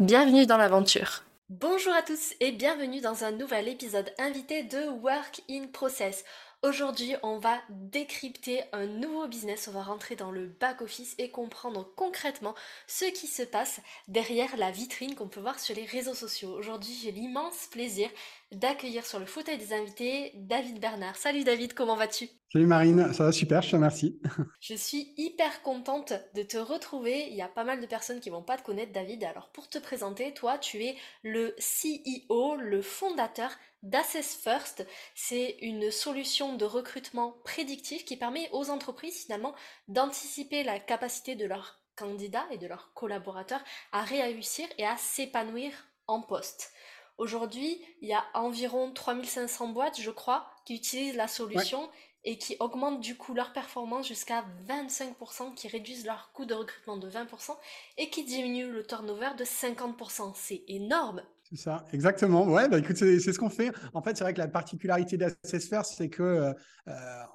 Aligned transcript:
Bienvenue 0.00 0.44
dans 0.44 0.56
l'aventure. 0.56 1.22
Bonjour 1.48 1.92
à 1.92 2.02
tous 2.02 2.34
et 2.40 2.50
bienvenue 2.50 3.00
dans 3.00 3.22
un 3.22 3.30
nouvel 3.30 3.68
épisode 3.68 4.10
invité 4.18 4.64
de 4.64 4.88
Work 4.88 5.42
in 5.48 5.68
Process. 5.72 6.24
Aujourd'hui, 6.64 7.14
on 7.22 7.36
va 7.36 7.60
décrypter 7.68 8.62
un 8.72 8.86
nouveau 8.86 9.28
business, 9.28 9.68
on 9.68 9.72
va 9.72 9.82
rentrer 9.82 10.16
dans 10.16 10.30
le 10.30 10.46
back-office 10.46 11.14
et 11.18 11.28
comprendre 11.28 11.92
concrètement 11.94 12.54
ce 12.86 13.04
qui 13.04 13.26
se 13.26 13.42
passe 13.42 13.82
derrière 14.08 14.56
la 14.56 14.70
vitrine 14.70 15.14
qu'on 15.14 15.28
peut 15.28 15.40
voir 15.40 15.60
sur 15.60 15.76
les 15.76 15.84
réseaux 15.84 16.14
sociaux. 16.14 16.54
Aujourd'hui, 16.54 16.98
j'ai 17.02 17.12
l'immense 17.12 17.66
plaisir 17.70 18.08
d'accueillir 18.50 19.04
sur 19.04 19.18
le 19.18 19.26
fauteuil 19.26 19.58
des 19.58 19.74
invités 19.74 20.32
David 20.36 20.80
Bernard. 20.80 21.16
Salut 21.16 21.44
David, 21.44 21.74
comment 21.74 21.96
vas-tu? 21.96 22.30
Salut 22.50 22.66
Marine, 22.66 23.12
ça 23.12 23.24
va 23.24 23.32
super, 23.32 23.60
je 23.60 23.70
te 23.72 23.76
remercie. 23.76 24.20
Je 24.60 24.74
suis 24.74 25.12
hyper 25.16 25.60
contente 25.62 26.14
de 26.34 26.42
te 26.42 26.56
retrouver. 26.56 27.26
Il 27.28 27.34
y 27.34 27.42
a 27.42 27.48
pas 27.48 27.64
mal 27.64 27.80
de 27.80 27.86
personnes 27.86 28.20
qui 28.20 28.30
vont 28.30 28.42
pas 28.42 28.56
te 28.56 28.62
connaître 28.62 28.92
David. 28.92 29.24
Alors 29.24 29.50
pour 29.50 29.68
te 29.68 29.78
présenter, 29.78 30.32
toi 30.32 30.56
tu 30.56 30.84
es 30.84 30.96
le 31.22 31.56
CEO, 31.58 32.56
le 32.56 32.80
fondateur 32.80 33.50
d'Assess 33.84 34.34
First. 34.34 34.84
C'est 35.14 35.56
une 35.60 35.90
solution 35.90 36.56
de 36.56 36.64
recrutement 36.64 37.36
prédictif 37.44 38.04
qui 38.04 38.16
permet 38.16 38.48
aux 38.52 38.70
entreprises 38.70 39.24
finalement 39.24 39.54
d'anticiper 39.86 40.64
la 40.64 40.80
capacité 40.80 41.36
de 41.36 41.46
leurs 41.46 41.80
candidats 41.94 42.46
et 42.50 42.58
de 42.58 42.66
leurs 42.66 42.92
collaborateurs 42.94 43.62
à 43.92 44.02
réussir 44.02 44.66
et 44.78 44.86
à 44.86 44.96
s'épanouir 44.96 45.72
en 46.06 46.20
poste. 46.20 46.72
Aujourd'hui, 47.16 47.80
il 48.00 48.08
y 48.08 48.14
a 48.14 48.24
environ 48.34 48.90
3500 48.92 49.68
boîtes, 49.68 50.00
je 50.00 50.10
crois, 50.10 50.50
qui 50.64 50.74
utilisent 50.74 51.14
la 51.14 51.28
solution 51.28 51.88
et 52.24 52.38
qui 52.38 52.56
augmentent 52.58 53.00
du 53.00 53.16
coup 53.16 53.34
leur 53.34 53.52
performance 53.52 54.08
jusqu'à 54.08 54.44
25%, 54.66 55.54
qui 55.54 55.68
réduisent 55.68 56.06
leur 56.06 56.32
coût 56.32 56.46
de 56.46 56.54
recrutement 56.54 56.96
de 56.96 57.08
20% 57.08 57.56
et 57.98 58.10
qui 58.10 58.24
diminuent 58.24 58.72
le 58.72 58.84
turnover 58.84 59.30
de 59.36 59.44
50%. 59.44 60.32
C'est 60.34 60.64
énorme. 60.66 61.22
C'est 61.54 61.62
ça, 61.62 61.84
exactement. 61.92 62.48
Ouais, 62.48 62.68
bah 62.68 62.78
écoute, 62.78 62.96
c'est 62.96 63.20
ce 63.20 63.38
qu'on 63.38 63.48
fait. 63.48 63.70
En 63.92 64.02
fait, 64.02 64.16
c'est 64.16 64.24
vrai 64.24 64.34
que 64.34 64.38
la 64.38 64.48
particularité 64.48 65.16
d'Assessfair, 65.16 65.84
c'est 65.84 66.08
que, 66.08 66.22
euh, 66.22 66.52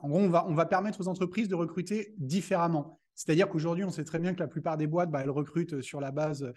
en 0.01 0.09
gros, 0.09 0.19
on 0.19 0.29
va, 0.29 0.45
on 0.45 0.53
va 0.53 0.65
permettre 0.65 0.99
aux 0.99 1.07
entreprises 1.07 1.47
de 1.47 1.55
recruter 1.55 2.13
différemment. 2.17 2.99
C'est-à-dire 3.15 3.47
qu'aujourd'hui, 3.47 3.85
on 3.85 3.91
sait 3.91 4.03
très 4.03 4.19
bien 4.19 4.33
que 4.33 4.39
la 4.39 4.47
plupart 4.47 4.75
des 4.75 4.87
boîtes, 4.87 5.09
bah, 5.09 5.21
elles 5.23 5.29
recrutent 5.29 5.81
sur 5.81 6.01
la 6.01 6.11
base 6.11 6.51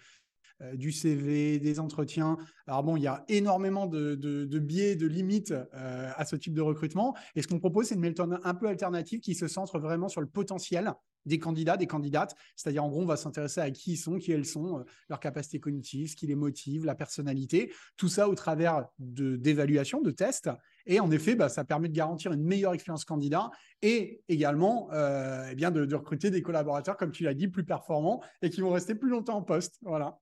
euh, 0.63 0.75
du 0.75 0.91
CV, 0.91 1.59
des 1.59 1.79
entretiens. 1.79 2.37
Alors 2.67 2.83
bon, 2.83 2.97
il 2.97 3.03
y 3.03 3.07
a 3.07 3.23
énormément 3.27 3.87
de, 3.87 4.15
biais, 4.59 4.95
de 4.95 5.07
limites 5.07 5.51
euh, 5.51 6.11
à 6.15 6.25
ce 6.25 6.35
type 6.35 6.53
de 6.53 6.61
recrutement. 6.61 7.15
Et 7.35 7.41
ce 7.41 7.47
qu'on 7.47 7.59
propose, 7.59 7.87
c'est 7.87 7.95
une 7.95 8.01
méthode 8.01 8.39
un 8.43 8.53
peu 8.53 8.67
alternative 8.67 9.19
qui 9.19 9.35
se 9.35 9.47
centre 9.47 9.79
vraiment 9.79 10.09
sur 10.09 10.21
le 10.21 10.27
potentiel 10.27 10.93
des 11.25 11.39
candidats, 11.39 11.77
des 11.77 11.87
candidates. 11.87 12.35
C'est-à-dire, 12.55 12.83
en 12.83 12.89
gros, 12.89 13.01
on 13.01 13.05
va 13.05 13.15
s'intéresser 13.15 13.61
à 13.61 13.71
qui 13.71 13.93
ils 13.93 13.97
sont, 13.97 14.17
qui 14.17 14.31
elles 14.31 14.45
sont, 14.45 14.79
euh, 14.79 14.83
leur 15.09 15.19
capacité 15.19 15.59
cognitive, 15.59 16.09
ce 16.09 16.15
qui 16.15 16.27
les 16.27 16.35
motive, 16.35 16.85
la 16.85 16.95
personnalité. 16.95 17.71
Tout 17.95 18.09
ça 18.09 18.27
au 18.27 18.35
travers 18.35 18.85
d'évaluations, 18.99 20.01
de, 20.01 20.11
tests. 20.11 20.49
Et 20.85 20.99
en 20.99 21.11
effet, 21.11 21.35
bah, 21.35 21.49
ça 21.49 21.63
permet 21.63 21.87
de 21.87 21.93
garantir 21.93 22.33
une 22.33 22.43
meilleure 22.43 22.73
expérience 22.73 23.05
candidat 23.05 23.51
et 23.81 24.21
également 24.27 24.89
eh 24.91 25.55
bien 25.55 25.71
de, 25.71 25.85
de 25.85 25.95
recruter 25.95 26.29
des 26.29 26.41
collaborateurs, 26.41 26.97
comme 26.97 27.11
tu 27.11 27.23
l'as 27.23 27.33
dit, 27.33 27.47
plus 27.47 27.63
performants 27.63 28.21
et 28.41 28.49
qui 28.49 28.61
vont 28.61 28.71
rester 28.71 28.93
plus 28.93 29.09
longtemps 29.09 29.37
en 29.37 29.41
poste. 29.41 29.79
Voilà. 29.81 30.19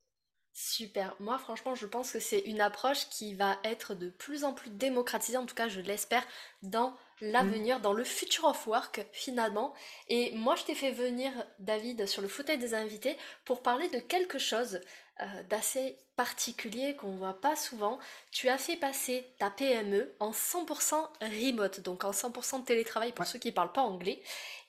Super. 0.53 1.15
Moi, 1.19 1.37
franchement, 1.37 1.75
je 1.75 1.85
pense 1.85 2.11
que 2.11 2.19
c'est 2.19 2.39
une 2.39 2.59
approche 2.59 3.07
qui 3.09 3.33
va 3.35 3.57
être 3.63 3.95
de 3.95 4.09
plus 4.09 4.43
en 4.43 4.53
plus 4.53 4.69
démocratisée, 4.69 5.37
en 5.37 5.45
tout 5.45 5.55
cas, 5.55 5.69
je 5.69 5.79
l'espère, 5.79 6.25
dans 6.61 6.93
l'avenir, 7.21 7.79
mm. 7.79 7.81
dans 7.81 7.93
le 7.93 8.03
future 8.03 8.45
of 8.45 8.67
work, 8.67 9.05
finalement. 9.13 9.73
Et 10.09 10.35
moi, 10.35 10.55
je 10.55 10.63
t'ai 10.63 10.75
fait 10.75 10.91
venir, 10.91 11.31
David, 11.59 12.05
sur 12.05 12.21
le 12.21 12.27
fauteuil 12.27 12.57
des 12.57 12.73
invités 12.73 13.15
pour 13.45 13.61
parler 13.61 13.87
de 13.89 13.99
quelque 13.99 14.39
chose 14.39 14.81
euh, 15.21 15.43
d'assez 15.49 15.97
particulier 16.17 16.95
qu'on 16.95 17.15
voit 17.15 17.39
pas 17.39 17.55
souvent. 17.55 17.99
Tu 18.31 18.49
as 18.49 18.57
fait 18.57 18.75
passer 18.75 19.33
ta 19.39 19.49
PME 19.49 20.13
en 20.19 20.31
100% 20.31 20.95
remote, 21.21 21.79
donc 21.79 22.03
en 22.03 22.11
100% 22.11 22.65
télétravail 22.65 23.13
pour 23.13 23.25
ceux 23.25 23.39
qui 23.39 23.51
parlent 23.51 23.71
pas 23.71 23.81
anglais. 23.81 24.21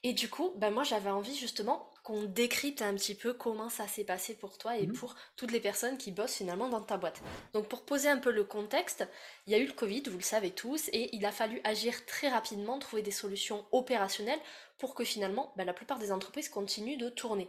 Et 0.05 0.13
du 0.13 0.29
coup, 0.29 0.53
ben 0.57 0.71
moi, 0.71 0.83
j'avais 0.83 1.11
envie 1.11 1.37
justement 1.37 1.89
qu'on 2.03 2.25
décrypte 2.25 2.83
un 2.83 2.95
petit 2.95 3.15
peu 3.15 3.33
comment 3.33 3.69
ça 3.69 3.87
s'est 3.87 4.05
passé 4.05 4.35
pour 4.35 4.59
toi 4.59 4.77
et 4.77 4.87
mhm. 4.87 4.95
pour 4.95 5.15
toutes 5.37 5.53
les 5.53 5.61
personnes 5.61 5.97
qui 5.97 6.11
bossent 6.11 6.35
finalement 6.35 6.69
dans 6.69 6.81
ta 6.81 6.97
boîte. 6.97 7.23
Donc 7.53 7.69
pour 7.69 7.85
poser 7.85 8.09
un 8.09 8.19
peu 8.19 8.33
le 8.33 8.43
contexte, 8.43 9.07
il 9.47 9.53
y 9.53 9.55
a 9.55 9.59
eu 9.59 9.67
le 9.67 9.73
Covid, 9.73 10.03
vous 10.07 10.19
le 10.19 10.23
savez 10.23 10.51
tous, 10.51 10.89
et 10.93 11.15
il 11.15 11.25
a 11.25 11.31
fallu 11.31 11.61
agir 11.63 12.05
très 12.07 12.29
rapidement, 12.29 12.81
trouver 12.81 13.03
des 13.03 13.13
solutions 13.13 13.65
opérationnelles 13.71 14.41
pour 14.79 14.97
que 14.97 15.05
finalement 15.05 15.53
bah, 15.57 15.65
la 15.65 15.73
plupart 15.73 16.01
des 16.01 16.11
entreprises 16.11 16.49
continuent 16.49 16.99
de 16.99 17.09
tourner. 17.09 17.49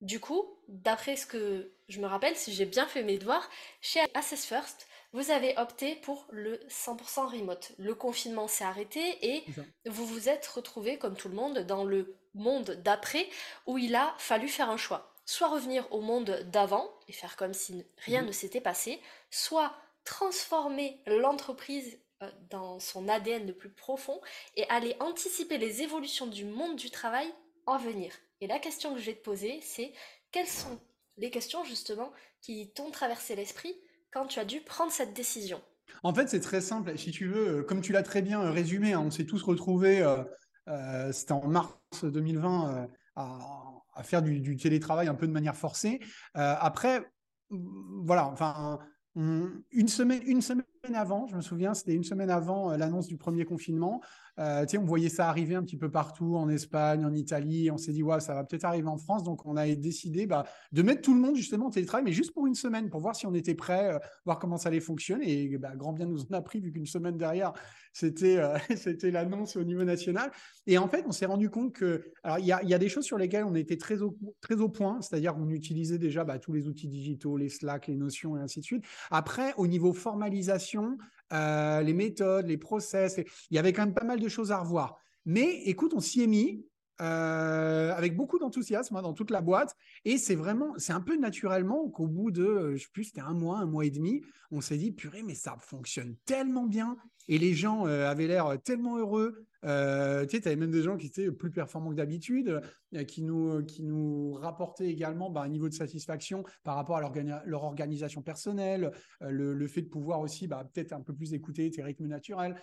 Du 0.00 0.20
coup, 0.20 0.44
d'après 0.68 1.16
ce 1.16 1.26
que 1.26 1.72
je 1.88 2.00
me 2.00 2.06
rappelle, 2.06 2.36
si 2.36 2.52
j'ai 2.52 2.66
bien 2.66 2.86
fait 2.86 3.02
mes 3.02 3.18
devoirs, 3.18 3.48
chez 3.80 4.00
Assess 4.14 4.44
First, 4.44 4.86
vous 5.16 5.30
avez 5.30 5.56
opté 5.56 5.96
pour 5.96 6.26
le 6.30 6.58
100% 6.68 7.38
remote. 7.38 7.72
Le 7.78 7.94
confinement 7.94 8.48
s'est 8.48 8.64
arrêté 8.64 9.00
et 9.22 9.44
vous 9.86 10.04
vous 10.04 10.28
êtes 10.28 10.46
retrouvé, 10.46 10.98
comme 10.98 11.16
tout 11.16 11.30
le 11.30 11.34
monde, 11.34 11.60
dans 11.60 11.84
le 11.84 12.18
monde 12.34 12.72
d'après 12.84 13.26
où 13.66 13.78
il 13.78 13.94
a 13.94 14.14
fallu 14.18 14.46
faire 14.46 14.68
un 14.68 14.76
choix. 14.76 15.14
Soit 15.24 15.48
revenir 15.48 15.90
au 15.90 16.02
monde 16.02 16.42
d'avant 16.52 16.90
et 17.08 17.12
faire 17.12 17.36
comme 17.36 17.54
si 17.54 17.86
rien 17.96 18.20
mhm. 18.20 18.26
ne 18.26 18.32
s'était 18.32 18.60
passé, 18.60 19.00
soit 19.30 19.72
transformer 20.04 21.00
l'entreprise 21.06 21.98
euh, 22.22 22.30
dans 22.50 22.78
son 22.78 23.08
ADN 23.08 23.46
le 23.46 23.54
plus 23.54 23.70
profond 23.70 24.20
et 24.54 24.68
aller 24.68 24.96
anticiper 25.00 25.56
les 25.56 25.80
évolutions 25.80 26.26
du 26.26 26.44
monde 26.44 26.76
du 26.76 26.90
travail 26.90 27.32
en 27.64 27.78
venir. 27.78 28.12
Et 28.42 28.46
la 28.46 28.58
question 28.58 28.92
que 28.92 29.00
je 29.00 29.06
vais 29.06 29.16
te 29.16 29.24
poser, 29.24 29.62
c'est 29.62 29.94
quelles 30.30 30.46
sont 30.46 30.78
les 31.16 31.30
questions 31.30 31.64
justement 31.64 32.12
qui 32.42 32.70
t'ont 32.74 32.90
traversé 32.90 33.34
l'esprit 33.34 33.74
quand 34.10 34.26
tu 34.26 34.38
as 34.38 34.44
dû 34.44 34.60
prendre 34.60 34.92
cette 34.92 35.14
décision 35.14 35.60
En 36.02 36.14
fait, 36.14 36.28
c'est 36.28 36.40
très 36.40 36.60
simple. 36.60 36.96
Si 36.96 37.10
tu 37.10 37.28
veux, 37.28 37.62
comme 37.62 37.80
tu 37.80 37.92
l'as 37.92 38.02
très 38.02 38.22
bien 38.22 38.50
résumé, 38.50 38.92
hein, 38.92 39.02
on 39.06 39.10
s'est 39.10 39.26
tous 39.26 39.42
retrouvés 39.42 40.02
euh, 40.02 40.22
euh, 40.68 41.12
c'était 41.12 41.32
en 41.32 41.46
mars 41.46 42.04
2020, 42.04 42.74
euh, 42.74 42.86
à, 43.16 44.02
faire 44.02 44.22
du, 44.22 44.56
télétravail 44.56 45.08
un 45.08 45.14
peu 45.14 45.26
de 45.26 45.32
manière 45.32 45.56
forcée. 45.56 46.00
Euh, 46.36 46.54
après, 46.58 47.10
voilà, 47.50 48.26
enfin, 48.26 48.78
une, 49.14 49.88
semaine, 49.88 50.22
une 50.26 50.42
semaine 50.42 50.64
avant, 50.94 51.26
je 51.26 51.36
me 51.36 51.40
souviens, 51.40 51.72
c'était 51.72 51.94
une 51.94 52.04
semaine 52.04 52.30
avant 52.30 52.76
l'annonce 52.76 53.06
du 53.06 53.16
premier 53.16 53.44
confinement. 53.44 54.02
Euh, 54.38 54.66
on 54.78 54.84
voyait 54.84 55.08
ça 55.08 55.28
arriver 55.28 55.54
un 55.54 55.62
petit 55.62 55.76
peu 55.76 55.90
partout, 55.90 56.36
en 56.36 56.48
Espagne, 56.48 57.04
en 57.04 57.14
Italie. 57.14 57.70
On 57.70 57.78
s'est 57.78 57.92
dit, 57.92 58.02
ouais, 58.02 58.20
ça 58.20 58.34
va 58.34 58.44
peut-être 58.44 58.64
arriver 58.64 58.88
en 58.88 58.98
France. 58.98 59.22
Donc, 59.22 59.46
on 59.46 59.56
a 59.56 59.66
décidé 59.74 60.26
bah, 60.26 60.44
de 60.72 60.82
mettre 60.82 61.02
tout 61.02 61.14
le 61.14 61.20
monde 61.20 61.36
justement 61.36 61.66
en 61.66 61.70
télétravail, 61.70 62.04
mais 62.04 62.12
juste 62.12 62.32
pour 62.34 62.46
une 62.46 62.54
semaine, 62.54 62.90
pour 62.90 63.00
voir 63.00 63.16
si 63.16 63.26
on 63.26 63.34
était 63.34 63.54
prêt, 63.54 63.94
euh, 63.94 63.98
voir 64.24 64.38
comment 64.38 64.58
ça 64.58 64.68
allait 64.68 64.80
fonctionner. 64.80 65.44
Et 65.44 65.58
bah, 65.58 65.74
grand 65.74 65.92
bien 65.92 66.06
nous 66.06 66.22
en 66.22 66.34
a 66.34 66.42
pris, 66.42 66.60
vu 66.60 66.72
qu'une 66.72 66.86
semaine 66.86 67.16
derrière, 67.16 67.52
c'était 67.92 68.36
euh, 68.36 68.58
c'était 68.76 69.10
l'annonce 69.10 69.56
au 69.56 69.64
niveau 69.64 69.84
national. 69.84 70.30
Et 70.66 70.76
en 70.78 70.88
fait, 70.88 71.04
on 71.06 71.12
s'est 71.12 71.26
rendu 71.26 71.48
compte 71.48 71.72
que, 71.72 72.04
il 72.38 72.44
y 72.44 72.52
a, 72.52 72.78
des 72.78 72.88
choses 72.88 73.04
sur 73.04 73.18
lesquelles 73.18 73.44
on 73.44 73.54
était 73.54 73.78
très 73.78 74.02
au, 74.02 74.18
très 74.40 74.56
au 74.56 74.68
point, 74.68 75.00
c'est-à-dire 75.00 75.34
qu'on 75.34 75.48
utilisait 75.48 75.98
déjà 75.98 76.24
bah, 76.24 76.38
tous 76.38 76.52
les 76.52 76.68
outils 76.68 76.88
digitaux, 76.88 77.36
les 77.36 77.48
Slack, 77.48 77.86
les 77.86 77.96
notions 77.96 78.36
et 78.36 78.40
ainsi 78.40 78.60
de 78.60 78.64
suite. 78.64 78.84
Après, 79.10 79.54
au 79.56 79.66
niveau 79.66 79.92
formalisation, 79.92 80.98
euh, 81.32 81.80
les 81.82 81.92
méthodes, 81.92 82.46
les 82.46 82.58
process. 82.58 83.18
Il 83.50 83.56
y 83.56 83.58
avait 83.58 83.72
quand 83.72 83.84
même 83.84 83.94
pas 83.94 84.04
mal 84.04 84.20
de 84.20 84.28
choses 84.28 84.52
à 84.52 84.58
revoir. 84.58 84.98
Mais 85.24 85.62
écoute, 85.64 85.92
on 85.94 86.00
s'y 86.00 86.22
est 86.22 86.26
mis. 86.26 86.64
Euh, 87.02 87.92
avec 87.94 88.16
beaucoup 88.16 88.38
d'enthousiasme 88.38 88.96
hein, 88.96 89.02
dans 89.02 89.12
toute 89.12 89.30
la 89.30 89.42
boîte. 89.42 89.76
Et 90.06 90.16
c'est 90.16 90.34
vraiment, 90.34 90.72
c'est 90.78 90.94
un 90.94 91.02
peu 91.02 91.18
naturellement 91.18 91.88
qu'au 91.90 92.06
bout 92.06 92.30
de, 92.30 92.42
euh, 92.42 92.76
je 92.76 92.84
sais 92.84 92.90
plus, 92.90 93.04
c'était 93.04 93.20
un 93.20 93.34
mois, 93.34 93.58
un 93.58 93.66
mois 93.66 93.84
et 93.84 93.90
demi, 93.90 94.22
on 94.50 94.62
s'est 94.62 94.78
dit, 94.78 94.92
purée, 94.92 95.22
mais 95.22 95.34
ça 95.34 95.56
fonctionne 95.58 96.16
tellement 96.24 96.64
bien. 96.64 96.96
Et 97.28 97.38
les 97.38 97.54
gens 97.54 97.86
avaient 97.86 98.28
l'air 98.28 98.56
tellement 98.62 98.98
heureux. 98.98 99.44
Euh, 99.64 100.24
tu 100.26 100.36
sais, 100.36 100.46
avais 100.46 100.54
même 100.54 100.70
des 100.70 100.84
gens 100.84 100.96
qui 100.96 101.06
étaient 101.06 101.30
plus 101.32 101.50
performants 101.50 101.90
que 101.90 101.96
d'habitude, 101.96 102.60
qui, 103.08 103.22
nous, 103.24 103.64
qui 103.64 103.82
nous 103.82 104.34
rapportaient 104.34 104.88
également 104.88 105.28
bah, 105.28 105.42
un 105.42 105.48
niveau 105.48 105.68
de 105.68 105.74
satisfaction 105.74 106.44
par 106.62 106.76
rapport 106.76 106.98
à 106.98 107.00
leur 107.00 107.64
organisation 107.64 108.22
personnelle, 108.22 108.92
le, 109.20 109.66
fait 109.66 109.82
de 109.82 109.88
pouvoir 109.88 110.20
aussi 110.20 110.46
bah, 110.46 110.70
peut-être 110.72 110.92
un 110.92 111.00
peu 111.00 111.12
plus 111.12 111.34
écouter 111.34 111.68
tes 111.68 111.82
rythmes 111.82 112.06
naturels. 112.06 112.54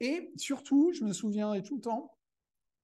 Et 0.00 0.32
surtout, 0.36 0.92
je 0.92 1.02
me 1.02 1.14
souviens 1.14 1.58
tout 1.62 1.76
le 1.76 1.82
temps, 1.82 2.12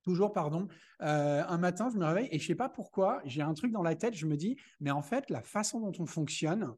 toujours, 0.07 0.31
pardon, 0.31 0.69
euh, 1.01 1.43
un 1.45 1.57
matin, 1.57 1.89
je 1.91 1.97
me 1.97 2.05
réveille 2.05 2.29
et 2.31 2.39
je 2.39 2.47
sais 2.47 2.55
pas 2.55 2.69
pourquoi, 2.69 3.21
j'ai 3.25 3.41
un 3.41 3.53
truc 3.53 3.73
dans 3.73 3.83
la 3.83 3.93
tête, 3.93 4.13
je 4.13 4.25
me 4.25 4.37
dis, 4.37 4.55
mais 4.79 4.89
en 4.89 5.01
fait, 5.01 5.29
la 5.29 5.41
façon 5.41 5.81
dont 5.81 5.91
on 5.99 6.05
fonctionne, 6.05 6.73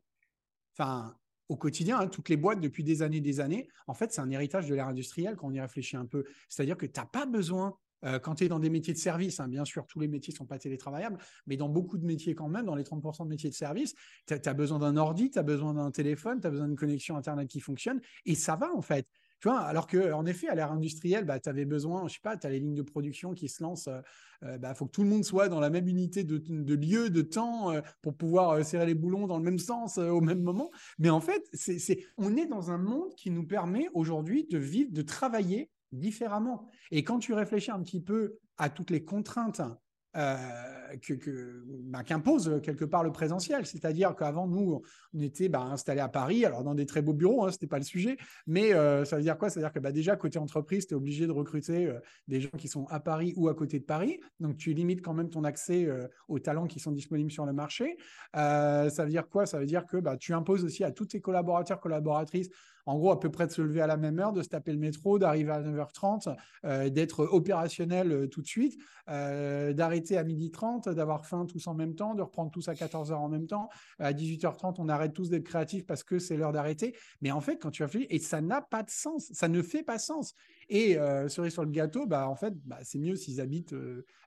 enfin, 0.74 1.16
au 1.48 1.56
quotidien, 1.56 2.00
hein, 2.00 2.08
toutes 2.08 2.30
les 2.30 2.38
boîtes 2.38 2.60
depuis 2.60 2.84
des 2.84 3.04
années, 3.04 3.22
des 3.22 3.40
années, 3.40 3.68
en 3.86 3.94
fait, 3.94 4.12
c'est 4.12 4.22
un 4.22 4.32
héritage 4.32 4.68
de 4.68 4.74
l'ère 4.74 4.88
industrielle 4.88 5.36
quand 5.36 5.48
on 5.48 5.54
y 5.54 5.62
réfléchit 5.62 5.96
un 5.96 6.08
peu. 6.08 6.26
C'est-à-dire 6.50 6.76
que 6.76 6.88
tu 6.88 7.00
n'as 7.00 7.06
pas 7.06 7.28
besoin 7.28 7.78
euh, 8.04 8.18
quand 8.18 8.34
tu 8.36 8.46
es 8.46 8.48
dans 8.48 8.58
des 8.58 8.72
métiers 8.72 8.94
de 8.94 8.98
service, 8.98 9.40
hein, 9.40 9.48
bien 9.48 9.64
sûr, 9.64 9.86
tous 9.86 10.00
les 10.00 10.08
métiers 10.08 10.34
ne 10.34 10.38
sont 10.38 10.48
pas 10.48 10.58
télétravaillables, 10.58 11.20
mais 11.46 11.56
dans 11.56 11.70
beaucoup 11.70 12.00
de 12.00 12.06
métiers 12.06 12.34
quand 12.34 12.48
même, 12.48 12.66
dans 12.66 12.76
les 12.76 12.84
30% 12.84 13.26
de 13.26 13.30
métiers 13.30 13.52
de 13.52 13.56
service, 13.56 13.94
tu 14.26 14.34
as, 14.34 14.54
besoin 14.56 14.80
d'un 14.80 14.98
ordi, 14.98 15.30
tu 15.30 15.38
as 15.38 15.44
besoin 15.44 15.76
d'un 15.76 15.92
téléphone, 15.92 16.42
tu 16.42 16.48
as 16.48 16.50
besoin 16.50 16.68
d'une 16.68 16.78
connexion 16.78 17.16
Internet 17.16 17.48
qui 17.48 17.60
fonctionne, 17.60 18.02
et 18.26 18.34
ça 18.34 18.56
va 18.56 18.74
en 18.74 18.82
fait. 18.82 19.06
Tu 19.40 19.48
vois, 19.48 19.62
alors 19.62 19.88
que 19.88 20.12
en 20.12 20.26
effet, 20.26 20.50
à 20.50 20.56
l'ère 20.56 20.72
industrielle, 20.72 21.24
bah, 21.24 21.40
tu 21.40 21.48
avais 21.48 21.64
besoin, 21.64 22.08
je 22.08 22.16
sais 22.16 22.20
pas, 22.22 22.36
tu 22.36 22.46
as 22.46 22.50
les 22.50 22.60
lignes 22.60 22.76
de 22.76 22.82
production 22.82 23.34
qui 23.34 23.48
se 23.48 23.64
lancent, 23.64 23.88
il 23.88 24.48
euh, 24.48 24.52
euh, 24.52 24.58
bah, 24.58 24.74
faut 24.74 24.86
que 24.86 24.92
tout 24.92 25.04
le 25.04 25.10
monde 25.10 25.24
soit 25.24 25.48
dans 25.48 25.62
la 25.62 25.70
même 25.70 25.88
unité 25.88 26.26
de, 26.26 26.76
lieu, 26.76 27.10
de 27.10 27.22
temps, 27.22 27.72
euh, 27.72 27.82
pour 28.02 28.18
pouvoir 28.18 28.66
serrer 28.66 28.86
les 28.86 28.96
boulons 28.96 29.28
dans 29.28 29.38
le 29.38 29.44
même 29.44 29.60
sens 29.60 29.98
au 29.98 30.20
même 30.20 30.42
moment. 30.42 30.72
Mais 30.98 31.10
en 31.10 31.22
fait, 31.22 31.50
on 32.18 32.36
est 32.36 32.48
dans 32.48 32.72
un 32.72 32.78
monde 32.78 33.16
qui 33.16 33.32
nous 33.32 33.46
permet 33.46 33.88
aujourd'hui 33.94 34.46
de 34.46 34.58
vivre, 34.58 34.92
de 34.92 35.02
travailler 35.02 35.72
différemment. 35.94 36.68
Et 36.92 37.04
quand 37.04 37.20
tu 37.20 37.34
réfléchis 37.34 37.72
un 37.72 37.82
petit 37.82 38.02
peu 38.02 38.38
à 38.58 38.70
toutes 38.70 38.92
les 38.92 39.06
contraintes 39.06 39.62
euh, 40.18 40.36
bah, 41.92 42.04
qu'impose 42.04 42.60
quelque 42.64 42.86
part 42.86 43.04
le 43.04 43.12
présentiel. 43.12 43.66
C'est-à-dire 43.66 44.16
qu'avant, 44.16 44.48
nous, 44.48 44.82
on 45.14 45.22
était 45.22 45.50
bah, 45.50 45.62
installés 45.62 46.02
à 46.02 46.10
Paris, 46.10 46.46
alors 46.46 46.64
dans 46.64 46.74
des 46.74 46.86
très 46.86 47.02
beaux 47.02 47.14
bureaux, 47.14 47.46
hein, 47.46 47.52
ce 47.52 47.56
n'était 47.56 47.68
pas 47.68 47.78
le 47.78 47.84
sujet, 47.84 48.18
mais 48.48 48.74
euh, 48.74 49.06
ça 49.06 49.18
veut 49.18 49.22
dire 49.22 49.38
quoi? 49.38 49.50
Ça 49.50 49.60
veut 49.60 49.66
dire 49.66 49.72
que 49.72 49.80
bah, 49.80 49.92
déjà, 49.92 50.16
côté 50.16 50.40
entreprise, 50.40 50.88
tu 50.88 50.94
es 50.94 50.98
obligé 50.98 51.28
de 51.28 51.32
recruter 51.32 51.88
euh, 51.88 52.00
des 52.28 52.42
gens 52.42 52.50
qui 52.58 52.68
sont 52.68 52.88
à 52.88 53.00
Paris 53.00 53.34
ou 53.36 53.50
à 53.50 53.54
côté 53.54 53.80
de 53.80 53.86
Paris. 53.86 54.20
Donc, 54.40 54.58
tu 54.58 54.74
limites 54.74 55.02
quand 55.02 55.14
même 55.14 55.30
ton 55.30 55.44
accès 55.44 55.88
aux 56.28 56.40
talents 56.40 56.68
qui 56.68 56.80
sont 56.80 56.92
disponibles 56.92 57.32
sur 57.32 57.46
le 57.46 57.54
marché. 57.54 57.98
ça 58.34 58.90
veut 58.98 59.10
dire 59.10 59.28
quoi? 59.30 59.46
Ça 59.46 59.60
veut 59.60 59.66
dire 59.66 59.86
que 59.86 59.98
tu 60.18 60.34
imposes 60.34 60.64
aussi 60.64 60.84
à 60.84 60.92
tous 60.92 61.06
tes 61.06 61.22
collaborateurs, 61.22 61.80
collaboratrices, 61.80 62.50
en 62.90 62.98
gros, 62.98 63.12
à 63.12 63.20
peu 63.20 63.30
près 63.30 63.46
de 63.46 63.52
se 63.52 63.62
lever 63.62 63.82
à 63.82 63.88
la 63.88 63.98
même 63.98 64.18
heure, 64.18 64.34
de 64.34 64.42
se 64.42 64.50
taper 64.50 64.72
le 64.72 64.80
métro, 64.80 65.20
d'arriver 65.20 65.52
à 65.52 65.62
9h30, 65.62 66.36
euh, 66.66 66.90
d'être 66.90 67.24
opérationnel 67.24 68.12
euh, 68.12 68.28
tout 68.28 68.42
de 68.42 68.48
suite, 68.48 68.82
euh, 69.10 69.74
d'arrêter 69.74 70.18
à 70.18 70.24
12h30, 70.24 70.96
d'avoir 70.96 71.24
faim 71.28 71.46
tous 71.46 71.68
en 71.68 71.76
même 71.76 71.94
temps, 71.94 72.16
de 72.16 72.24
reprendre 72.24 72.50
tous 72.50 72.68
à 72.68 72.74
14h 72.74 73.14
en 73.14 73.30
même 73.30 73.46
temps. 73.46 73.70
À 74.00 74.12
18h30, 74.12 74.78
on 74.80 74.90
arrête 74.90 75.14
tous 75.14 75.30
d'être 75.30 75.44
créatifs 75.44 75.86
parce 75.86 76.04
que 76.04 76.18
c'est 76.18 76.36
l'heure 76.36 76.52
d'arrêter. 76.52 76.96
Mais 77.22 77.30
en 77.30 77.42
fait, 77.42 77.58
quand 77.58 77.70
tu 77.70 77.84
réfléchis, 77.84 78.08
et 78.10 78.18
ça 78.18 78.42
n'a 78.42 78.60
pas 78.60 78.82
de 78.82 78.90
sens, 78.90 79.30
ça 79.34 79.48
ne 79.48 79.62
fait 79.62 79.84
pas 79.84 80.00
sens. 80.00 80.34
Et 80.70 80.98
cerise 81.28 81.54
sur 81.54 81.64
le 81.64 81.72
gâteau, 81.72 82.06
bah, 82.06 82.30
en 82.30 82.36
fait, 82.36 82.54
bah, 82.66 82.78
c'est 82.84 83.00
mieux 83.00 83.16
s'ils 83.16 83.42
habitent 83.42 83.74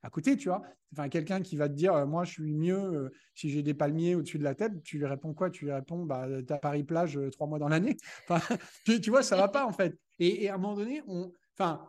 à 0.03 0.11
côté, 0.11 0.37
tu 0.37 0.49
vois. 0.49 0.63
Enfin, 0.93 1.09
quelqu'un 1.09 1.41
qui 1.41 1.57
va 1.57 1.69
te 1.69 1.75
dire, 1.75 2.05
moi, 2.07 2.25
je 2.25 2.33
suis 2.33 2.53
mieux 2.53 3.13
si 3.35 3.49
j'ai 3.49 3.63
des 3.63 3.75
palmiers 3.75 4.17
au-dessus 4.17 4.39
de 4.39 4.45
la 4.45 4.57
tête, 4.57 4.83
tu 4.83 4.99
lui 4.99 5.07
réponds 5.07 5.35
quoi? 5.35 5.51
Tu 5.51 5.67
lui 5.67 5.73
réponds, 5.73 6.05
bah, 6.05 6.27
t'as 6.47 6.59
Paris-Plage 6.59 7.19
trois 7.31 7.47
mois 7.47 7.59
dans 7.59 7.69
l'année. 7.69 7.97
Enfin, 8.29 8.57
tu, 9.03 9.11
vois, 9.11 9.23
ça 9.23 9.37
va 9.37 9.49
pas, 9.49 9.65
en 9.67 9.73
fait. 9.73 9.97
Et, 10.19 10.49
à 10.49 10.55
un 10.55 10.59
moment 10.59 10.75
donné, 10.75 11.03
on, 11.07 11.33
enfin, 11.57 11.87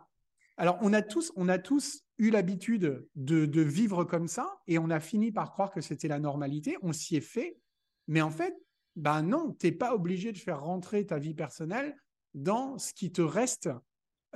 alors, 0.56 0.78
on 0.82 0.92
a 0.92 1.02
tous, 1.02 1.32
on 1.36 1.48
a 1.48 1.58
tous 1.58 2.04
eu 2.18 2.30
l'habitude 2.30 3.06
de, 3.16 3.46
de, 3.46 3.60
vivre 3.60 4.04
comme 4.04 4.28
ça 4.28 4.58
et 4.66 4.78
on 4.78 4.90
a 4.90 5.00
fini 5.00 5.32
par 5.32 5.50
croire 5.52 5.70
que 5.70 5.80
c'était 5.80 6.08
la 6.08 6.20
normalité. 6.20 6.76
On 6.82 6.92
s'y 6.92 7.16
est 7.16 7.20
fait. 7.20 7.58
Mais 8.06 8.22
en 8.22 8.30
fait, 8.30 8.54
ben 8.96 9.22
non, 9.22 9.56
tu 9.58 9.66
n'es 9.66 9.72
pas 9.72 9.94
obligé 9.94 10.32
de 10.32 10.38
faire 10.38 10.62
rentrer 10.62 11.06
ta 11.06 11.18
vie 11.18 11.34
personnelle 11.34 11.96
dans 12.34 12.78
ce 12.78 12.92
qui 12.92 13.10
te 13.10 13.22
reste 13.22 13.68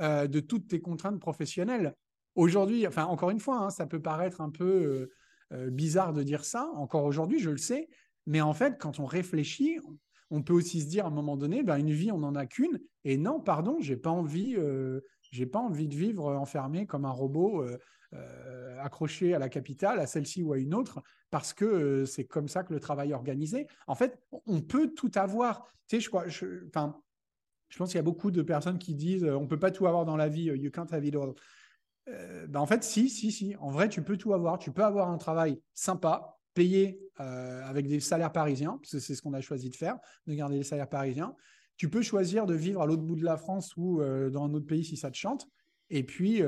euh, 0.01 0.27
de 0.27 0.41
toutes 0.41 0.69
tes 0.69 0.81
contraintes 0.81 1.19
professionnelles. 1.19 1.95
Aujourd'hui, 2.35 2.87
enfin 2.87 3.05
encore 3.05 3.31
une 3.31 3.41
fois, 3.41 3.59
hein, 3.59 3.71
ça 3.71 3.87
peut 3.87 4.01
paraître 4.01 4.41
un 4.41 4.51
peu 4.51 4.65
euh, 4.65 5.11
euh, 5.53 5.71
bizarre 5.71 6.13
de 6.13 6.23
dire 6.23 6.45
ça, 6.45 6.71
encore 6.77 7.05
aujourd'hui, 7.05 7.41
je 7.41 7.51
le 7.51 7.57
sais, 7.57 7.89
mais 8.27 8.41
en 8.41 8.55
fait, 8.55 8.79
quand 8.79 9.01
on 9.01 9.07
réfléchit, 9.07 9.79
on 10.31 10.43
peut 10.43 10.53
aussi 10.53 10.83
se 10.83 10.87
dire 10.87 11.07
à 11.07 11.09
un 11.09 11.13
moment 11.13 11.37
donné, 11.37 11.63
ben, 11.63 11.79
une 11.79 11.91
vie, 11.91 12.13
on 12.13 12.19
n'en 12.19 12.35
a 12.35 12.47
qu'une, 12.47 12.79
et 13.05 13.17
non, 13.17 13.41
pardon, 13.41 13.79
j'ai 13.81 13.97
pas 13.97 14.11
envie, 14.11 14.57
j'ai 15.31 15.47
pas 15.47 15.59
envie 15.59 15.89
de 15.89 15.97
vivre 15.97 16.27
enfermé 16.37 16.85
comme 16.85 17.07
un 17.07 17.11
robot 17.11 17.65
accroché 18.79 19.33
à 19.33 19.39
la 19.39 19.49
capitale, 19.49 19.99
à 19.99 20.07
celle-ci 20.07 20.43
ou 20.43 20.53
à 20.53 20.59
une 20.59 20.75
autre, 20.75 21.03
parce 21.31 21.55
que 21.55 22.05
c'est 22.05 22.27
comme 22.27 22.49
ça 22.49 22.63
que 22.63 22.75
le 22.75 22.81
travail 22.81 23.13
est 23.13 23.15
organisé. 23.15 23.67
En 23.87 23.95
fait, 23.95 24.21
on 24.45 24.61
peut 24.61 24.93
tout 24.95 25.11
avoir. 25.15 25.65
Tu 25.89 25.97
sais, 25.97 26.01
je 26.01 26.09
crois, 26.11 26.27
enfin, 26.69 27.01
je 27.69 27.77
pense 27.77 27.91
qu'il 27.91 27.97
y 27.97 28.01
a 28.01 28.03
beaucoup 28.03 28.31
de 28.31 28.43
personnes 28.43 28.79
qui 28.79 28.95
disent 28.95 29.25
euh, 29.25 29.37
on 29.37 29.47
peut 29.47 29.59
pas 29.59 29.71
tout 29.71 29.87
avoir 29.87 30.05
dans 30.05 30.17
la 30.17 30.29
vie, 30.29 30.51
euh, 30.51 30.57
you 30.57 30.71
can't 30.71 30.93
have 30.93 31.05
it 31.05 31.15
all. 31.15 31.35
Euh, 32.09 32.47
ben, 32.47 32.61
en 32.61 32.67
fait, 32.67 32.83
si, 32.83 33.11
si, 33.11 33.31
si. 33.31 33.55
En 33.57 33.71
vrai, 33.71 33.89
tu 33.89 34.03
peux 34.03 34.17
tout 34.17 34.33
avoir. 34.33 34.59
Tu 34.59 34.73
peux 34.73 34.85
avoir 34.85 35.11
un 35.11 35.19
travail 35.19 35.61
sympa, 35.75 36.39
payé 36.55 37.01
avec 37.17 37.89
des 37.89 37.99
salaires 37.99 38.33
parisiens, 38.33 38.79
parce 38.81 38.93
que 38.93 38.99
c'est 39.01 39.17
ce 39.17 39.23
qu'on 39.23 39.35
a 39.35 39.41
choisi 39.41 39.71
de 39.71 39.77
faire, 39.77 39.99
de 40.27 40.35
garder 40.35 40.57
les 40.57 40.63
salaires 40.63 40.89
parisiens. 40.89 41.35
Tu 41.77 41.91
peux 41.91 42.01
choisir 42.01 42.47
de 42.47 42.55
vivre 42.55 42.81
à 42.81 42.87
l'autre 42.87 43.03
bout 43.03 43.17
de 43.17 43.25
la 43.25 43.37
France 43.37 43.77
ou 43.77 44.01
dans 44.01 44.45
un 44.45 44.55
autre 44.55 44.67
pays 44.67 44.85
si 44.85 44.97
ça 44.97 45.11
te 45.11 45.17
chante. 45.17 45.49
Et 45.91 46.05
puis, 46.05 46.43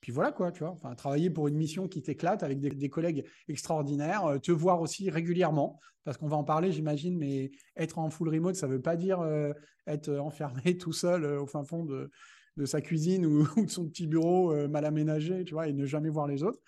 puis 0.00 0.12
voilà 0.12 0.32
quoi, 0.32 0.52
tu 0.52 0.60
vois. 0.60 0.70
Enfin, 0.70 0.94
travailler 0.94 1.30
pour 1.30 1.48
une 1.48 1.56
mission 1.56 1.88
qui 1.88 2.02
t'éclate 2.02 2.42
avec 2.42 2.60
des, 2.60 2.88
collègues 2.88 3.24
extraordinaires, 3.48 4.26
euh, 4.26 4.38
te 4.38 4.52
voir 4.52 4.80
aussi 4.80 5.10
régulièrement, 5.10 5.80
parce 6.04 6.16
qu'on 6.16 6.28
va 6.28 6.36
en 6.36 6.44
parler, 6.44 6.72
j'imagine, 6.72 7.18
mais 7.18 7.50
être 7.76 7.98
en 7.98 8.10
full 8.10 8.28
remote, 8.28 8.54
ça 8.54 8.66
ne 8.66 8.72
veut 8.72 8.82
pas 8.82 8.96
dire 8.96 9.20
euh, 9.20 9.52
être 9.86 10.10
enfermé 10.18 10.76
tout 10.78 10.92
seul 10.92 11.24
euh, 11.24 11.42
au 11.42 11.46
fin 11.46 11.64
fond 11.64 11.84
de, 11.84 12.10
de 12.56 12.64
sa 12.64 12.80
cuisine 12.80 13.26
ou, 13.26 13.42
de 13.64 13.70
son 13.70 13.88
petit 13.88 14.06
bureau 14.06 14.54
mal 14.68 14.84
aménagé, 14.84 15.44
tu 15.44 15.54
vois, 15.54 15.68
et 15.68 15.72
ne 15.72 15.84
jamais 15.84 16.10
voir 16.10 16.26
les 16.26 16.42
autres. 16.42 16.60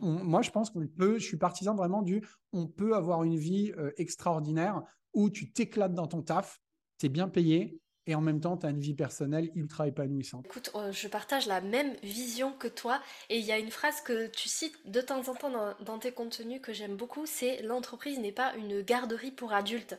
moi, 0.00 0.42
je 0.42 0.50
pense 0.50 0.70
qu'on 0.70 0.86
peut, 0.86 1.18
je 1.18 1.24
suis 1.24 1.38
partisan 1.38 1.74
vraiment 1.74 2.02
du, 2.02 2.22
on 2.52 2.66
peut 2.66 2.94
avoir 2.94 3.24
une 3.24 3.36
vie 3.36 3.72
extraordinaire 3.96 4.82
où 5.12 5.30
tu 5.30 5.50
t'éclates 5.50 5.94
dans 5.94 6.06
ton 6.06 6.22
taf, 6.22 6.60
tu 6.98 7.06
es 7.06 7.08
bien 7.08 7.28
payé, 7.28 7.80
et 8.06 8.14
en 8.14 8.20
même 8.20 8.40
temps, 8.40 8.56
tu 8.56 8.66
as 8.66 8.70
une 8.70 8.80
vie 8.80 8.94
personnelle 8.94 9.50
ultra 9.54 9.88
épanouissante. 9.88 10.46
Écoute, 10.46 10.70
euh, 10.74 10.92
je 10.92 11.08
partage 11.08 11.46
la 11.46 11.60
même 11.60 11.94
vision 12.02 12.52
que 12.52 12.68
toi 12.68 13.00
et 13.30 13.38
il 13.38 13.44
y 13.44 13.52
a 13.52 13.58
une 13.58 13.70
phrase 13.70 14.00
que 14.00 14.28
tu 14.28 14.48
cites 14.48 14.90
de 14.90 15.00
temps 15.00 15.28
en 15.28 15.34
temps 15.34 15.74
dans, 15.80 15.98
tes 15.98 16.12
contenus 16.12 16.60
que 16.62 16.72
j'aime 16.72 16.96
beaucoup, 16.96 17.26
c'est 17.26 17.62
l'entreprise 17.62 18.18
n'est 18.18 18.32
pas 18.32 18.54
une 18.56 18.82
garderie 18.82 19.30
pour 19.30 19.52
adultes. 19.52 19.96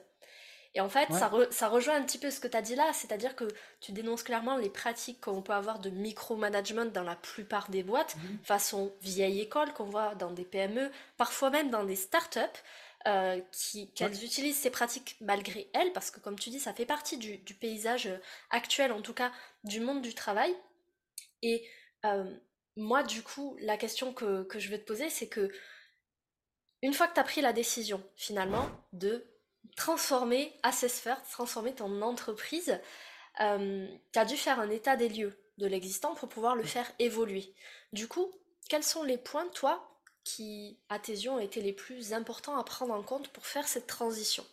Et 0.75 0.79
en 0.79 0.89
fait, 0.89 1.11
ça, 1.49 1.67
rejoint 1.69 1.95
un 1.95 2.03
petit 2.03 2.19
peu 2.19 2.29
ce 2.29 2.39
que 2.39 2.47
tu 2.47 2.55
as 2.55 2.61
dit 2.61 2.75
là, 2.75 2.91
c'est-à-dire 2.93 3.35
que 3.35 3.45
tu 3.79 3.93
dénonces 3.93 4.21
clairement 4.21 4.57
les 4.57 4.69
pratiques 4.69 5.19
qu'on 5.21 5.41
peut 5.41 5.53
avoir 5.53 5.79
de 5.79 5.89
micromanagement 5.89 6.85
dans 6.85 7.03
la 7.03 7.15
plupart 7.15 7.71
des 7.71 7.81
boîtes, 7.81 8.15
mhm. 8.15 8.37
façon 8.43 8.91
vieille 9.01 9.41
école 9.41 9.73
qu'on 9.73 9.85
voit 9.85 10.13
dans 10.15 10.29
des 10.29 10.43
PME, 10.43 10.91
parfois 11.17 11.49
même 11.49 11.71
dans 11.71 11.83
des 11.83 11.95
startups. 11.95 12.39
Euh, 13.07 13.39
qu'elles 13.95 14.25
utilisent 14.25 14.57
ces 14.57 14.69
pratiques 14.69 15.15
malgré 15.21 15.69
elles, 15.73 15.93
parce 15.93 16.11
que 16.11 16.19
comme 16.19 16.37
tu 16.37 16.49
dis, 16.49 16.59
ça 16.59 16.73
fait 16.73 16.85
partie 16.85 17.17
du, 17.17 17.37
paysage 17.53 18.07
euh, 18.07 18.17
actuel, 18.49 18.91
en 18.91 19.01
tout 19.01 19.13
cas 19.13 19.31
du 19.63 19.79
monde 19.79 20.01
du 20.01 20.13
travail. 20.13 20.53
Et 21.41 21.65
euh, 22.03 22.25
moi, 22.75 23.03
du 23.03 23.23
coup, 23.23 23.55
la 23.61 23.77
question 23.77 24.13
que, 24.13 24.45
je 24.53 24.69
vais 24.69 24.79
te 24.79 24.85
poser, 24.85 25.09
c'est 25.09 25.29
que 25.29 25.49
une 26.81 26.93
fois 26.93 27.07
que 27.07 27.13
tu 27.13 27.19
as 27.21 27.23
pris 27.23 27.39
la 27.39 27.53
décision, 27.53 28.03
finalement, 28.17 28.69
de 28.91 29.25
transformer 29.77 30.53
Assess 30.63 31.07
transformer 31.31 31.73
ton 31.73 32.01
entreprise, 32.01 32.77
tu 33.37 34.19
as 34.19 34.25
dû 34.25 34.35
faire 34.35 34.59
un 34.59 34.69
état 34.69 34.97
des 34.97 35.07
lieux 35.07 35.39
de 35.57 35.65
l'existant 35.65 36.13
pour 36.13 36.27
pouvoir 36.27 36.55
le 36.55 36.63
faire 36.63 36.91
évoluer. 36.99 37.53
Du 37.93 38.07
coup, 38.07 38.31
quels 38.69 38.83
sont 38.83 39.03
les 39.03 39.17
points, 39.17 39.47
toi, 39.49 39.96
qui, 40.27 40.77
à 40.89 40.99
tes 40.99 41.13
yeux, 41.13 41.31
ont 41.31 41.39
été 41.39 41.61
les 41.61 41.71
plus 41.71 42.11
importants 42.11 42.57
à 42.57 42.63
prendre 42.65 42.93
en 42.93 43.01
compte 43.01 43.29
pour 43.29 43.45
faire 43.45 43.65
cette 43.65 43.87
transition 43.87 44.43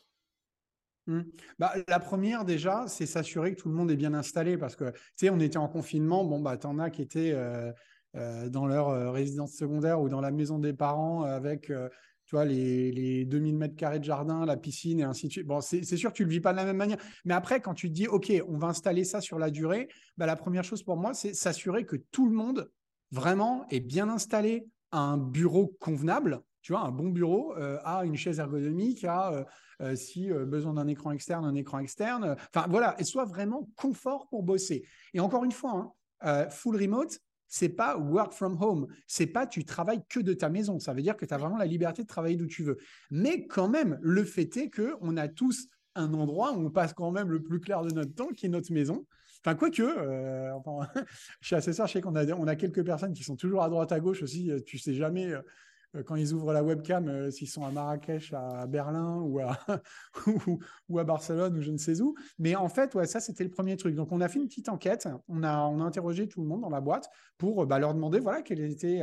mmh. 1.08 1.20
bah, 1.58 1.72
la 1.88 1.98
première, 1.98 2.44
déjà, 2.44 2.84
c'est 2.86 3.06
s'assurer 3.06 3.54
que 3.54 3.60
tout 3.60 3.68
le 3.68 3.74
monde 3.74 3.90
est 3.90 3.96
bien 3.96 4.14
installé 4.14 4.56
parce 4.56 4.76
que, 4.76 4.90
tu 4.90 5.00
sais, 5.16 5.30
on 5.30 5.40
était 5.40 5.56
en 5.56 5.68
confinement, 5.68 6.24
bon, 6.24 6.40
bah, 6.40 6.56
t'en 6.56 6.78
as 6.78 6.90
qui 6.90 7.02
étaient 7.02 7.32
euh, 7.32 7.72
euh, 8.14 8.48
dans 8.48 8.66
leur 8.66 8.88
euh, 8.88 9.10
résidence 9.10 9.54
secondaire 9.54 10.00
ou 10.00 10.08
dans 10.08 10.20
la 10.20 10.30
maison 10.30 10.60
des 10.60 10.74
parents 10.74 11.24
avec, 11.24 11.62
tu 11.66 12.36
vois, 12.36 12.44
les, 12.44 12.92
les 12.92 13.24
2000 13.24 13.56
mètres 13.56 13.76
carrés 13.76 13.98
de 13.98 14.04
jardin, 14.04 14.46
la 14.46 14.56
piscine 14.56 15.00
et 15.00 15.04
ainsi 15.04 15.26
de 15.26 15.32
suite. 15.32 15.46
Bon, 15.46 15.60
c'est 15.60 15.84
sûr 15.84 16.12
tu 16.12 16.22
le 16.22 16.30
vis 16.30 16.40
pas 16.40 16.52
de 16.52 16.58
la 16.58 16.64
même 16.64 16.76
manière. 16.76 16.98
Mais 17.24 17.34
après, 17.34 17.60
quand 17.60 17.74
tu 17.74 17.88
te 17.88 17.94
dis, 17.94 18.06
OK, 18.06 18.32
on 18.46 18.58
va 18.58 18.68
installer 18.68 19.02
ça 19.02 19.20
sur 19.20 19.40
la 19.40 19.50
durée, 19.50 19.88
bah, 20.16 20.26
la 20.26 20.36
première 20.36 20.62
chose 20.62 20.84
pour 20.84 20.96
moi, 20.96 21.14
c'est 21.14 21.34
s'assurer 21.34 21.84
que 21.84 21.96
tout 21.96 22.28
le 22.28 22.34
monde 22.36 22.70
vraiment 23.10 23.66
est 23.70 23.80
bien 23.80 24.08
installé, 24.08 24.68
un 24.94 25.18
bureau 25.18 25.76
convenable, 25.80 26.40
tu 26.62 26.72
vois, 26.72 26.82
un 26.82 26.92
bon 26.92 27.10
bureau, 27.10 27.54
euh, 27.56 27.78
a 27.84 28.04
une 28.04 28.16
chaise 28.16 28.38
ergonomique, 28.38 29.04
a, 29.04 29.32
euh, 29.32 29.44
euh, 29.82 29.96
si 29.96 30.30
besoin 30.30 30.74
d'un 30.74 30.86
écran 30.86 31.10
externe, 31.10 31.44
un 31.44 31.54
écran 31.54 31.80
externe. 31.80 32.36
Enfin, 32.54 32.66
voilà, 32.70 32.94
et 32.98 33.04
soit 33.04 33.24
vraiment 33.24 33.68
confort 33.76 34.28
pour 34.28 34.42
bosser. 34.42 34.84
Et 35.12 35.20
encore 35.20 35.44
une 35.44 35.52
fois, 35.52 35.92
hein, 36.22 36.48
full 36.48 36.76
remote, 36.80 37.18
c'est 37.48 37.68
pas 37.68 37.98
work 37.98 38.32
from 38.32 38.56
home. 38.60 38.86
C'est 39.06 39.26
pas 39.26 39.46
tu 39.46 39.64
travailles 39.64 40.02
que 40.08 40.20
de 40.20 40.32
ta 40.32 40.48
maison. 40.48 40.78
Ça 40.78 40.94
veut 40.94 41.02
dire 41.02 41.16
que 41.16 41.26
tu 41.26 41.34
as 41.34 41.38
vraiment 41.38 41.58
la 41.58 41.66
liberté 41.66 42.02
de 42.02 42.08
travailler 42.08 42.36
d'où 42.36 42.46
tu 42.46 42.62
veux. 42.62 42.78
Mais 43.10 43.46
quand 43.46 43.68
même, 43.68 43.98
le 44.00 44.24
fait 44.24 44.56
est 44.56 44.70
que 44.70 44.94
on 45.00 45.16
a 45.16 45.28
tous 45.28 45.68
un 45.96 46.14
endroit 46.14 46.52
où 46.52 46.64
on 46.64 46.70
passe 46.70 46.92
quand 46.94 47.10
même 47.10 47.30
le 47.30 47.42
plus 47.42 47.60
clair 47.60 47.82
de 47.82 47.92
notre 47.92 48.14
temps, 48.14 48.28
qui 48.28 48.46
est 48.46 48.48
notre 48.48 48.72
maison. 48.72 49.06
Enfin, 49.44 49.56
quoique, 49.56 49.82
euh, 49.82 50.54
enfin, 50.54 50.88
je 51.40 51.46
suis 51.46 51.56
assez 51.56 51.72
je 51.72 51.86
sais 51.86 52.00
qu'on 52.00 52.14
a, 52.14 52.56
quelques 52.56 52.84
personnes 52.84 53.12
qui 53.12 53.24
sont 53.24 53.36
toujours 53.36 53.62
à 53.62 53.68
droite, 53.68 53.92
à 53.92 54.00
gauche 54.00 54.22
aussi. 54.22 54.50
Euh, 54.50 54.60
tu 54.64 54.78
sais 54.78 54.94
jamais 54.94 55.30
euh, 55.32 56.02
quand 56.06 56.16
ils 56.16 56.32
ouvrent 56.32 56.52
la 56.52 56.64
webcam, 56.64 57.30
s'ils 57.30 57.48
sont 57.48 57.64
à 57.64 57.70
Marrakech, 57.70 58.32
à 58.32 58.66
Berlin 58.66 59.20
ou 60.88 60.98
à, 60.98 61.04
Barcelone 61.04 61.58
ou 61.58 61.60
je 61.60 61.70
ne 61.70 61.76
sais 61.76 62.00
où. 62.00 62.14
Mais 62.38 62.56
en 62.56 62.68
fait, 62.68 62.94
ouais, 62.94 63.06
ça, 63.06 63.20
c'était 63.20 63.44
le 63.44 63.50
premier 63.50 63.76
truc. 63.76 63.94
Donc, 63.94 64.10
on 64.10 64.20
a 64.20 64.28
fait 64.28 64.40
une 64.40 64.48
petite 64.48 64.68
enquête. 64.70 65.06
On 65.28 65.44
a, 65.44 65.54
interrogé 65.54 66.26
tout 66.26 66.40
le 66.40 66.48
monde 66.48 66.62
dans 66.62 66.70
la 66.70 66.80
boîte 66.80 67.08
pour 67.38 67.66
bah, 67.66 67.78
leur 67.78 67.94
demander 67.94 68.18
voilà, 68.18 68.40
étaient, 68.40 69.02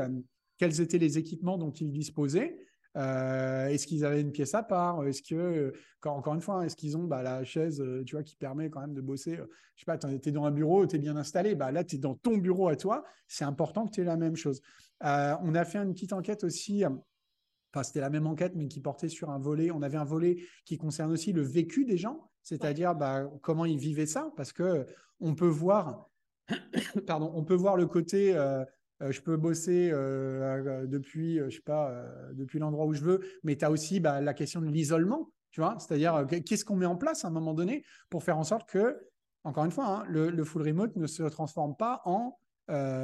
quels 0.57 0.81
étaient 0.81 0.98
les 0.98 1.17
équipements 1.17 1.57
dont 1.57 1.71
ils 1.71 1.93
disposaient. 1.93 2.57
Euh, 2.98 3.67
est-ce 3.67 3.88
qu'ils 3.88 4.03
avaient 4.05 4.21
une 4.21 4.31
pièce 4.31 4.53
à 4.53 4.63
part? 4.63 5.05
Est-ce 5.05 5.21
que, 5.21 5.74
encore 6.05 6.33
une 6.33 6.41
fois, 6.41 6.55
hein, 6.55 6.62
est-ce 6.63 6.75
qu'ils 6.75 6.98
ont 6.98 7.05
bah, 7.05 7.24
la 7.24 7.43
chaise, 7.43 7.79
euh, 7.79 8.03
tu 8.03 8.15
vois, 8.15 8.24
qui 8.24 8.36
permet 8.36 8.69
quand 8.69 8.81
même 8.81 8.93
de 8.93 9.01
bosser 9.01 9.38
Je 9.75 9.81
sais 9.81 9.86
pas, 9.86 9.98
tu 9.98 10.07
es 10.07 10.31
dans 10.31 10.45
un 10.45 10.51
bureau, 10.51 10.86
tu 10.86 10.98
es 10.98 11.00
bien 11.00 11.15
installé. 11.15 11.55
Bah, 11.55 11.71
là, 11.71 11.83
tu 11.83 11.95
es 11.95 12.00
dans 12.00 12.15
ton 12.15 12.38
bureau 12.38 12.67
à 12.67 12.75
toi. 12.75 13.03
C'est 13.27 13.45
important 13.45 13.86
que 13.88 13.91
tu 13.91 14.01
aies 14.01 14.05
la 14.05 14.17
même 14.17 14.36
chose. 14.36 14.62
Euh, 15.03 15.36
on 15.41 15.55
a 15.55 15.63
fait 15.63 15.77
une 15.77 15.93
petite 15.93 16.13
enquête 16.13 16.43
aussi. 16.43 16.83
Enfin, 16.86 17.83
c'était 17.83 18.01
la 18.01 18.10
même 18.10 18.27
enquête, 18.27 18.53
mais 18.55 18.67
qui 18.67 18.81
portait 18.81 19.10
sur 19.10 19.29
un 19.29 19.39
volet. 19.39 19.71
On 19.71 19.81
avait 19.81 19.98
un 19.98 20.03
volet 20.03 20.43
qui 20.65 20.77
concerne 20.77 21.12
aussi 21.12 21.31
le 21.31 21.41
vécu 21.41 21.86
des 21.86 21.98
gens, 21.98 22.29
c'est-à-dire 22.43 22.95
bah, 22.95 23.29
comment 23.41 23.65
ils 23.65 23.77
vivaient 23.77 24.05
ça, 24.05 24.31
parce 24.36 24.51
que 24.51 24.86
on 25.21 25.36
peut 25.36 25.48
voir, 25.48 26.10
pardon, 27.07 27.31
on 27.33 27.43
peut 27.43 27.55
voir 27.55 27.77
le 27.77 27.86
côté 27.88 28.36
euh, 28.36 28.65
je 29.10 29.22
peux 29.22 29.38
bosser 29.38 29.89
euh, 29.91 30.86
depuis, 30.86 31.39
euh, 31.39 31.50
je 31.50 31.55
sais 31.55 31.62
pas, 31.62 32.05
depuis 32.34 32.60
l'endroit 32.60 32.86
où 32.86 32.93
je 32.93 33.01
veux, 33.01 33.22
mais 33.43 33.55
tu 33.55 33.65
as 33.65 33.72
aussi 33.72 34.00
bah, 34.00 34.22
la 34.22 34.34
question 34.34 34.62
de 34.62 34.67
l'isolement, 34.67 35.31
tu 35.50 35.62
vois, 35.62 35.77
c'est-à-dire 35.79 36.25
qu'est-ce 36.46 36.63
qu'on 36.65 36.75
met 36.75 36.86
en 36.86 36.96
place 36.96 37.25
à 37.25 37.29
un 37.29 37.31
moment 37.31 37.53
donné 37.53 37.84
pour 38.10 38.24
faire 38.24 38.38
en 38.38 38.43
sorte 38.43 38.70
que, 38.70 39.08
encore 39.43 39.65
une 39.65 39.72
fois, 39.72 39.88
hein, 39.88 40.03
le, 40.08 40.43
full 40.43 40.62
remote 40.62 40.96
ne 40.96 41.08
se 41.08 41.24
transforme 41.24 41.75
pas 41.75 42.01
en 42.05 42.38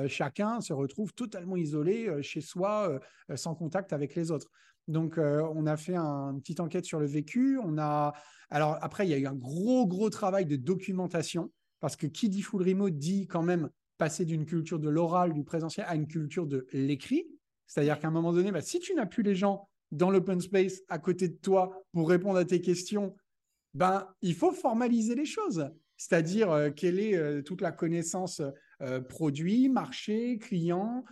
chacun 0.08 0.62
se 0.62 0.72
retrouve 0.72 1.14
totalement 1.14 1.58
isolé 1.58 2.24
chez 2.24 2.40
soi, 2.40 3.02
sans 3.36 3.54
contact 3.54 3.92
avec 3.92 4.16
les 4.16 4.32
autres. 4.32 4.50
Donc, 4.88 5.18
on 5.18 5.66
a 5.66 5.76
fait 5.76 5.98
une 5.98 6.40
petite 6.40 6.62
enquête 6.62 6.86
sur 6.86 7.02
le 7.02 7.06
vécu. 7.06 7.60
On 7.62 7.78
a, 7.78 8.14
alors 8.50 8.78
après, 8.80 9.06
il 9.06 9.10
y 9.10 9.14
a 9.14 9.18
eu 9.18 9.28
un 9.28 9.36
gros, 9.36 9.86
gros 9.86 10.10
travail 10.10 10.46
de 10.46 10.56
documentation 10.56 11.52
parce 11.80 11.96
que 11.96 12.08
qui 12.08 12.30
dit 12.30 12.42
full 12.42 12.68
remote 12.68 12.98
dit 12.98 13.28
quand 13.28 13.44
même 13.44 13.70
passer 13.98 14.26
d'une 14.26 14.46
culture 14.46 14.80
de 14.80 14.90
l'oral, 14.90 15.34
du 15.34 15.44
présentiel, 15.44 15.86
à 15.90 15.96
une 15.96 16.08
culture 16.08 16.46
de 16.48 16.68
l'écrit. 16.74 17.28
C'est-à-dire 17.66 18.00
qu'à 18.00 18.08
un 18.08 18.12
moment 18.12 18.34
donné, 18.34 18.52
bah, 18.52 18.62
si 18.62 18.80
tu 18.80 18.94
n'as 18.94 19.06
plus 19.06 19.24
les 19.24 19.36
gens 19.36 19.68
dans 19.92 20.12
l'open 20.12 20.40
space 20.40 20.82
à 20.90 21.00
côté 21.00 21.28
de 21.30 21.36
toi 21.36 21.84
pour 21.94 22.10
répondre 22.10 22.38
à 22.38 22.46
tes 22.46 22.62
questions, 22.62 23.16
ben, 23.74 24.08
il 24.22 24.34
faut 24.34 24.52
formaliser 24.52 25.16
les 25.16 25.26
choses. 25.26 25.70
C'est-à-dire 25.98 26.52
euh, 26.52 26.70
quelle 26.70 27.00
est 27.00 27.16
euh, 27.16 27.42
toute 27.42 27.62
la 27.62 27.72
connaissance 27.72 28.42
euh, 28.82 29.02
produit, 29.02 29.68
marché, 29.70 30.38
client, 30.38 31.04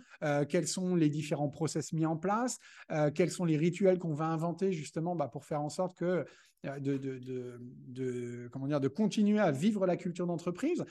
quels 0.48 0.66
sont 0.66 0.94
les 0.94 1.10
différents 1.10 1.50
process 1.50 1.92
mis 1.92 2.06
en 2.06 2.16
place, 2.16 2.58
quels 3.14 3.30
sont 3.30 3.44
les 3.44 3.58
rituels 3.58 3.98
qu'on 3.98 4.14
va 4.14 4.24
inventer 4.24 4.72
justement 4.72 5.14
bah, 5.14 5.28
pour 5.28 5.44
faire 5.44 5.60
en 5.60 5.68
sorte 5.68 5.94
que 5.94 6.24
de, 6.64 8.48
comment 8.50 8.66
dire, 8.66 8.80
de 8.80 8.88
continuer 8.88 9.38
à 9.38 9.50
vivre 9.50 9.86
la 9.86 9.96
culture 9.96 10.26
d'entreprise. 10.26 10.84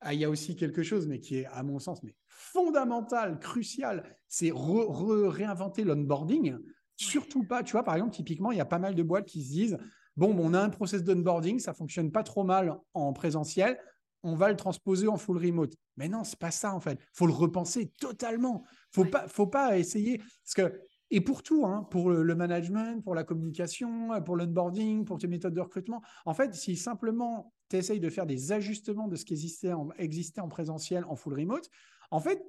Ah, 0.00 0.14
il 0.14 0.20
y 0.20 0.24
a 0.24 0.30
aussi 0.30 0.56
quelque 0.56 0.82
chose, 0.82 1.06
mais 1.06 1.20
qui 1.20 1.36
est, 1.36 1.46
à 1.46 1.62
mon 1.62 1.78
sens, 1.78 2.02
mais 2.02 2.14
fondamental, 2.26 3.38
crucial, 3.38 4.16
c'est 4.28 4.50
réinventer 4.54 5.84
l'onboarding. 5.84 6.56
Surtout 6.96 7.44
pas, 7.44 7.62
tu 7.62 7.72
vois, 7.72 7.82
par 7.82 7.94
exemple, 7.94 8.14
typiquement, 8.14 8.50
il 8.50 8.58
y 8.58 8.62
a 8.62 8.66
pas 8.66 8.78
mal 8.78 8.94
de 8.94 9.02
boîtes 9.02 9.26
qui 9.26 9.42
se 9.42 9.50
disent, 9.50 9.78
bon, 10.16 10.34
on 10.38 10.54
a 10.54 10.60
un 10.60 10.70
process 10.70 11.02
d'onboarding, 11.02 11.58
ça 11.58 11.74
fonctionne 11.74 12.10
pas 12.10 12.22
trop 12.22 12.44
mal 12.44 12.78
en 12.94 13.12
présentiel, 13.12 13.78
on 14.22 14.34
va 14.34 14.50
le 14.50 14.56
transposer 14.56 15.08
en 15.08 15.16
full 15.16 15.38
remote. 15.38 15.74
Mais 15.96 16.08
non, 16.08 16.24
c'est 16.24 16.38
pas 16.38 16.50
ça 16.50 16.74
en 16.74 16.80
fait. 16.80 16.98
Faut 17.12 17.26
le 17.26 17.32
repenser 17.32 17.92
totalement. 17.98 18.64
Faut 18.92 19.04
pas, 19.04 19.28
faut 19.28 19.46
pas 19.46 19.78
essayer 19.78 20.18
parce 20.18 20.54
que 20.54 20.80
et 21.10 21.20
pour 21.20 21.42
tout, 21.42 21.66
hein, 21.66 21.88
pour 21.90 22.10
le 22.10 22.34
management, 22.34 23.02
pour 23.02 23.14
la 23.14 23.24
communication, 23.24 24.10
pour 24.22 24.36
l'onboarding, 24.36 25.04
pour 25.04 25.18
tes 25.18 25.26
méthodes 25.26 25.54
de 25.54 25.60
recrutement. 25.60 26.02
En 26.24 26.34
fait, 26.34 26.54
si 26.54 26.76
simplement 26.76 27.52
tu 27.70 27.76
essayes 27.76 28.00
de 28.00 28.10
faire 28.10 28.26
des 28.26 28.52
ajustements 28.52 29.08
de 29.08 29.16
ce 29.16 29.24
qui 29.24 29.34
existait 29.34 29.72
en, 29.72 29.88
en 30.38 30.48
présentiel 30.48 31.04
en 31.04 31.16
full 31.16 31.34
remote, 31.34 31.70
en 32.10 32.20
fait, 32.20 32.44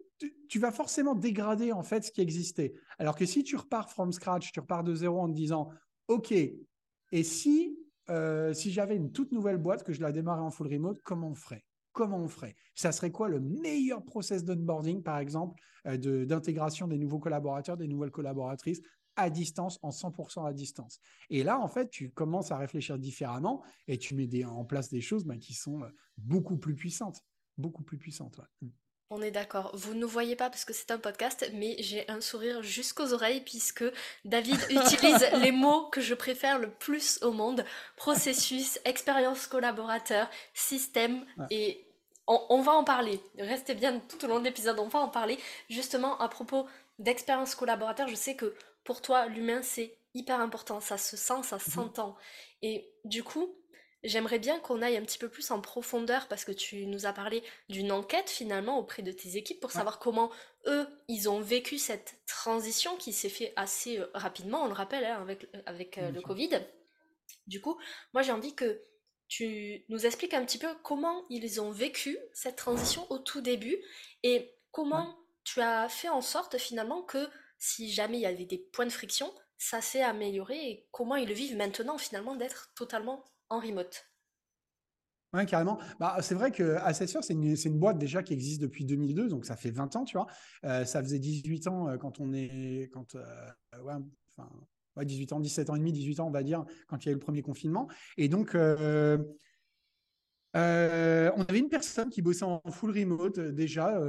tu, 0.50 0.60
vas 0.60 0.72
forcément 0.72 1.16
dégrader 1.16 1.72
en 1.72 1.84
fait 1.84 2.04
ce 2.04 2.12
qui 2.12 2.22
existait. 2.22 2.74
Alors 3.00 3.16
que 3.16 3.26
si 3.26 3.44
tu 3.44 3.56
repars 3.56 3.90
from 3.92 4.12
scratch, 4.12 4.52
tu 4.52 4.60
repars 4.60 4.84
de 4.84 4.94
zéro 4.94 5.20
en 5.20 5.28
te 5.28 5.34
disant, 5.34 5.70
OK, 6.08 6.32
et 6.32 7.24
si, 7.24 7.78
euh, 8.10 8.54
si 8.54 8.72
j'avais 8.72 8.96
une 8.96 9.12
toute 9.12 9.32
nouvelle 9.32 9.58
boîte 9.58 9.84
que 9.84 9.94
je 9.94 10.02
la 10.02 10.12
démarrais 10.12 10.42
en 10.42 10.52
full 10.52 10.68
remote, 10.68 11.00
comment 11.04 11.30
on 11.30 11.36
ferait? 11.36 11.64
Comment 11.92 12.20
on 12.20 12.28
ferait? 12.28 12.56
Ça 12.74 12.92
serait 12.92 13.12
quoi 13.12 13.30
le 13.30 13.40
meilleur 13.40 14.04
process 14.04 14.44
d'onboarding, 14.44 15.04
par 15.04 15.20
exemple, 15.20 15.62
euh, 15.88 16.26
d'intégration 16.26 16.88
des 16.88 16.98
nouveaux 16.98 17.20
collaborateurs, 17.20 17.78
des 17.78 17.88
nouvelles 17.88 18.12
collaboratrices? 18.12 18.82
À 19.16 19.30
distance, 19.30 19.80
en 19.82 19.90
100% 19.90 20.48
à 20.48 20.54
distance. 20.54 21.00
Et 21.30 21.44
là, 21.44 21.60
en 21.60 21.68
fait, 21.68 21.90
tu 21.90 22.12
commences 22.12 22.52
à 22.52 22.58
réfléchir 22.58 22.98
différemment 22.98 23.64
et 23.88 23.98
tu 23.98 24.16
mets 24.16 24.46
en 24.46 24.66
place 24.66 24.90
des 24.90 25.02
choses 25.02 25.26
bah, 25.26 25.38
qui 25.38 25.54
sont 25.54 25.84
euh, 25.84 25.90
beaucoup 26.18 26.58
plus 26.58 26.76
puissantes. 26.76 27.22
Beaucoup 27.58 27.84
plus 27.84 27.98
puissantes. 27.98 28.40
Mmh. 28.62 28.68
On 29.14 29.22
est 29.22 29.32
d'accord. 29.32 29.72
Vous 29.74 29.94
ne 29.94 30.06
voyez 30.06 30.38
pas 30.38 30.50
parce 30.50 30.64
que 30.64 30.72
c'est 30.72 30.90
un 30.90 30.98
podcast, 30.98 31.52
mais 31.54 31.76
j'ai 31.80 32.10
un 32.10 32.22
sourire 32.22 32.64
jusqu'aux 32.64 33.12
oreilles 33.12 33.42
puisque 33.42 33.84
David 34.24 34.56
utilise 34.70 35.28
les 35.42 35.52
mots 35.52 35.90
que 35.90 36.00
je 36.00 36.14
préfère 36.14 36.60
le 36.60 36.70
plus 36.70 37.22
au 37.22 37.34
monde. 37.34 37.66
Processus, 37.98 38.80
expérience 38.86 39.48
collaborateur, 39.48 40.30
système 40.54 41.26
et 41.50 41.86
on, 42.26 42.62
va 42.62 42.72
en 42.72 42.86
parler. 42.86 43.20
Restez 43.38 43.76
bien 43.76 44.00
tout 44.00 44.24
au 44.24 44.30
long 44.30 44.40
de 44.40 44.46
l'épisode, 44.46 44.80
on 44.80 44.88
va 44.88 45.00
en 45.00 45.10
parler. 45.10 45.38
Justement, 45.70 46.18
à 46.20 46.30
propos 46.30 46.66
d'expérience 46.98 47.54
collaborateur, 47.54 48.08
je 48.08 48.16
sais 48.16 48.36
que 48.36 48.56
pour 48.84 49.02
toi, 49.02 49.28
l'humain, 49.28 49.62
c'est 49.62 49.98
hyper 50.14 50.40
important. 50.40 50.80
Ça 50.80 50.98
se 50.98 51.18
sent, 51.18 51.44
ça 51.44 51.58
mhm. 51.58 51.62
s'entend. 51.62 52.18
Et 52.62 52.92
du 53.06 53.24
coup, 53.24 53.56
J'aimerais 54.04 54.40
bien 54.40 54.60
qu'on 54.60 54.82
aille 54.82 54.98
un 54.98 55.04
petit 55.04 55.20
peu 55.20 55.30
plus 55.30 55.52
en 55.52 55.62
profondeur 55.62 56.28
parce 56.28 56.44
que 56.44 56.52
tu 56.52 56.88
nous 56.88 57.06
as 57.06 57.14
parlé 57.14 57.44
d'une 57.70 57.92
enquête 57.92 58.32
finalement 58.32 58.80
auprès 58.80 59.04
de 59.04 59.12
tes 59.12 59.38
équipes 59.38 59.60
pour 59.60 59.72
savoir 59.72 60.00
comment 60.00 60.32
eux, 60.66 60.88
ils 61.08 61.30
ont 61.30 61.40
vécu 61.40 61.78
cette 61.78 62.16
transition 62.26 62.96
qui 62.98 63.14
s'est 63.14 63.30
fait 63.30 63.54
assez 63.56 64.00
euh, 64.00 64.08
rapidement, 64.16 64.64
on 64.64 64.68
le 64.68 64.74
rappelle, 64.74 65.06
hein, 65.06 65.22
avec, 65.22 65.44
euh, 65.44 65.62
avec 65.68 65.98
euh, 66.00 66.10
le 66.10 66.22
Covid. 66.22 66.50
Du 67.46 67.62
coup, 67.62 67.80
moi 68.14 68.24
j'ai 68.24 68.32
envie 68.32 68.56
que 68.56 68.82
tu 69.28 69.86
nous 69.90 70.06
expliques 70.08 70.34
un 70.34 70.46
petit 70.46 70.58
peu 70.58 70.74
comment 70.84 71.24
ils 71.30 71.62
ont 71.62 71.72
vécu 71.72 72.18
cette 72.34 72.56
transition 72.56 73.06
au 73.12 73.20
tout 73.20 73.42
début 73.42 73.78
et 74.24 74.52
comment 74.72 75.16
tu 75.44 75.62
as 75.62 75.88
fait 75.90 76.10
en 76.10 76.22
sorte 76.22 76.58
finalement 76.58 77.04
que 77.04 77.30
si 77.62 77.92
jamais 77.92 78.18
il 78.18 78.22
y 78.22 78.26
avait 78.26 78.46
des 78.46 78.58
points 78.58 78.88
de 78.88 78.92
friction, 78.92 79.32
ça 79.58 79.82
s'est 79.82 80.02
amélioré 80.02 80.56
et 80.56 80.88
comment 80.92 81.16
ils 81.16 81.28
le 81.28 81.34
vivent 81.36 81.56
maintenant 81.56 82.00
finalement 82.00 82.36
d'être 82.36 82.74
totalement 82.76 83.24
en 83.50 83.60
remote. 83.60 84.04
Oui, 85.34 85.46
carrément. 85.46 85.80
Bah, 86.00 86.18
c'est 86.22 86.34
vrai 86.34 86.52
que 86.52 86.76
Assessor, 86.78 87.24
c'est 87.24 87.34
une, 87.34 87.80
boîte 87.80 88.00
déjà 88.00 88.24
qui 88.24 88.34
existe 88.34 88.62
depuis 88.62 88.84
2002, 88.84 89.30
donc 89.30 89.46
ça 89.46 89.56
fait 89.56 89.70
20 89.70 89.96
ans, 89.96 90.04
tu 90.04 90.18
vois. 90.18 90.28
Euh, 90.66 90.84
ça 90.84 91.02
faisait 91.02 91.20
18 91.20 91.68
ans 91.68 91.88
euh, 91.88 91.98
quand 91.98 92.20
on 92.20 92.34
est. 92.34 92.90
Quand, 92.92 93.16
euh, 93.16 93.24
ouais, 93.82 93.94
enfin, 94.36 94.50
ouais, 94.98 95.06
18 95.06 95.34
ans, 95.34 95.40
17 95.40 95.70
ans 95.70 95.76
et 95.76 95.80
demi, 95.80 95.94
18 95.94 96.20
ans, 96.20 96.28
on 96.28 96.32
va 96.32 96.44
dire, 96.44 96.66
quand 96.88 97.06
il 97.06 97.06
y 97.06 97.10
a 97.10 97.12
eu 97.12 97.16
le 97.16 97.22
premier 97.22 97.44
confinement. 97.44 97.88
Et 98.18 98.28
donc, 98.28 98.58
on 100.54 101.46
avait 101.48 101.60
une 101.60 101.70
personne 101.70 102.10
qui 102.10 102.22
bossait 102.22 102.44
en 102.44 102.62
full 102.70 102.92
remote 102.98 103.40
déjà, 103.40 104.00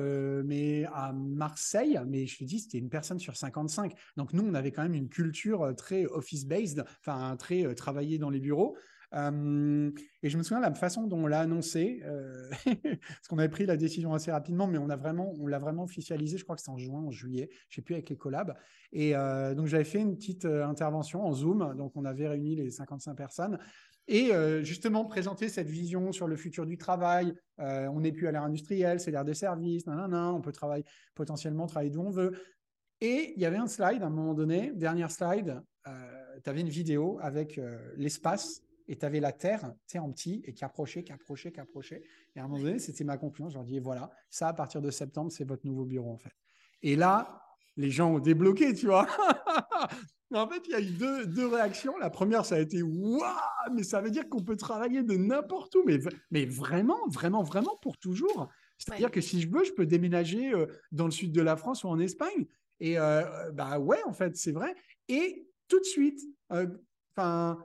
mais 0.44 0.84
à 0.92 1.12
Marseille. 1.12 2.00
Mais 2.06 2.26
je 2.26 2.38
te 2.38 2.44
dis, 2.44 2.60
c'était 2.60 2.78
une 2.78 2.90
personne 2.90 3.18
sur 3.18 3.36
55. 3.36 3.94
Donc, 4.16 4.32
nous, 4.32 4.44
on 4.44 4.54
avait 4.54 4.72
quand 4.72 4.82
même 4.82 4.94
une 4.94 5.08
culture 5.08 5.74
très 5.76 6.04
office-based, 6.06 6.84
enfin, 7.00 7.36
très 7.36 7.74
travaillé 7.74 8.18
dans 8.18 8.30
les 8.30 8.40
bureaux. 8.40 8.76
Euh, 9.14 9.90
et 10.22 10.30
je 10.30 10.38
me 10.38 10.42
souviens 10.42 10.60
la 10.60 10.72
façon 10.74 11.06
dont 11.06 11.18
on 11.18 11.26
l'a 11.26 11.40
annoncé, 11.40 12.00
euh, 12.04 12.48
parce 12.64 13.28
qu'on 13.28 13.38
avait 13.38 13.48
pris 13.48 13.66
la 13.66 13.76
décision 13.76 14.14
assez 14.14 14.30
rapidement, 14.30 14.66
mais 14.66 14.78
on 14.78 14.86
vraiment, 14.86 15.34
l'a 15.46 15.58
vraiment 15.58 15.84
officialisé. 15.84 16.38
Je 16.38 16.44
crois 16.44 16.56
que 16.56 16.62
c'est 16.62 16.70
en 16.70 16.78
juin, 16.78 17.00
en 17.00 17.10
juillet. 17.10 17.50
Je 17.68 17.76
sais 17.76 17.82
plus 17.82 17.94
avec 17.94 18.08
les 18.08 18.16
collabs. 18.16 18.54
Et 18.92 19.14
euh, 19.14 19.54
donc 19.54 19.66
j'avais 19.66 19.84
fait 19.84 20.00
une 20.00 20.16
petite 20.16 20.44
intervention 20.44 21.26
en 21.26 21.32
Zoom. 21.32 21.74
Donc 21.76 21.92
on 21.96 22.04
avait 22.04 22.28
réuni 22.28 22.56
les 22.56 22.70
55 22.70 23.14
personnes. 23.14 23.58
Et 24.08 24.32
justement, 24.62 25.04
présenter 25.04 25.48
cette 25.48 25.68
vision 25.68 26.12
sur 26.12 26.26
le 26.26 26.36
futur 26.36 26.66
du 26.66 26.76
travail. 26.76 27.32
on 27.58 28.00
n'est 28.00 28.12
plus 28.12 28.26
à 28.26 28.32
l'ère 28.32 28.42
industrielle, 28.42 29.00
c'est 29.00 29.10
l'ère 29.10 29.24
des 29.24 29.34
services. 29.34 29.84
on 29.86 30.40
peut 30.40 30.52
travailler, 30.52 30.84
potentiellement 31.14 31.66
travailler 31.66 31.90
d'où 31.90 32.02
on 32.02 32.10
veut. 32.10 32.32
Et 33.00 33.32
il 33.36 33.40
y 33.40 33.46
avait 33.46 33.56
un 33.56 33.68
slide 33.68 34.02
à 34.02 34.06
un 34.06 34.10
moment 34.10 34.34
donné, 34.34 34.72
dernière 34.74 35.10
slide, 35.10 35.62
tu 35.84 36.50
avais 36.50 36.60
une 36.60 36.68
vidéo 36.68 37.18
avec 37.22 37.60
l'espace 37.96 38.62
et 38.88 38.96
tu 38.96 39.06
avais 39.06 39.20
la 39.20 39.32
Terre, 39.32 39.72
tu 39.86 39.98
en 39.98 40.10
petit, 40.10 40.42
et 40.44 40.52
qui 40.52 40.64
approchait, 40.64 41.02
qui 41.02 41.12
approchait, 41.12 41.52
qui 41.52 41.60
approchait. 41.60 42.02
Et 42.34 42.40
à 42.40 42.44
un 42.44 42.48
moment 42.48 42.62
donné, 42.62 42.78
c'était 42.78 43.04
ma 43.04 43.16
conclusion. 43.16 43.48
Je 43.48 43.54
leur 43.54 43.64
dis, 43.64 43.78
voilà, 43.78 44.10
ça, 44.28 44.48
à 44.48 44.52
partir 44.52 44.80
de 44.80 44.90
septembre, 44.90 45.30
c'est 45.32 45.44
votre 45.44 45.66
nouveau 45.66 45.84
bureau, 45.84 46.12
en 46.12 46.18
fait. 46.18 46.34
Et 46.82 46.96
là, 46.96 47.42
les 47.76 47.90
gens 47.90 48.14
ont 48.14 48.18
débloqué, 48.18 48.74
tu 48.74 48.86
vois. 48.86 49.06
en 50.38 50.48
fait, 50.48 50.62
il 50.66 50.72
y 50.72 50.74
a 50.74 50.80
eu 50.80 50.90
deux, 50.90 51.26
deux, 51.26 51.46
réactions. 51.46 51.96
La 51.98 52.10
première, 52.10 52.44
ça 52.44 52.56
a 52.56 52.60
été, 52.60 52.82
waouh, 52.82 53.22
mais 53.72 53.82
ça 53.82 54.00
veut 54.00 54.10
dire 54.10 54.28
qu'on 54.28 54.42
peut 54.42 54.56
travailler 54.56 55.02
de 55.02 55.16
n'importe 55.16 55.74
où, 55.74 55.82
mais, 55.84 55.98
mais 56.30 56.46
vraiment, 56.46 57.06
vraiment, 57.08 57.42
vraiment 57.42 57.76
pour 57.82 57.98
toujours. 57.98 58.48
C'est-à-dire 58.78 59.10
que 59.10 59.20
si 59.20 59.40
je 59.40 59.48
veux, 59.48 59.64
je 59.64 59.72
peux 59.72 59.86
déménager 59.86 60.52
euh, 60.52 60.66
dans 60.90 61.04
le 61.04 61.10
sud 61.10 61.32
de 61.32 61.40
la 61.40 61.56
France 61.56 61.84
ou 61.84 61.88
en 61.88 61.98
Espagne. 61.98 62.46
Et 62.80 62.96
bah 62.96 63.78
ouais, 63.78 64.02
en 64.06 64.12
fait, 64.12 64.36
c'est 64.36 64.50
vrai. 64.50 64.74
Et 65.06 65.46
tout 65.68 65.78
de 65.78 65.84
suite, 65.84 66.20
enfin, 67.14 67.56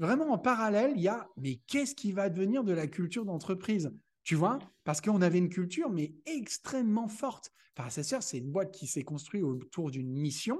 vraiment 0.00 0.32
en 0.32 0.38
parallèle, 0.38 0.94
il 0.96 1.02
y 1.02 1.06
a, 1.06 1.28
mais 1.36 1.60
qu'est-ce 1.68 1.94
qui 1.94 2.10
va 2.10 2.28
devenir 2.28 2.64
de 2.64 2.72
la 2.72 2.88
culture 2.88 3.24
d'entreprise? 3.24 3.92
Tu 4.24 4.34
vois, 4.34 4.58
parce 4.84 5.00
qu'on 5.00 5.22
avait 5.22 5.38
une 5.38 5.50
culture, 5.50 5.90
mais 5.90 6.14
extrêmement 6.26 7.08
forte. 7.08 7.52
Enfin, 7.76 7.90
c'est 7.90 8.20
c'est 8.22 8.38
une 8.38 8.50
boîte 8.50 8.72
qui 8.72 8.86
s'est 8.86 9.02
construite 9.02 9.42
autour 9.42 9.90
d'une 9.90 10.10
mission. 10.10 10.58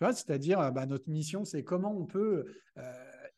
C'est-à-dire, 0.00 0.72
bah, 0.72 0.86
notre 0.86 1.08
mission, 1.08 1.44
c'est 1.44 1.64
comment 1.64 1.96
on 1.96 2.04
peut 2.04 2.46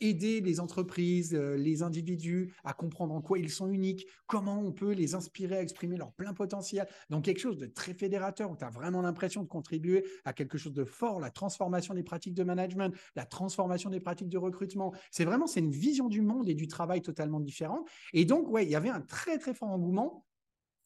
aider 0.00 0.40
les 0.40 0.60
entreprises, 0.60 1.34
euh, 1.34 1.56
les 1.56 1.82
individus 1.82 2.54
à 2.64 2.72
comprendre 2.74 3.14
en 3.14 3.22
quoi 3.22 3.38
ils 3.38 3.50
sont 3.50 3.68
uniques, 3.68 4.06
comment 4.26 4.60
on 4.60 4.72
peut 4.72 4.92
les 4.92 5.14
inspirer 5.14 5.56
à 5.56 5.62
exprimer 5.62 5.96
leur 5.96 6.12
plein 6.12 6.34
potentiel. 6.34 6.86
Donc 7.08 7.24
quelque 7.24 7.38
chose 7.38 7.56
de 7.56 7.66
très 7.66 7.94
fédérateur 7.94 8.50
où 8.50 8.56
tu 8.56 8.64
as 8.64 8.70
vraiment 8.70 9.02
l'impression 9.02 9.42
de 9.42 9.48
contribuer 9.48 10.04
à 10.24 10.32
quelque 10.32 10.58
chose 10.58 10.74
de 10.74 10.84
fort, 10.84 11.20
la 11.20 11.30
transformation 11.30 11.94
des 11.94 12.02
pratiques 12.02 12.34
de 12.34 12.44
management, 12.44 12.94
la 13.14 13.24
transformation 13.24 13.90
des 13.90 14.00
pratiques 14.00 14.28
de 14.28 14.38
recrutement. 14.38 14.92
C'est 15.10 15.24
vraiment, 15.24 15.46
c'est 15.46 15.60
une 15.60 15.70
vision 15.70 16.08
du 16.08 16.20
monde 16.20 16.48
et 16.48 16.54
du 16.54 16.66
travail 16.66 17.00
totalement 17.00 17.40
différente. 17.40 17.88
Et 18.12 18.24
donc, 18.24 18.50
ouais, 18.50 18.64
il 18.64 18.70
y 18.70 18.76
avait 18.76 18.90
un 18.90 19.00
très, 19.00 19.38
très 19.38 19.54
fort 19.54 19.70
engouement 19.70 20.26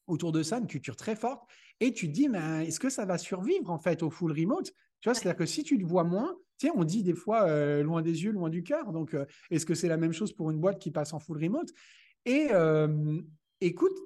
autour 0.07 0.33
de 0.33 0.43
ça, 0.43 0.59
une 0.59 0.67
culture 0.67 0.97
très 0.97 1.17
forte. 1.17 1.43
Et 1.81 1.93
tu 1.93 2.09
te 2.09 2.13
dis, 2.13 2.29
est-ce 2.67 2.81
que 2.81 2.91
ça 2.91 3.05
va 3.07 3.17
survivre 3.17 3.71
en 3.71 3.79
fait 3.79 4.03
au 4.03 4.11
full 4.11 4.33
remote? 4.33 4.73
Tu 5.01 5.09
vois, 5.09 5.15
c'est-à-dire 5.15 5.37
que 5.37 5.47
si 5.47 5.63
tu 5.63 5.77
le 5.77 5.87
vois 5.87 6.05
moins, 6.05 6.37
on 6.75 6.85
dit 6.85 7.03
des 7.03 7.15
fois 7.15 7.49
euh, 7.49 7.83
loin 7.83 8.03
des 8.03 8.25
yeux, 8.25 8.33
loin 8.33 8.51
du 8.51 8.63
cœur. 8.63 8.93
Donc, 8.93 9.15
euh, 9.15 9.25
est-ce 9.51 9.65
que 9.65 9.75
c'est 9.75 9.89
la 9.89 9.97
même 9.97 10.13
chose 10.13 10.33
pour 10.33 10.51
une 10.51 10.59
boîte 10.59 10.79
qui 10.79 10.91
passe 10.91 11.15
en 11.15 11.19
full 11.19 11.43
remote? 11.43 11.71
Et 12.27 12.49
euh, 12.51 13.19
écoute, 13.61 13.97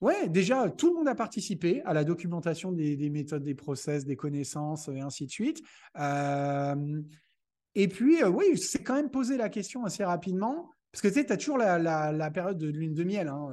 ouais, 0.00 0.28
déjà, 0.28 0.70
tout 0.70 0.88
le 0.88 0.94
monde 0.94 1.08
a 1.08 1.14
participé 1.14 1.82
à 1.82 1.92
la 1.92 2.04
documentation 2.04 2.70
des, 2.70 3.10
méthodes, 3.10 3.42
des 3.42 3.54
process, 3.54 4.04
des 4.04 4.16
connaissances 4.16 4.88
et 4.88 5.00
ainsi 5.00 5.26
de 5.26 5.30
suite. 5.30 5.62
et 7.74 7.88
puis, 7.88 8.22
oui, 8.24 8.56
c'est 8.56 8.82
quand 8.82 8.94
même 8.94 9.10
posé 9.10 9.36
la 9.36 9.48
question 9.48 9.84
assez 9.84 10.04
rapidement. 10.04 10.70
Parce 10.92 11.02
que 11.02 11.08
tu 11.08 11.14
sais, 11.14 11.26
tu 11.26 11.32
as 11.32 11.36
toujours 11.36 11.58
la, 11.58 12.30
période 12.30 12.56
de 12.56 12.68
lune 12.68 12.94
de 12.94 13.04
miel 13.04 13.28
hein, 13.28 13.50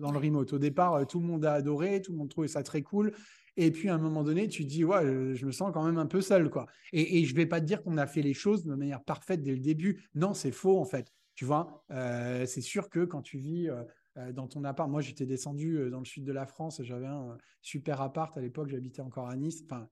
dans 0.00 0.10
le 0.10 0.18
remote. 0.18 0.52
Au 0.54 0.58
départ, 0.58 1.06
tout 1.06 1.20
le 1.20 1.26
monde 1.26 1.44
a 1.44 1.52
adoré, 1.52 2.00
tout 2.00 2.10
le 2.10 2.18
monde 2.18 2.30
trouvait 2.30 2.48
ça 2.48 2.62
très 2.62 2.82
cool. 2.82 3.12
Et 3.56 3.70
puis 3.70 3.88
à 3.88 3.94
un 3.94 3.98
moment 3.98 4.22
donné, 4.22 4.48
tu 4.48 4.64
te 4.64 4.68
dis, 4.68 4.84
ouais, 4.84 5.34
je 5.34 5.46
me 5.46 5.52
sens 5.52 5.70
quand 5.72 5.84
même 5.84 5.98
un 5.98 6.06
peu 6.06 6.20
seul. 6.20 6.50
quoi. 6.50 6.66
Et, 6.92 7.24
je 7.24 7.32
ne 7.32 7.36
vais 7.36 7.46
pas 7.46 7.60
te 7.60 7.66
dire 7.66 7.82
qu'on 7.82 7.98
a 7.98 8.06
fait 8.06 8.22
les 8.22 8.34
choses 8.34 8.64
de 8.64 8.74
manière 8.74 9.02
parfaite 9.02 9.42
dès 9.42 9.52
le 9.52 9.60
début. 9.60 10.08
Non, 10.14 10.34
c'est 10.34 10.52
faux 10.52 10.78
en 10.78 10.84
fait. 10.84 11.12
Tu 11.34 11.44
vois, 11.44 11.84
euh, 11.90 12.44
c'est 12.46 12.60
sûr 12.60 12.90
que 12.90 13.04
quand 13.04 13.22
tu 13.22 13.38
vis 13.38 13.68
euh, 13.68 13.82
euh, 14.18 14.32
dans 14.32 14.46
ton 14.46 14.64
appart, 14.64 14.90
moi 14.90 15.00
j'étais 15.00 15.24
descendu 15.24 15.90
dans 15.90 15.98
le 15.98 16.04
sud 16.04 16.24
de 16.24 16.32
la 16.32 16.46
France, 16.46 16.82
j'avais 16.82 17.06
un 17.06 17.38
super 17.62 18.00
appart 18.02 18.36
à 18.36 18.40
l'époque, 18.40 18.68
j'habitais 18.68 19.00
encore 19.00 19.28
à 19.28 19.36
Nice. 19.36 19.62
Enfin, 19.64 19.88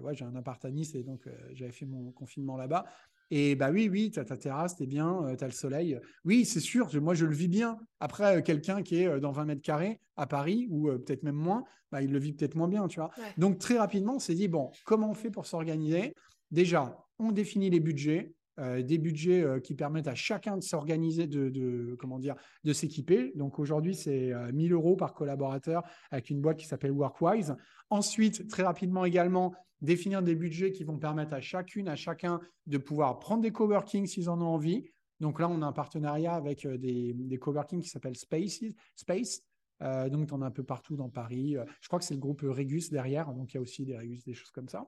ouais, 0.00 0.14
j'ai 0.14 0.24
un 0.24 0.36
appart 0.36 0.64
à 0.64 0.70
Nice 0.70 0.94
et 0.94 1.02
donc 1.02 1.28
j'avais 1.52 1.72
fait 1.72 1.86
mon 1.86 2.12
confinement 2.12 2.56
là-bas. 2.56 2.84
Et 3.30 3.56
bah 3.56 3.70
oui, 3.70 3.88
oui, 3.90 4.10
tu 4.10 4.20
as 4.20 4.24
ta 4.24 4.36
terrasse, 4.36 4.76
t'es 4.76 4.86
bien, 4.86 5.24
euh, 5.24 5.36
tu 5.36 5.44
as 5.44 5.48
le 5.48 5.52
soleil. 5.52 5.98
Oui, 6.24 6.44
c'est 6.44 6.60
sûr, 6.60 6.88
moi 7.00 7.14
je 7.14 7.26
le 7.26 7.34
vis 7.34 7.48
bien. 7.48 7.78
Après, 7.98 8.38
euh, 8.38 8.42
quelqu'un 8.42 8.82
qui 8.82 9.02
est 9.02 9.06
euh, 9.06 9.20
dans 9.20 9.32
20 9.32 9.46
mètres 9.46 9.62
carrés 9.62 10.00
à 10.16 10.26
Paris, 10.26 10.68
ou 10.70 10.86
peut-être 10.86 11.24
même 11.24 11.34
moins, 11.34 11.64
bah, 11.90 12.02
il 12.02 12.12
le 12.12 12.18
vit 12.18 12.32
peut-être 12.32 12.54
moins 12.54 12.68
bien, 12.68 12.86
tu 12.88 13.00
vois. 13.00 13.10
Donc 13.36 13.58
très 13.58 13.78
rapidement, 13.78 14.16
on 14.16 14.18
s'est 14.18 14.34
dit, 14.34 14.48
bon, 14.48 14.70
comment 14.84 15.10
on 15.10 15.14
fait 15.14 15.30
pour 15.30 15.46
s'organiser? 15.46 16.14
Déjà, 16.50 16.96
on 17.18 17.32
définit 17.32 17.68
les 17.68 17.80
budgets, 17.80 18.32
des 18.58 18.96
budgets 18.96 19.60
qui 19.62 19.74
permettent 19.74 20.08
à 20.08 20.14
chacun 20.14 20.56
de 20.56 20.62
s'organiser, 20.62 21.26
de, 21.26 21.94
comment 21.98 22.18
dire, 22.18 22.34
de 22.64 22.72
s'équiper. 22.72 23.32
Donc 23.34 23.58
aujourd'hui, 23.58 23.94
c'est 23.94 24.32
1000 24.54 24.72
euros 24.72 24.96
par 24.96 25.12
collaborateur 25.12 25.82
avec 26.10 26.30
une 26.30 26.40
boîte 26.40 26.56
qui 26.56 26.66
s'appelle 26.66 26.92
Workwise. 26.92 27.54
Ensuite, 27.90 28.48
très 28.48 28.62
rapidement 28.62 29.04
également, 29.04 29.52
définir 29.80 30.22
des 30.22 30.34
budgets 30.34 30.72
qui 30.72 30.84
vont 30.84 30.98
permettre 30.98 31.34
à 31.34 31.40
chacune, 31.40 31.88
à 31.88 31.96
chacun 31.96 32.40
de 32.66 32.78
pouvoir 32.78 33.18
prendre 33.18 33.42
des 33.42 33.52
coworking 33.52 34.06
s'ils 34.06 34.28
en 34.30 34.40
ont 34.40 34.46
envie. 34.46 34.84
Donc 35.20 35.40
là, 35.40 35.48
on 35.48 35.62
a 35.62 35.66
un 35.66 35.72
partenariat 35.72 36.34
avec 36.34 36.66
euh, 36.66 36.76
des, 36.76 37.14
des 37.14 37.38
coworking 37.38 37.80
qui 37.80 37.88
s'appellent 37.88 38.16
Space. 38.16 39.42
Euh, 39.82 40.08
donc, 40.08 40.28
on 40.32 40.40
a 40.42 40.46
un 40.46 40.50
peu 40.50 40.62
partout 40.62 40.96
dans 40.96 41.08
Paris. 41.08 41.56
Euh, 41.56 41.64
je 41.80 41.88
crois 41.88 41.98
que 41.98 42.04
c'est 42.04 42.14
le 42.14 42.20
groupe 42.20 42.42
Regus 42.42 42.90
derrière. 42.90 43.32
Donc, 43.32 43.52
il 43.52 43.56
y 43.56 43.58
a 43.58 43.60
aussi 43.60 43.84
des 43.84 43.96
Regus, 43.96 44.24
des 44.24 44.34
choses 44.34 44.50
comme 44.50 44.68
ça. 44.68 44.86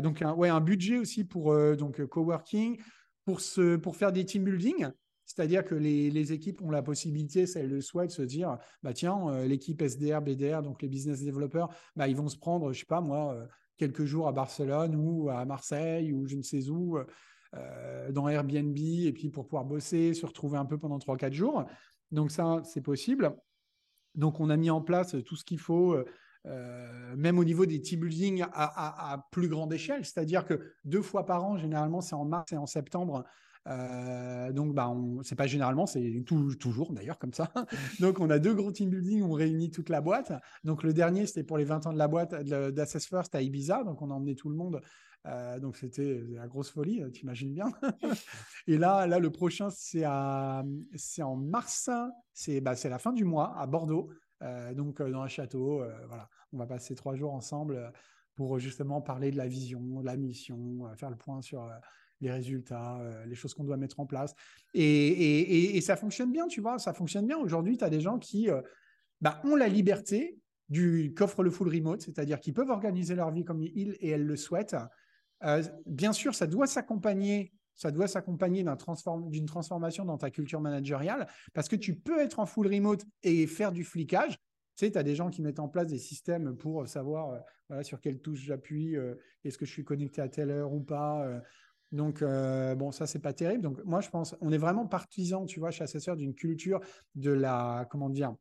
donc, 0.00 0.22
un, 0.22 0.34
ouais, 0.34 0.48
un 0.48 0.60
budget 0.60 0.98
aussi 0.98 1.24
pour 1.24 1.54
donc 1.76 2.04
coworking, 2.06 2.78
pour, 3.24 3.40
pour 3.82 3.96
faire 3.96 4.12
des 4.12 4.24
team 4.24 4.44
building. 4.44 4.88
C'est-à-dire 5.26 5.64
que 5.64 5.74
les, 5.74 6.32
équipes 6.32 6.62
ont 6.62 6.70
la 6.70 6.82
possibilité, 6.82 7.46
si 7.46 7.58
elles 7.58 7.68
le 7.68 7.80
souhaitent, 7.80 8.10
de 8.10 8.14
se 8.14 8.22
dire, 8.22 8.58
bah 8.82 8.92
tiens, 8.92 9.28
euh, 9.28 9.46
l'équipe 9.46 9.80
SDR, 9.80 10.20
BDR, 10.20 10.62
donc 10.62 10.82
les 10.82 10.88
business 10.88 11.22
développeurs, 11.22 11.74
bah, 11.96 12.08
ils 12.08 12.16
vont 12.16 12.28
se 12.28 12.36
prendre, 12.36 12.72
je 12.72 12.80
sais 12.80 12.86
pas 12.86 13.00
moi, 13.00 13.34
euh, 13.34 13.46
quelques 13.78 14.04
jours 14.04 14.28
à 14.28 14.32
Barcelone 14.32 14.94
ou 14.94 15.30
à 15.30 15.44
Marseille 15.44 16.12
ou 16.12 16.26
je 16.26 16.36
ne 16.36 16.42
sais 16.42 16.68
où, 16.68 16.98
euh, 17.54 18.12
dans 18.12 18.28
Airbnb, 18.28 18.76
et 18.76 19.12
puis 19.12 19.30
pour 19.30 19.46
pouvoir 19.46 19.64
bosser, 19.64 20.12
se 20.14 20.26
retrouver 20.26 20.58
un 20.58 20.66
peu 20.66 20.78
pendant 20.78 20.98
3-4 20.98 21.32
jours. 21.32 21.64
Donc 22.10 22.30
ça, 22.30 22.62
c'est 22.64 22.82
possible. 22.82 23.34
Donc 24.14 24.40
on 24.40 24.50
a 24.50 24.56
mis 24.56 24.70
en 24.70 24.82
place 24.82 25.16
tout 25.24 25.36
ce 25.36 25.44
qu'il 25.44 25.58
faut. 25.58 25.96
même 27.16 27.38
au 27.38 27.44
niveau 27.44 27.64
des 27.64 27.80
team 27.80 28.00
building 28.00 28.44
à 28.52 29.26
plus 29.32 29.48
grande 29.48 29.72
échelle, 29.72 30.04
c'est-à-dire 30.04 30.44
que 30.44 30.60
deux 30.84 31.02
fois 31.02 31.24
par 31.24 31.42
an, 31.42 31.56
généralement 31.56 32.00
c'est 32.00 32.14
en 32.14 32.24
mars 32.24 32.52
et 32.52 32.56
en 32.56 32.66
septembre, 32.66 33.24
euh, 33.66 34.52
donc, 34.52 34.74
bah, 34.74 34.94
c'est 35.22 35.36
pas 35.36 35.46
généralement, 35.46 35.86
c'est 35.86 36.24
toujours 36.24 36.92
d'ailleurs 36.92 37.18
comme 37.18 37.32
ça. 37.32 37.50
donc, 38.00 38.20
on 38.20 38.30
a 38.30 38.38
deux 38.38 38.54
gros 38.54 38.72
team 38.72 38.90
building 38.90 39.22
où 39.22 39.32
on 39.32 39.32
réunit 39.32 39.70
toute 39.70 39.88
la 39.88 40.00
boîte. 40.00 40.32
Donc, 40.64 40.82
le 40.82 40.92
dernier, 40.92 41.26
c'était 41.26 41.44
pour 41.44 41.58
les 41.58 41.64
20 41.64 41.86
ans 41.86 41.92
de 41.92 41.98
la 41.98 42.08
boîte 42.08 42.34
d'Assess 42.34 43.06
First 43.06 43.34
à 43.34 43.42
Ibiza. 43.42 43.84
Donc, 43.84 44.02
on 44.02 44.10
a 44.10 44.14
emmené 44.14 44.34
tout 44.34 44.48
le 44.48 44.56
monde. 44.56 44.80
Euh, 45.26 45.58
donc, 45.58 45.76
c'était 45.76 46.22
la 46.28 46.46
grosse 46.46 46.70
folie, 46.70 47.02
euh, 47.02 47.08
t'imagines 47.08 47.54
bien. 47.54 47.72
Et 48.66 48.76
là, 48.76 49.06
là, 49.06 49.18
le 49.18 49.30
prochain, 49.30 49.68
c'est 49.70 50.04
en 50.04 51.36
mars. 51.36 51.88
C'est 52.34 52.60
bah, 52.60 52.74
la 52.84 52.98
fin 52.98 53.12
du 53.12 53.24
mois 53.24 53.56
à 53.58 53.66
Bordeaux. 53.66 54.10
donc, 54.74 55.00
dans 55.00 55.22
un 55.22 55.28
château. 55.28 55.82
voilà, 56.08 56.28
on 56.52 56.58
va 56.58 56.66
passer 56.66 56.94
trois 56.94 57.14
jours 57.14 57.32
ensemble 57.32 57.92
pour 58.34 58.58
justement 58.58 59.00
parler 59.00 59.30
de 59.30 59.36
la 59.36 59.46
vision, 59.46 60.00
de 60.00 60.06
la 60.06 60.16
mission, 60.16 60.84
faire 60.96 61.08
le 61.08 61.16
point 61.16 61.40
sur 61.40 61.70
les 62.20 62.30
résultats, 62.30 62.98
euh, 63.00 63.24
les 63.26 63.34
choses 63.34 63.54
qu'on 63.54 63.64
doit 63.64 63.76
mettre 63.76 64.00
en 64.00 64.06
place. 64.06 64.34
Et, 64.72 65.80
ça 65.82 65.96
fonctionne 65.96 66.32
bien, 66.32 66.46
tu 66.46 66.60
vois, 66.60 66.78
ça 66.78 66.92
fonctionne 66.92 67.26
bien. 67.26 67.38
Aujourd'hui, 67.38 67.76
tu 67.76 67.84
as 67.84 67.90
des 67.90 68.00
gens 68.00 68.18
qui 68.18 68.50
euh, 68.50 68.62
bah, 69.20 69.40
ont 69.44 69.56
la 69.56 69.68
liberté 69.68 70.38
du 70.68 71.12
qu'offre 71.14 71.42
le 71.42 71.50
full 71.50 71.68
remote, 71.68 72.00
c'est-à-dire 72.00 72.40
qu'ils 72.40 72.54
peuvent 72.54 72.70
organiser 72.70 73.14
leur 73.14 73.30
vie 73.30 73.44
comme 73.44 73.62
ils 73.62 73.96
et 74.00 74.08
elles 74.08 74.24
le 74.24 74.36
souhaitent. 74.36 74.76
Euh, 75.44 75.62
bien 75.84 76.12
sûr, 76.12 76.34
ça 76.34 76.46
doit 76.46 76.66
s'accompagner 76.66 77.52
ça 77.76 77.90
doit 77.90 78.06
s'accompagner 78.06 78.64
d'une 79.26 79.46
transformation 79.46 80.04
dans 80.04 80.16
ta 80.16 80.30
culture 80.30 80.60
managériale 80.60 81.26
parce 81.54 81.68
que 81.68 81.74
tu 81.74 81.96
peux 81.96 82.20
être 82.20 82.38
en 82.38 82.46
full 82.46 82.68
remote 82.68 83.04
et 83.24 83.48
faire 83.48 83.72
du 83.72 83.82
flicage. 83.82 84.38
Tu 84.76 84.86
sais, 84.86 84.92
tu 84.92 84.96
as 84.96 85.02
des 85.02 85.16
gens 85.16 85.28
qui 85.28 85.42
mettent 85.42 85.58
en 85.58 85.68
place 85.68 85.88
des 85.88 85.98
systèmes 85.98 86.56
pour 86.56 86.86
savoir 86.86 87.42
sur 87.82 88.00
quelle 88.00 88.20
touche 88.20 88.42
j'appuie, 88.42 88.94
est-ce 89.42 89.58
que 89.58 89.66
je 89.66 89.72
suis 89.72 89.82
connecté 89.82 90.22
à 90.22 90.28
telle 90.28 90.52
heure 90.52 90.72
ou 90.72 90.82
pas, 90.82 91.28
donc, 91.94 92.22
euh, 92.22 92.74
bon, 92.74 92.90
ça, 92.90 93.06
c'est 93.06 93.20
pas 93.20 93.32
terrible. 93.32 93.62
Donc, 93.62 93.82
moi, 93.84 94.00
je 94.00 94.10
pense, 94.10 94.34
on 94.40 94.52
est 94.52 94.58
vraiment 94.58 94.86
partisan, 94.86 95.46
tu 95.46 95.60
vois, 95.60 95.70
chez 95.70 95.84
Assesseur, 95.84 96.16
d'une 96.16 96.34
culture 96.34 96.80
de 97.14 97.30
la, 97.30 97.86
comment 97.90 98.10
dire, 98.10 98.34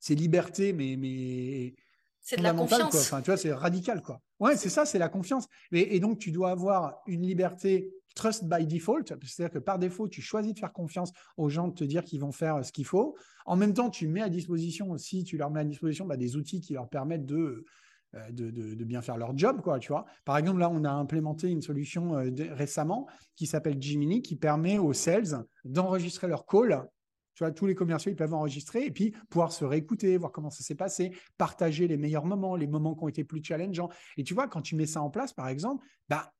c'est 0.00 0.16
liberté, 0.16 0.72
mais, 0.72 0.96
mais 0.96 1.74
c'est 2.20 2.36
de 2.36 2.42
la 2.42 2.52
confiance. 2.52 2.90
Quoi. 2.90 3.00
Enfin, 3.00 3.22
tu 3.22 3.30
vois, 3.30 3.36
c'est 3.36 3.52
radical, 3.52 4.02
quoi. 4.02 4.20
Ouais, 4.40 4.56
c'est 4.56 4.68
ça, 4.68 4.84
c'est 4.84 4.98
la 4.98 5.08
confiance. 5.08 5.46
Et, 5.70 6.00
donc, 6.00 6.18
tu 6.18 6.32
dois 6.32 6.50
avoir 6.50 7.02
une 7.06 7.22
liberté 7.22 7.92
trust 8.16 8.44
by 8.44 8.66
default, 8.66 9.04
c'est-à-dire 9.22 9.52
que 9.52 9.58
par 9.58 9.78
défaut, 9.78 10.08
tu 10.08 10.20
choisis 10.20 10.52
de 10.52 10.58
faire 10.58 10.72
confiance 10.72 11.12
aux 11.36 11.48
gens, 11.48 11.68
de 11.68 11.74
te 11.74 11.84
dire 11.84 12.02
qu'ils 12.02 12.20
vont 12.20 12.32
faire 12.32 12.64
ce 12.64 12.72
qu'il 12.72 12.86
faut. 12.86 13.16
En 13.44 13.56
même 13.56 13.74
temps, 13.74 13.90
tu 13.90 14.08
mets 14.08 14.22
à 14.22 14.28
disposition 14.28 14.90
aussi, 14.90 15.22
tu 15.22 15.36
leur 15.36 15.50
mets 15.50 15.60
à 15.60 15.64
disposition 15.64 16.06
bah, 16.06 16.16
des 16.16 16.34
outils 16.34 16.60
qui 16.60 16.72
leur 16.72 16.88
permettent 16.88 17.26
de 17.26 17.64
euh, 18.16 18.30
de, 18.30 18.84
bien 18.84 19.02
faire 19.02 19.16
leur 19.16 19.36
job, 19.36 19.60
quoi, 19.62 19.78
tu 19.78 19.88
vois. 19.88 20.06
Par 20.24 20.38
exemple, 20.38 20.60
là, 20.60 20.70
on 20.70 20.84
a 20.84 20.90
implémenté 20.90 21.48
une 21.48 21.62
solution 21.62 22.16
euh, 22.16 22.30
récemment 22.52 23.06
qui 23.34 23.46
s'appelle 23.46 23.80
Jiminy, 23.80 24.22
qui 24.22 24.36
permet 24.36 24.78
aux 24.78 24.92
sales 24.92 25.44
d'enregistrer 25.64 26.28
leur 26.28 26.46
call. 26.46 26.88
Tu 27.34 27.44
vois, 27.44 27.52
tous 27.52 27.66
les 27.66 27.74
commerciaux, 27.74 28.10
ils 28.10 28.16
peuvent 28.16 28.32
enregistrer 28.32 28.86
et 28.86 28.90
puis 28.90 29.14
pouvoir 29.28 29.52
se 29.52 29.64
réécouter, 29.64 30.16
voir 30.16 30.32
comment 30.32 30.50
ça 30.50 30.62
s'est 30.62 30.74
passé, 30.74 31.12
partager 31.36 31.86
les 31.86 31.98
meilleurs 31.98 32.24
moments, 32.24 32.56
les 32.56 32.66
moments 32.66 32.94
qui 32.94 33.04
ont 33.04 33.08
été 33.08 33.24
plus 33.24 33.42
challengeants. 33.44 33.90
Et 34.16 34.24
tu 34.24 34.32
vois, 34.32 34.48
quand 34.48 34.62
tu 34.62 34.74
mets 34.76 34.86
ça 34.86 35.02
en 35.02 35.10
place, 35.10 35.34
par 35.34 35.48
exemple, 35.48 35.84
bah, 36.08 36.32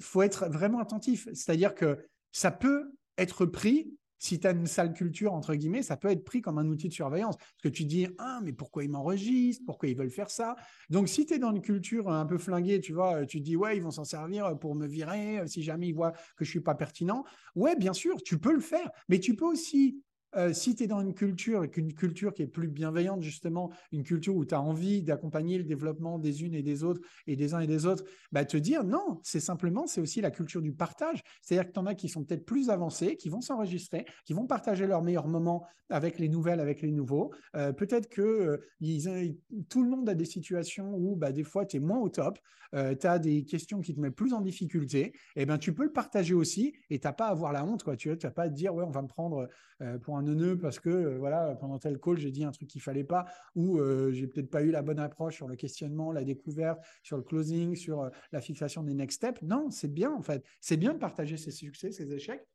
faut 0.00 0.22
être 0.22 0.48
vraiment 0.48 0.80
attentif. 0.80 1.28
C'est-à-dire 1.32 1.74
que 1.74 1.98
ça 2.32 2.50
peut 2.50 2.92
être 3.18 3.46
pris 3.46 3.92
si 4.20 4.38
tu 4.38 4.46
as 4.46 4.52
une 4.52 4.66
sale 4.66 4.92
culture, 4.92 5.32
entre 5.32 5.54
guillemets, 5.56 5.82
ça 5.82 5.96
peut 5.96 6.08
être 6.08 6.24
pris 6.24 6.42
comme 6.42 6.58
un 6.58 6.66
outil 6.68 6.88
de 6.88 6.92
surveillance. 6.92 7.36
Parce 7.36 7.62
que 7.64 7.68
tu 7.68 7.84
dis, 7.84 8.06
ah, 8.18 8.40
mais 8.44 8.52
pourquoi 8.52 8.84
ils 8.84 8.90
m'enregistrent? 8.90 9.64
Pourquoi 9.66 9.88
ils 9.88 9.96
veulent 9.96 10.10
faire 10.10 10.30
ça? 10.30 10.54
Donc, 10.90 11.08
si 11.08 11.26
tu 11.26 11.34
es 11.34 11.38
dans 11.38 11.50
une 11.50 11.62
culture 11.62 12.08
un 12.08 12.26
peu 12.26 12.38
flinguée, 12.38 12.80
tu 12.80 12.92
vois, 12.92 13.26
tu 13.26 13.38
te 13.40 13.44
dis, 13.44 13.56
ouais, 13.56 13.76
ils 13.76 13.82
vont 13.82 13.90
s'en 13.90 14.04
servir 14.04 14.58
pour 14.58 14.76
me 14.76 14.86
virer 14.86 15.42
si 15.48 15.62
jamais 15.62 15.88
ils 15.88 15.94
voient 15.94 16.12
que 16.36 16.44
je 16.44 16.50
suis 16.50 16.60
pas 16.60 16.74
pertinent. 16.74 17.24
Ouais, 17.56 17.74
bien 17.76 17.92
sûr, 17.94 18.22
tu 18.22 18.38
peux 18.38 18.52
le 18.52 18.60
faire. 18.60 18.90
Mais 19.08 19.18
tu 19.18 19.34
peux 19.34 19.46
aussi 19.46 20.02
euh, 20.36 20.52
si 20.52 20.74
tu 20.74 20.84
es 20.84 20.86
dans 20.86 21.00
une 21.00 21.14
culture, 21.14 21.64
une 21.76 21.94
culture 21.94 22.32
qui 22.32 22.42
est 22.42 22.46
plus 22.46 22.68
bienveillante, 22.68 23.22
justement, 23.22 23.70
une 23.92 24.02
culture 24.02 24.36
où 24.36 24.44
tu 24.44 24.54
as 24.54 24.60
envie 24.60 25.02
d'accompagner 25.02 25.58
le 25.58 25.64
développement 25.64 26.18
des 26.18 26.44
unes 26.44 26.54
et 26.54 26.62
des 26.62 26.84
autres 26.84 27.00
et 27.26 27.36
des 27.36 27.54
uns 27.54 27.60
et 27.60 27.66
des 27.66 27.86
autres, 27.86 28.04
bah, 28.32 28.44
te 28.44 28.56
dire 28.56 28.84
non, 28.84 29.20
c'est 29.22 29.40
simplement, 29.40 29.86
c'est 29.86 30.00
aussi 30.00 30.20
la 30.20 30.30
culture 30.30 30.62
du 30.62 30.72
partage. 30.72 31.22
C'est-à-dire 31.42 31.68
que 31.68 31.72
tu 31.72 31.78
en 31.78 31.86
as 31.86 31.94
qui 31.94 32.08
sont 32.08 32.24
peut-être 32.24 32.44
plus 32.44 32.70
avancés, 32.70 33.16
qui 33.16 33.28
vont 33.28 33.40
s'enregistrer, 33.40 34.06
qui 34.24 34.32
vont 34.32 34.46
partager 34.46 34.86
leurs 34.86 35.02
meilleurs 35.02 35.28
moments 35.28 35.66
avec 35.88 36.18
les 36.18 36.28
nouvelles, 36.28 36.60
avec 36.60 36.82
les 36.82 36.92
nouveaux. 36.92 37.32
Euh, 37.56 37.72
peut-être 37.72 38.08
que 38.08 38.22
euh, 38.22 39.32
tout 39.68 39.82
le 39.82 39.90
monde 39.90 40.08
a 40.08 40.14
des 40.14 40.24
situations 40.24 40.94
où 40.94 41.16
bah, 41.16 41.32
des 41.32 41.42
fois 41.44 41.66
tu 41.66 41.78
es 41.78 41.80
moins 41.80 41.98
au 41.98 42.08
top, 42.08 42.38
tu 42.72 43.06
as 43.06 43.18
des 43.18 43.44
questions 43.44 43.80
qui 43.80 43.96
te 43.96 44.00
mettent 44.00 44.14
plus 44.14 44.32
en 44.32 44.40
difficulté, 44.40 45.06
et 45.06 45.42
eh 45.42 45.46
ben 45.46 45.58
tu 45.58 45.74
peux 45.74 45.82
le 45.82 45.92
partager 45.92 46.34
aussi 46.34 46.72
et 46.88 47.00
tu 47.00 47.06
n'as 47.08 47.12
pas 47.12 47.26
à 47.26 47.30
avoir 47.30 47.52
la 47.52 47.64
honte. 47.64 47.82
Quoi. 47.82 47.96
Tu 47.96 48.10
n'as 48.10 48.30
pas 48.30 48.44
à 48.44 48.48
te 48.48 48.54
dire, 48.54 48.72
ouais, 48.72 48.84
on 48.84 48.92
va 48.92 49.02
me 49.02 49.08
prendre 49.08 49.48
pour 50.02 50.16
un 50.16 50.19
un 50.28 50.56
parce 50.56 50.78
que 50.78 50.90
euh, 50.90 51.18
voilà, 51.18 51.54
pendant 51.56 51.78
tel 51.78 51.98
call, 51.98 52.18
j'ai 52.18 52.30
dit 52.30 52.44
un 52.44 52.50
truc 52.50 52.68
qu'il 52.68 52.80
fallait 52.80 53.04
pas 53.04 53.26
ou 53.54 53.78
euh, 53.78 54.12
j'ai 54.12 54.26
peut-être 54.26 54.50
pas 54.50 54.62
eu 54.62 54.70
la 54.70 54.82
bonne 54.82 54.98
approche 54.98 55.36
sur 55.36 55.48
le 55.48 55.56
questionnement, 55.56 56.12
la 56.12 56.24
découverte, 56.24 56.80
sur 57.02 57.16
le 57.16 57.22
closing, 57.22 57.74
sur 57.74 58.02
euh, 58.02 58.10
la 58.32 58.40
fixation 58.40 58.82
des 58.82 58.94
next 58.94 59.16
steps. 59.16 59.42
Non, 59.42 59.70
c'est 59.70 59.92
bien 59.92 60.12
en 60.12 60.22
fait. 60.22 60.44
C'est 60.60 60.76
bien 60.76 60.94
de 60.94 60.98
partager 60.98 61.36
ses 61.36 61.50
succès, 61.50 61.92
ses 61.92 62.12
échecs. 62.12 62.46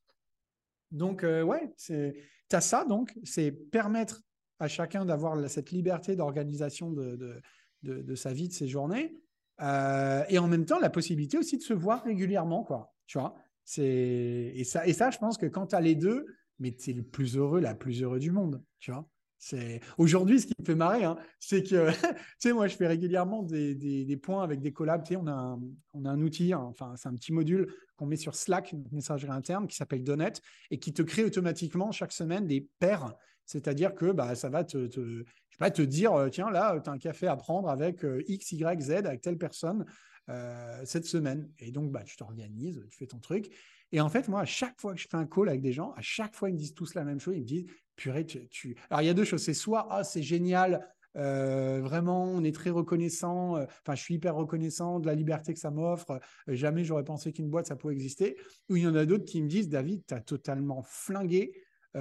Donc, 0.91 1.23
ouais, 1.23 1.73
tu 1.77 2.13
as 2.51 2.61
ça 2.61 2.85
donc, 2.85 3.13
c'est 3.23 3.51
permettre 3.51 4.21
à 4.59 4.67
chacun 4.67 5.03
d'avoir 5.03 5.49
cette 5.49 5.71
liberté 5.71 6.15
d'organisation 6.15 6.91
de, 6.91 7.41
de, 7.81 8.15
sa 8.15 8.31
vie, 8.31 8.47
de 8.47 8.53
ses 8.53 8.67
journées. 8.67 9.17
et 9.59 10.37
en 10.37 10.47
même 10.47 10.63
temps, 10.63 10.79
la 10.79 10.91
possibilité 10.91 11.37
aussi 11.37 11.57
de 11.57 11.63
se 11.63 11.73
voir 11.73 12.03
régulièrement, 12.03 12.63
quoi. 12.63 12.93
Tu 13.07 13.17
vois? 13.17 13.35
Et 13.77 14.63
ça, 14.63 14.85
et 14.87 14.93
ça, 14.93 15.09
je 15.09 15.17
pense 15.17 15.37
que 15.37 15.47
quand 15.47 15.67
tu 15.67 15.75
as 15.75 15.81
les 15.81 15.95
deux, 15.95 16.25
mais 16.59 16.71
tu 16.71 16.91
es 16.91 16.93
le 16.93 17.03
plus 17.03 17.37
heureux, 17.37 17.59
la 17.59 17.75
plus 17.75 18.01
heureux 18.01 18.19
du 18.19 18.31
monde, 18.31 18.63
tu 18.79 18.91
vois. 18.91 19.07
C'est 19.37 19.81
aujourd'hui 19.97 20.39
ce 20.39 20.47
qui 20.47 20.53
me 20.57 20.65
fait 20.65 20.75
marrer, 20.75 21.03
hein, 21.03 21.17
c'est 21.39 21.61
que 21.61 21.91
tu 21.91 22.17
sais 22.39 22.53
moi 22.53 22.67
je 22.67 22.75
fais 22.75 22.87
régulièrement 22.87 23.43
des, 23.43 23.75
des, 23.75 24.17
points 24.17 24.43
avec 24.43 24.61
des 24.61 24.73
collabs. 24.73 25.03
On 25.11 25.27
a 25.27 25.33
un, 25.33 25.61
on 25.93 26.05
a 26.05 26.09
un 26.09 26.21
outil, 26.21 26.53
hein, 26.53 26.61
enfin 26.61 26.95
c'est 26.95 27.09
un 27.09 27.13
petit 27.13 27.33
module 27.33 27.71
qu'on 27.95 28.05
met 28.05 28.15
sur 28.15 28.33
Slack, 28.33 28.71
une 28.71 28.87
messagerie 28.91 29.31
interne 29.31 29.67
qui 29.67 29.75
s'appelle 29.75 30.03
Donnet 30.03 30.33
et 30.71 30.79
qui 30.79 30.93
te 30.93 31.01
crée 31.01 31.23
automatiquement 31.23 31.91
chaque 31.91 32.11
semaine 32.11 32.47
des 32.47 32.67
paires. 32.79 33.13
C'est-à-dire 33.45 33.93
que 33.93 34.11
bah, 34.11 34.33
ça 34.33 34.49
va 34.49 34.63
te, 34.63 34.87
te, 34.87 34.99
je 34.99 35.23
sais 35.23 35.59
pas, 35.59 35.69
te 35.69 35.83
dire 35.83 36.13
euh, 36.13 36.29
tiens 36.29 36.49
là 36.49 36.79
tu 36.83 36.89
as 36.89 36.93
un 36.93 36.97
café 36.97 37.27
à 37.27 37.35
prendre 37.35 37.69
avec 37.69 38.03
euh, 38.03 38.23
X, 38.27 38.53
Y, 38.53 38.81
Z 38.81 38.91
avec 38.91 39.21
telle 39.21 39.37
personne 39.37 39.85
euh, 40.29 40.81
cette 40.85 41.05
semaine. 41.05 41.51
Et 41.59 41.71
donc 41.71 41.91
bah 41.91 42.03
tu 42.03 42.15
t'organises, 42.15 42.83
tu 42.89 42.97
fais 42.97 43.07
ton 43.07 43.19
truc. 43.19 43.51
Et 43.91 44.01
en 44.01 44.09
fait, 44.09 44.27
moi, 44.27 44.41
à 44.41 44.45
chaque 44.45 44.79
fois 44.79 44.93
que 44.93 44.99
je 44.99 45.07
fais 45.09 45.17
un 45.17 45.25
call 45.25 45.49
avec 45.49 45.61
des 45.61 45.71
gens, 45.71 45.93
à 45.95 46.01
chaque 46.01 46.35
fois, 46.35 46.49
ils 46.49 46.53
me 46.53 46.57
disent 46.57 46.73
tous 46.73 46.95
la 46.95 47.03
même 47.03 47.19
chose. 47.19 47.35
Ils 47.35 47.41
me 47.41 47.45
disent, 47.45 47.65
purée, 47.95 48.25
tu. 48.25 48.75
Alors, 48.89 49.01
il 49.01 49.05
y 49.05 49.09
a 49.09 49.13
deux 49.13 49.23
choses. 49.23 49.43
C'est 49.43 49.53
soit, 49.53 49.87
ah, 49.89 50.03
c'est 50.03 50.23
génial, 50.23 50.85
euh, 51.17 51.79
vraiment, 51.81 52.25
on 52.25 52.43
est 52.43 52.53
très 52.53 52.69
reconnaissant. 52.69 53.57
Euh, 53.57 53.65
enfin, 53.81 53.95
je 53.95 54.01
suis 54.01 54.15
hyper 54.15 54.35
reconnaissant 54.35 54.99
de 54.99 55.07
la 55.07 55.15
liberté 55.15 55.53
que 55.53 55.59
ça 55.59 55.71
m'offre. 55.71 56.19
Euh, 56.49 56.55
jamais 56.55 56.83
j'aurais 56.83 57.03
pensé 57.03 57.31
qu'une 57.31 57.49
boîte, 57.49 57.67
ça 57.67 57.75
pouvait 57.75 57.93
exister. 57.93 58.37
Ou 58.69 58.77
il 58.77 58.83
y 58.83 58.87
en 58.87 58.95
a 58.95 59.05
d'autres 59.05 59.25
qui 59.25 59.41
me 59.41 59.47
disent, 59.47 59.69
David, 59.69 60.03
tu 60.07 60.13
as 60.13 60.21
totalement 60.21 60.83
flingué. 60.83 61.53
tu 61.93 61.99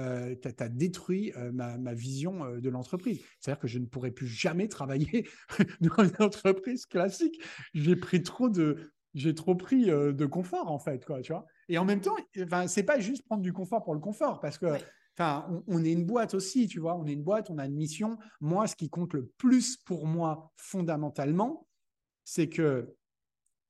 as, 0.59 0.69
détruit 0.69 1.31
ma, 1.53 1.77
ma, 1.77 1.93
vision 1.93 2.57
de 2.59 2.69
l'entreprise. 2.69 3.21
C'est-à-dire 3.39 3.61
que 3.61 3.67
je 3.67 3.79
ne 3.79 3.85
pourrais 3.85 4.11
plus 4.11 4.27
jamais 4.27 4.67
travailler 4.67 5.25
dans 5.81 6.03
une 6.03 6.21
entreprise 6.23 6.85
classique. 6.85 7.41
J'ai 7.73 7.95
pris 7.95 8.21
trop 8.21 8.49
de, 8.49 8.91
j'ai 9.13 9.33
trop 9.33 9.55
pris 9.55 9.85
de 9.85 10.25
confort 10.25 10.69
en 10.69 10.79
fait, 10.79 11.05
quoi, 11.05 11.21
tu 11.21 11.31
vois. 11.31 11.45
Et 11.69 11.77
en 11.77 11.85
même 11.85 12.01
temps, 12.01 12.15
enfin, 12.43 12.67
c'est 12.67 12.83
pas 12.83 12.99
juste 12.99 13.25
prendre 13.25 13.41
du 13.41 13.53
confort 13.53 13.83
pour 13.83 13.93
le 13.93 13.99
confort, 13.99 14.39
parce 14.39 14.57
que, 14.57 14.67
enfin, 15.17 15.63
on, 15.67 15.83
est 15.83 15.91
une 15.91 16.05
boîte 16.05 16.33
aussi, 16.33 16.67
tu 16.67 16.79
vois. 16.79 16.95
On 16.95 17.05
est 17.05 17.13
une 17.13 17.23
boîte, 17.23 17.49
on 17.49 17.57
a 17.57 17.65
une 17.65 17.75
mission. 17.75 18.17
Moi, 18.41 18.67
ce 18.67 18.75
qui 18.75 18.89
compte 18.89 19.13
le 19.13 19.25
plus 19.37 19.77
pour 19.77 20.05
moi, 20.05 20.51
fondamentalement, 20.57 21.67
c'est 22.23 22.49
que 22.49 22.95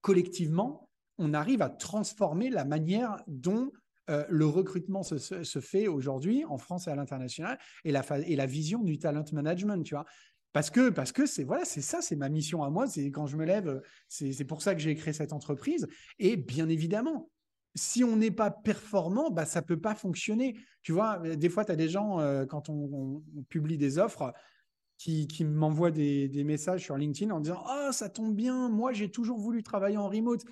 collectivement, 0.02 0.90
on 1.18 1.34
arrive 1.34 1.62
à 1.62 1.70
transformer 1.70 2.50
la 2.50 2.66
manière 2.66 3.22
dont 3.28 3.72
le 4.08 4.46
recrutement 4.46 5.02
se, 5.02 5.18
se 5.18 5.60
fait 5.60 5.88
aujourd'hui 5.88 6.46
en 6.46 6.60
France 6.60 6.88
et 6.88 6.92
à 6.92 6.96
l'international 6.96 7.58
et 7.86 7.92
la, 7.92 8.04
et 8.28 8.36
la 8.36 8.46
vision 8.46 8.84
du 8.84 9.00
talent 9.00 9.26
management, 9.32 9.82
tu 9.84 9.96
vois. 9.96 10.06
Parce 10.56 10.70
que 10.70 10.90
parce 10.90 11.12
que 11.12 11.26
c'est 11.26 11.44
voilà, 11.44 11.66
c'est 11.66 11.82
ça, 11.82 12.02
c'est 12.02 12.16
ma 12.16 12.30
mission 12.30 12.64
à 12.64 12.70
moi. 12.70 12.88
C'est 12.88 13.12
quand 13.12 13.28
je 13.28 13.36
me 13.36 13.44
lève, 13.44 13.82
c'est 14.08 14.46
pour 14.46 14.62
ça 14.62 14.74
que 14.74 14.80
j'ai 14.80 14.96
créé 14.96 15.12
cette 15.12 15.34
entreprise. 15.34 15.86
Et 16.18 16.38
bien 16.38 16.70
évidemment, 16.70 17.30
si 17.76 18.04
on 18.04 18.16
n'est 18.16 18.32
pas 18.32 18.50
performant, 18.50 19.30
bah, 19.30 19.46
ça 19.46 19.62
peut 19.62 19.80
pas 19.80 19.96
fonctionner. 19.96 20.56
Tu 20.82 20.94
vois, 20.94 21.20
des 21.20 21.50
fois, 21.50 21.66
tu 21.66 21.72
as 21.72 21.76
des 21.76 21.90
gens, 21.90 22.20
euh, 22.20 22.46
quand 22.46 22.70
on, 22.70 23.24
publie 23.50 23.78
des 23.78 24.00
offres, 24.00 24.34
qui, 24.98 25.28
qui 25.28 25.44
m'envoient 25.44 25.92
des, 25.92 26.30
des, 26.30 26.46
messages 26.46 26.84
sur 26.84 26.96
LinkedIn 26.96 27.30
en 27.32 27.42
disant 27.42 27.62
Ah, 27.68 27.90
ça 27.92 28.08
tombe 28.08 28.34
bien, 28.34 28.70
moi, 28.70 28.94
j'ai 28.94 29.12
toujours 29.12 29.38
voulu 29.38 29.62
travailler 29.62 29.98
en 29.98 30.08
remote. 30.08 30.46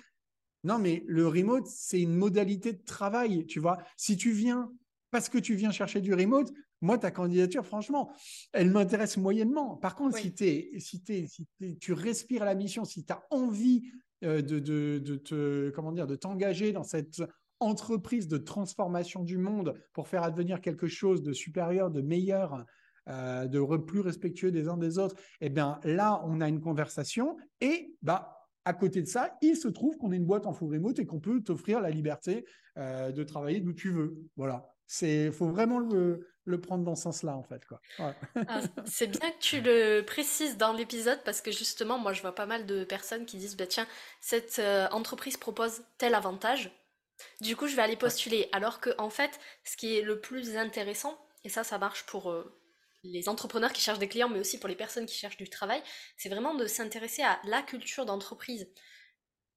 Non, 0.64 0.78
mais 0.78 1.02
le 1.06 1.26
remote, 1.26 1.66
c'est 1.66 2.00
une 2.00 2.14
modalité 2.14 2.74
de 2.74 2.82
travail. 2.84 3.46
Tu 3.46 3.58
vois, 3.58 3.78
si 3.96 4.16
tu 4.16 4.32
viens 4.32 4.70
parce 5.10 5.28
que 5.28 5.38
tu 5.38 5.54
viens 5.54 5.70
chercher 5.70 6.00
du 6.00 6.12
remote, 6.12 6.52
moi, 6.80 6.98
ta 6.98 7.10
candidature, 7.10 7.64
franchement, 7.64 8.10
elle 8.52 8.70
m'intéresse 8.70 9.16
moyennement. 9.16 9.76
Par 9.76 9.94
contre, 9.94 10.18
si, 10.18 10.34
si, 10.78 11.02
si 11.28 11.78
tu 11.78 11.92
respires 11.92 12.44
la 12.44 12.54
mission, 12.54 12.84
si 12.84 13.04
tu 13.04 13.12
as 13.12 13.22
envie 13.30 13.90
euh, 14.24 14.42
de, 14.42 14.58
de, 14.58 15.16
te, 15.16 15.70
comment 15.70 15.92
dire, 15.92 16.06
de 16.06 16.16
t'engager 16.16 16.72
dans 16.72 16.82
cette 16.82 17.22
entreprise 17.60 18.28
de 18.28 18.38
transformation 18.38 19.22
du 19.22 19.38
monde 19.38 19.74
pour 19.92 20.08
faire 20.08 20.22
advenir 20.22 20.60
quelque 20.60 20.86
chose 20.86 21.22
de 21.22 21.32
supérieur, 21.32 21.90
de 21.90 22.00
meilleur, 22.00 22.64
euh, 23.08 23.46
de 23.46 23.60
plus 23.76 24.00
respectueux 24.00 24.50
des 24.50 24.68
uns 24.68 24.76
des 24.76 24.98
autres, 24.98 25.16
eh 25.40 25.50
bien 25.50 25.78
là, 25.84 26.22
on 26.24 26.40
a 26.40 26.48
une 26.48 26.60
conversation 26.60 27.36
et 27.60 27.94
bah, 28.02 28.44
à 28.64 28.72
côté 28.72 29.02
de 29.02 29.06
ça, 29.06 29.36
il 29.42 29.56
se 29.56 29.68
trouve 29.68 29.98
qu'on 29.98 30.12
est 30.12 30.16
une 30.16 30.24
boîte 30.24 30.46
en 30.46 30.52
full 30.52 30.72
remote 30.72 30.98
et 30.98 31.06
qu'on 31.06 31.20
peut 31.20 31.42
t'offrir 31.42 31.80
la 31.80 31.90
liberté 31.90 32.46
euh, 32.78 33.12
de 33.12 33.22
travailler 33.22 33.60
d'où 33.60 33.74
tu 33.74 33.90
veux. 33.90 34.16
Voilà. 34.36 34.66
C'est, 34.86 35.30
faut 35.32 35.48
vraiment 35.48 35.78
le, 35.78 36.26
le 36.44 36.60
prendre 36.60 36.84
dans 36.84 36.94
ce 36.94 37.04
sens-là, 37.04 37.36
en 37.36 37.42
fait. 37.42 37.64
Quoi. 37.66 37.80
Ah, 37.98 38.14
c'est 38.86 39.06
bien 39.06 39.30
que 39.30 39.38
tu 39.38 39.60
le 39.60 40.02
précises 40.02 40.56
dans 40.56 40.72
l'épisode 40.72 41.20
parce 41.24 41.40
que 41.40 41.50
justement, 41.50 41.98
moi, 41.98 42.12
je 42.12 42.22
vois 42.22 42.34
pas 42.34 42.46
mal 42.46 42.66
de 42.66 42.84
personnes 42.84 43.26
qui 43.26 43.38
disent, 43.38 43.56
bah, 43.56 43.66
tiens, 43.66 43.86
cette 44.20 44.58
euh, 44.58 44.88
entreprise 44.90 45.36
propose 45.36 45.82
tel 45.98 46.14
avantage. 46.14 46.70
Du 47.40 47.56
coup, 47.56 47.66
je 47.66 47.76
vais 47.76 47.82
aller 47.82 47.96
postuler. 47.96 48.48
Alors 48.52 48.80
que, 48.80 48.90
en 48.98 49.10
fait, 49.10 49.40
ce 49.64 49.76
qui 49.76 49.96
est 49.96 50.02
le 50.02 50.20
plus 50.20 50.56
intéressant, 50.56 51.18
et 51.44 51.48
ça, 51.48 51.64
ça 51.64 51.78
marche 51.78 52.04
pour 52.04 52.30
euh, 52.30 52.60
les 53.04 53.28
entrepreneurs 53.28 53.72
qui 53.72 53.80
cherchent 53.80 53.98
des 53.98 54.08
clients, 54.08 54.28
mais 54.28 54.40
aussi 54.40 54.58
pour 54.58 54.68
les 54.68 54.76
personnes 54.76 55.06
qui 55.06 55.16
cherchent 55.16 55.36
du 55.36 55.48
travail, 55.48 55.82
c'est 56.16 56.28
vraiment 56.28 56.54
de 56.54 56.66
s'intéresser 56.66 57.22
à 57.22 57.40
la 57.44 57.62
culture 57.62 58.06
d'entreprise. 58.06 58.68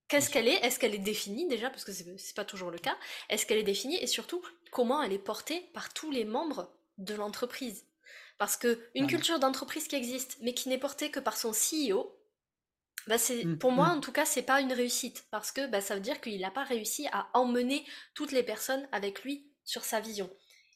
Qu'est-ce 0.08 0.30
qu'elle 0.30 0.47
est? 0.47 0.65
Est-ce 0.65 0.80
qu'elle 0.80 0.95
est 0.95 1.00
définie 1.00 1.47
déjà 1.47 1.69
Parce 1.69 1.84
que 1.84 1.91
c'est 1.91 2.36
pas 2.36 2.45
toujours 2.45 2.71
le 2.71 2.78
cas. 2.78 2.97
Est-ce 3.30 3.45
qu'elle 3.45 3.58
est 3.58 3.63
définie? 3.63 4.02
Et 4.02 4.08
surtout, 4.08 4.41
comment 4.71 5.04
elle 5.04 5.12
est 5.12 5.19
portée 5.19 5.69
par 5.73 5.93
tous 5.93 6.12
les 6.12 6.23
membres 6.23 6.77
de 6.97 7.13
l'entreprise. 7.15 7.86
Parce 8.38 8.55
que 8.55 8.79
une 8.93 9.07
culture 9.07 9.39
d'entreprise 9.39 9.88
qui 9.88 9.95
existe, 9.95 10.38
mais 10.41 10.53
qui 10.53 10.69
n'est 10.69 10.77
portée 10.77 11.10
que 11.10 11.19
par 11.19 11.38
son 11.38 11.51
CEO, 11.51 12.17
bah 13.07 13.17
c'est, 13.17 13.45
mmh, 13.45 13.57
pour 13.57 13.71
moi, 13.71 13.88
mmh. 13.88 13.97
en 13.97 14.01
tout 14.01 14.12
cas, 14.12 14.25
c'est 14.25 14.43
pas 14.43 14.62
une 14.62 14.73
réussite. 14.73 15.25
Parce 15.31 15.51
que 15.51 15.65
bah, 15.67 15.81
ça 15.81 15.95
veut 15.95 16.01
dire 16.01 16.21
qu'il 16.21 16.39
n'a 16.39 16.51
pas 16.51 16.63
réussi 16.63 17.07
à 17.12 17.29
emmener 17.33 17.86
toutes 18.13 18.31
les 18.31 18.43
personnes 18.43 18.88
avec 18.91 19.23
lui 19.23 19.49
sur 19.63 19.83
sa 19.83 19.99
vision. 19.99 20.29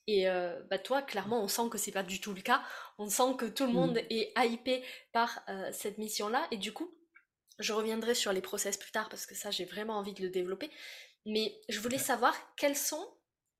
Et 0.08 0.28
euh, 0.28 0.60
bah, 0.70 0.80
toi, 0.80 1.02
clairement, 1.02 1.44
on 1.44 1.48
sent 1.48 1.70
que 1.70 1.78
c'est 1.78 1.92
pas 1.92 2.04
du 2.04 2.20
tout 2.20 2.34
le 2.34 2.42
cas. 2.42 2.64
On 2.98 3.10
sent 3.10 3.36
que 3.38 3.46
tout 3.46 3.66
le 3.66 3.74
monde 3.74 3.96
mmh. 3.96 4.14
est 4.14 4.34
hypé 4.38 4.84
par 5.12 5.44
euh, 5.50 5.70
cette 5.74 5.98
mission-là. 5.98 6.48
Et 6.52 6.58
du 6.58 6.72
coup, 6.74 6.96
je 7.60 7.74
reviendrai 7.74 8.16
sur 8.16 8.34
les 8.34 8.42
process 8.42 8.78
plus 8.78 8.92
tard 8.92 9.10
parce 9.10 9.26
que 9.26 9.36
ça, 9.36 9.52
j'ai 9.52 9.66
vraiment 9.66 9.98
envie 9.98 10.14
de 10.14 10.24
le 10.24 10.30
développer. 10.30 10.72
Mais 11.26 11.60
je 11.70 11.80
voulais 11.80 12.00
savoir 12.00 12.36
quels 12.56 12.78
sont 12.78 13.06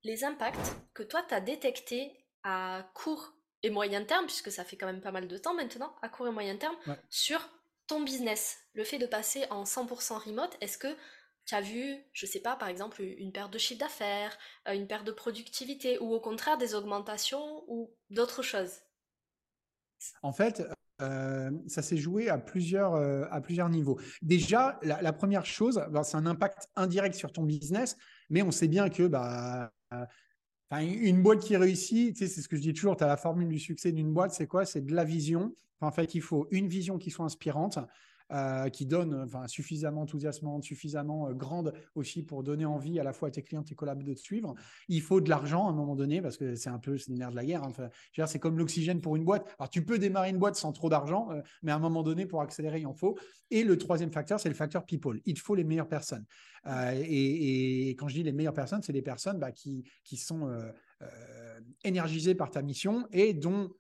les 0.04 0.24
impacts 0.24 0.76
que 0.94 1.04
toi, 1.04 1.24
tu 1.28 1.36
as 1.36 1.42
détectés 1.42 2.21
à 2.44 2.90
court 2.94 3.34
et 3.64 3.70
moyen 3.70 4.04
terme, 4.04 4.26
puisque 4.26 4.52
ça 4.52 4.64
fait 4.64 4.78
quand 4.78 4.88
même 4.88 5.02
pas 5.02 5.12
mal 5.12 5.28
de 5.28 5.38
temps 5.38 5.54
maintenant, 5.54 5.96
à 6.02 6.10
court 6.10 6.28
et 6.28 6.32
moyen 6.32 6.58
terme, 6.58 6.76
sur 7.10 7.48
ton 7.88 8.02
business. 8.02 8.58
Le 8.74 8.84
fait 8.84 8.98
de 8.98 9.06
passer 9.06 9.46
en 9.50 9.64
100% 9.64 10.26
remote, 10.26 10.58
est-ce 10.62 10.78
que 10.78 10.96
tu 11.46 11.56
as 11.56 11.62
vu, 11.62 11.98
je 12.14 12.26
sais 12.26 12.40
pas, 12.40 12.56
par 12.56 12.70
exemple, 12.70 13.02
une 13.02 13.32
perte 13.32 13.52
de 13.52 13.58
chiffre 13.58 13.80
d'affaires, 13.80 14.38
euh, 14.68 14.74
une 14.74 14.88
perte 14.88 15.06
de 15.06 15.12
productivité, 15.12 16.00
ou 16.00 16.14
au 16.14 16.20
contraire 16.20 16.58
des 16.58 16.76
augmentations 16.76 17.64
ou 17.68 17.94
d'autres 18.10 18.44
choses? 18.44 18.80
En 20.22 20.34
fait, 20.34 20.64
euh, 21.02 21.52
ça 21.68 21.82
s'est 21.82 21.98
joué 21.98 22.30
à 22.30 22.38
plusieurs, 22.38 22.94
euh, 22.96 23.26
à 23.32 23.42
plusieurs 23.42 23.70
niveaux. 23.70 24.00
Déjà, 24.22 24.80
la, 24.84 25.14
première 25.14 25.46
chose, 25.46 25.84
ben, 25.90 26.04
c'est 26.04 26.18
un 26.18 26.26
impact 26.26 26.70
indirect 26.76 27.16
sur 27.16 27.32
ton 27.32 27.44
business, 27.44 27.98
mais 28.30 28.42
on 28.42 28.52
sait 28.52 28.68
bien 28.68 28.90
que 28.90 29.08
bah, 29.08 29.74
une 30.80 31.22
boîte 31.22 31.40
qui 31.42 31.58
réussit, 31.58 32.16
tu 32.16 32.20
sais, 32.20 32.34
c'est 32.34 32.42
ce 32.42 32.48
que 32.48 32.56
je 32.56 32.62
dis 32.62 32.74
toujours, 32.74 32.96
tu 32.96 33.04
as 33.04 33.08
la 33.08 33.18
formule 33.18 33.50
du 33.50 33.60
succès 33.60 33.92
d'une 33.92 34.14
boîte, 34.14 34.34
c'est 34.34 34.48
quoi? 34.48 34.66
C'est 34.66 34.86
de 34.86 34.94
la 34.94 35.04
vision. 35.04 35.54
en 35.82 35.92
fait, 35.92 36.16
il 36.16 36.22
faut 36.22 36.48
une 36.52 36.68
vision 36.68 36.98
qui 36.98 37.12
soit 37.12 37.26
inspirante. 37.26 37.80
Euh, 38.34 38.70
qui 38.70 38.86
donne 38.86 39.28
suffisamment 39.48 40.04
enthousiasmante, 40.04 40.64
suffisamment 40.64 41.28
euh, 41.28 41.34
grande 41.34 41.74
aussi 41.96 42.24
pour 42.24 42.44
donner 42.44 42.64
envie 42.64 42.98
à 42.98 43.04
la 43.04 43.12
fois 43.12 43.28
à 43.28 43.32
tes 43.32 43.44
clients, 43.44 43.62
tes 43.62 43.76
collaborateurs 43.76 43.92
de 43.92 44.14
te 44.14 44.20
suivre. 44.22 44.56
Il 44.88 45.02
faut 45.02 45.20
de 45.20 45.30
l'argent 45.30 45.68
à 45.68 45.72
un 45.72 45.74
moment 45.74 45.96
donné 45.98 46.22
parce 46.22 46.38
que 46.38 46.56
c'est 46.56 46.70
un 46.70 46.80
peu 46.80 46.98
c'est 46.98 47.12
nerf 47.12 47.32
de 47.32 47.36
la 47.36 47.44
guerre. 47.44 47.64
Hein. 47.64 47.72
Enfin, 47.72 48.28
c'est 48.28 48.40
comme 48.40 48.58
l'oxygène 48.58 49.02
pour 49.02 49.18
une 49.18 49.26
boîte. 49.26 49.54
Alors 49.60 49.70
tu 49.70 49.84
peux 49.84 50.00
démarrer 50.00 50.30
une 50.30 50.38
boîte 50.38 50.56
sans 50.56 50.72
trop 50.72 50.88
d'argent, 50.88 51.30
euh, 51.32 51.42
mais 51.62 51.74
à 51.74 51.76
un 51.76 51.80
moment 51.80 52.04
donné 52.04 52.26
pour 52.26 52.42
accélérer 52.42 52.80
il 52.80 52.88
en 52.88 52.94
faut. 52.94 53.18
Et 53.50 53.66
le 53.66 53.78
troisième 53.78 54.14
facteur 54.14 54.40
c'est 54.40 54.50
le 54.50 54.56
facteur 54.56 54.86
people. 54.86 55.20
Il 55.26 55.38
faut 55.38 55.56
les 55.56 55.66
meilleures 55.66 55.90
personnes. 55.90 56.26
Et, 56.66 57.90
quand 57.98 58.08
je 58.08 58.14
dis 58.14 58.24
les 58.24 58.32
meilleures 58.32 58.54
personnes, 58.54 58.82
c'est 58.82 58.94
les 58.94 59.02
personnes 59.02 59.40
bah, 59.40 59.52
qui, 59.52 59.84
sont 60.16 60.48
énergisées 61.84 62.36
par 62.36 62.52
ta 62.52 62.62
mission 62.62 63.08
et 63.12 63.34
dont 63.34 63.72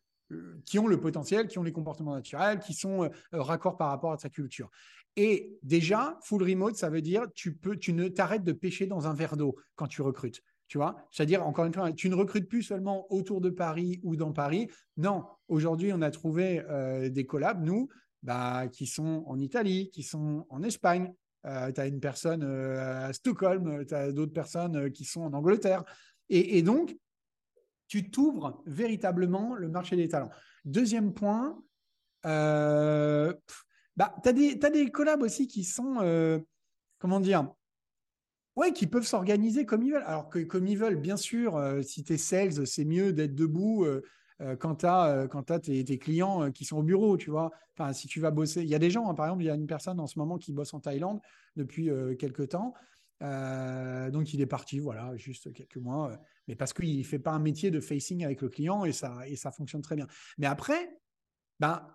qui 0.65 0.79
ont 0.79 0.87
le 0.87 0.99
potentiel, 0.99 1.47
qui 1.47 1.59
ont 1.59 1.63
les 1.63 1.71
comportements 1.71 2.15
naturels, 2.15 2.59
qui 2.59 2.73
sont 2.73 3.03
euh, 3.03 3.09
euh, 3.33 3.41
raccords 3.41 3.77
par 3.77 3.89
rapport 3.89 4.11
à 4.11 4.17
ta 4.17 4.29
culture. 4.29 4.69
Et 5.15 5.57
déjà, 5.63 6.17
full 6.23 6.43
remote, 6.43 6.75
ça 6.75 6.89
veut 6.89 7.01
dire 7.01 7.25
tu 7.33 7.53
peux, 7.53 7.77
tu 7.77 7.93
ne 7.93 8.07
t'arrêtes 8.07 8.43
de 8.43 8.53
pêcher 8.53 8.87
dans 8.87 9.07
un 9.07 9.13
verre 9.13 9.37
d'eau 9.37 9.55
quand 9.75 9.87
tu 9.87 10.01
recrutes. 10.01 10.41
Tu 10.67 10.77
vois, 10.77 10.95
c'est-à-dire 11.11 11.45
encore 11.45 11.65
une 11.65 11.73
fois, 11.73 11.91
tu 11.91 12.09
ne 12.09 12.15
recrutes 12.15 12.47
plus 12.47 12.63
seulement 12.63 13.11
autour 13.11 13.41
de 13.41 13.49
Paris 13.49 13.99
ou 14.03 14.15
dans 14.15 14.31
Paris. 14.31 14.69
Non, 14.95 15.25
aujourd'hui, 15.49 15.91
on 15.93 16.01
a 16.01 16.11
trouvé 16.11 16.63
des 17.11 17.25
collabs, 17.25 17.61
nous, 17.61 17.89
bah, 18.23 18.69
qui 18.69 18.87
sont 18.87 19.25
en 19.27 19.37
Italie, 19.37 19.89
qui 19.89 20.01
sont 20.01 20.45
en 20.49 20.63
Espagne. 20.63 21.11
tu 21.43 21.49
as 21.81 21.87
une 21.87 21.99
personne 21.99 22.43
à 22.43 23.11
Stockholm, 23.11 23.85
tu 23.85 23.93
as 23.93 24.13
d'autres 24.13 24.31
personnes 24.31 24.89
qui 24.91 25.03
sont 25.03 25.23
en 25.23 25.33
Angleterre. 25.33 25.83
Et, 26.29 26.57
et 26.57 26.61
donc, 26.61 26.95
tu 27.91 28.09
t'ouvres 28.09 28.63
véritablement 28.65 29.53
le 29.53 29.67
marché 29.67 29.97
des 29.97 30.07
talents. 30.07 30.29
Deuxième 30.63 31.13
point, 31.13 31.61
euh, 32.25 33.33
bah, 33.97 34.15
tu 34.23 34.29
as, 34.29 34.69
des 34.69 34.89
collabs 34.91 35.21
aussi 35.21 35.45
qui 35.45 35.65
sont, 35.65 35.97
euh, 35.99 36.39
comment 36.99 37.19
dire, 37.19 37.53
ouais, 38.55 38.71
qui 38.71 38.87
peuvent 38.87 39.05
s'organiser 39.05 39.65
comme 39.65 39.83
ils 39.83 39.91
veulent. 39.91 40.05
Alors 40.05 40.29
que 40.29 40.39
comme 40.39 40.67
ils 40.67 40.77
veulent, 40.77 41.01
bien 41.01 41.17
sûr, 41.17 41.57
euh, 41.57 41.81
si 41.81 42.01
tu 42.05 42.13
es 42.13 42.17
sales, 42.17 42.65
c'est 42.65 42.85
mieux 42.85 43.11
d'être 43.11 43.35
debout 43.35 43.85
quand 44.59 44.75
tu 44.75 44.85
as, 44.85 45.59
tes, 45.61 45.97
clients 45.99 46.49
qui 46.49 46.63
sont 46.63 46.77
au 46.77 46.83
bureau, 46.83 47.17
tu 47.17 47.29
vois. 47.29 47.51
Enfin, 47.77 47.91
si 47.91 48.07
tu 48.07 48.21
vas 48.21 48.31
bosser, 48.31 48.61
il 48.61 48.69
y 48.69 48.75
a 48.75 48.79
des 48.79 48.89
gens, 48.89 49.09
hein, 49.09 49.15
par 49.15 49.25
exemple, 49.25 49.43
il 49.43 49.47
y 49.47 49.51
a 49.51 49.55
une 49.55 49.67
personne 49.67 49.99
en 49.99 50.07
ce 50.07 50.17
moment 50.17 50.37
qui 50.37 50.53
bosse 50.53 50.73
en 50.73 50.79
Thaïlande 50.79 51.19
depuis 51.57 51.89
quelques 52.17 52.47
temps. 52.47 52.73
Donc, 53.21 54.33
il 54.33 54.41
est 54.41 54.47
parti, 54.47 54.79
voilà, 54.79 55.15
juste 55.15 55.53
quelques 55.53 55.77
mois 55.77 56.19
mais 56.47 56.55
parce 56.55 56.73
qu'il 56.73 56.97
ne 56.97 57.03
fait 57.03 57.19
pas 57.19 57.31
un 57.31 57.39
métier 57.39 57.71
de 57.71 57.79
facing 57.79 58.25
avec 58.25 58.41
le 58.41 58.49
client 58.49 58.83
et 58.83 58.91
ça, 58.91 59.25
et 59.25 59.35
ça 59.35 59.51
fonctionne 59.51 59.81
très 59.81 59.95
bien. 59.95 60.07
Mais 60.37 60.47
après, 60.47 60.89
ben, 61.61 61.87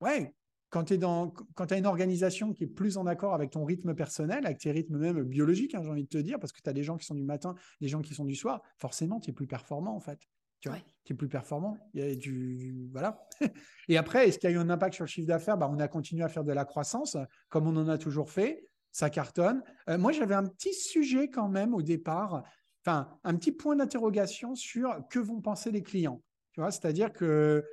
ouais, 0.00 0.34
quand 0.70 0.84
tu 0.84 0.94
as 0.94 1.76
une 1.76 1.86
organisation 1.86 2.52
qui 2.52 2.64
est 2.64 2.68
plus 2.68 2.96
en 2.96 3.06
accord 3.06 3.34
avec 3.34 3.50
ton 3.50 3.64
rythme 3.64 3.94
personnel, 3.94 4.46
avec 4.46 4.58
tes 4.58 4.70
rythmes 4.70 4.98
même 4.98 5.22
biologiques, 5.24 5.74
hein, 5.74 5.82
j'ai 5.82 5.90
envie 5.90 6.04
de 6.04 6.08
te 6.08 6.18
dire, 6.18 6.38
parce 6.38 6.52
que 6.52 6.60
tu 6.62 6.70
as 6.70 6.72
des 6.72 6.84
gens 6.84 6.96
qui 6.96 7.06
sont 7.06 7.14
du 7.14 7.24
matin, 7.24 7.54
des 7.80 7.88
gens 7.88 8.00
qui 8.00 8.14
sont 8.14 8.24
du 8.24 8.34
soir, 8.34 8.62
forcément, 8.78 9.20
tu 9.20 9.30
es 9.30 9.32
plus 9.32 9.46
performant 9.46 9.94
en 9.94 10.00
fait. 10.00 10.20
Tu 10.60 10.68
vois, 10.68 10.78
tu 11.04 11.12
es 11.12 11.16
plus 11.16 11.28
performant. 11.28 11.76
Il 11.94 12.00
y 12.00 12.10
a 12.10 12.14
du, 12.16 12.88
voilà. 12.90 13.28
et 13.88 13.96
après, 13.96 14.26
est-ce 14.26 14.38
qu'il 14.38 14.50
y 14.50 14.52
a 14.52 14.56
eu 14.56 14.58
un 14.58 14.70
impact 14.70 14.94
sur 14.94 15.04
le 15.04 15.08
chiffre 15.08 15.28
d'affaires? 15.28 15.56
Ben, 15.56 15.68
On 15.70 15.78
a 15.78 15.86
continué 15.86 16.24
à 16.24 16.28
faire 16.28 16.42
de 16.42 16.52
la 16.52 16.64
croissance, 16.64 17.16
comme 17.48 17.68
on 17.68 17.76
en 17.76 17.88
a 17.88 17.96
toujours 17.96 18.30
fait. 18.30 18.66
Ça 18.92 19.10
cartonne. 19.10 19.62
Euh, 19.88 19.98
moi, 19.98 20.12
j'avais 20.12 20.34
un 20.34 20.46
petit 20.46 20.74
sujet 20.74 21.28
quand 21.28 21.48
même 21.48 21.74
au 21.74 21.82
départ 21.82 22.44
enfin, 22.88 23.08
un 23.24 23.34
petit 23.34 23.52
point 23.52 23.76
d'interrogation 23.76 24.54
sur 24.54 24.96
que 25.10 25.18
vont 25.18 25.40
penser 25.40 25.70
les 25.70 25.82
clients. 25.82 26.22
Tu 26.52 26.60
vois, 26.60 26.70
c'est-à-dire 26.70 27.12
que, 27.12 27.64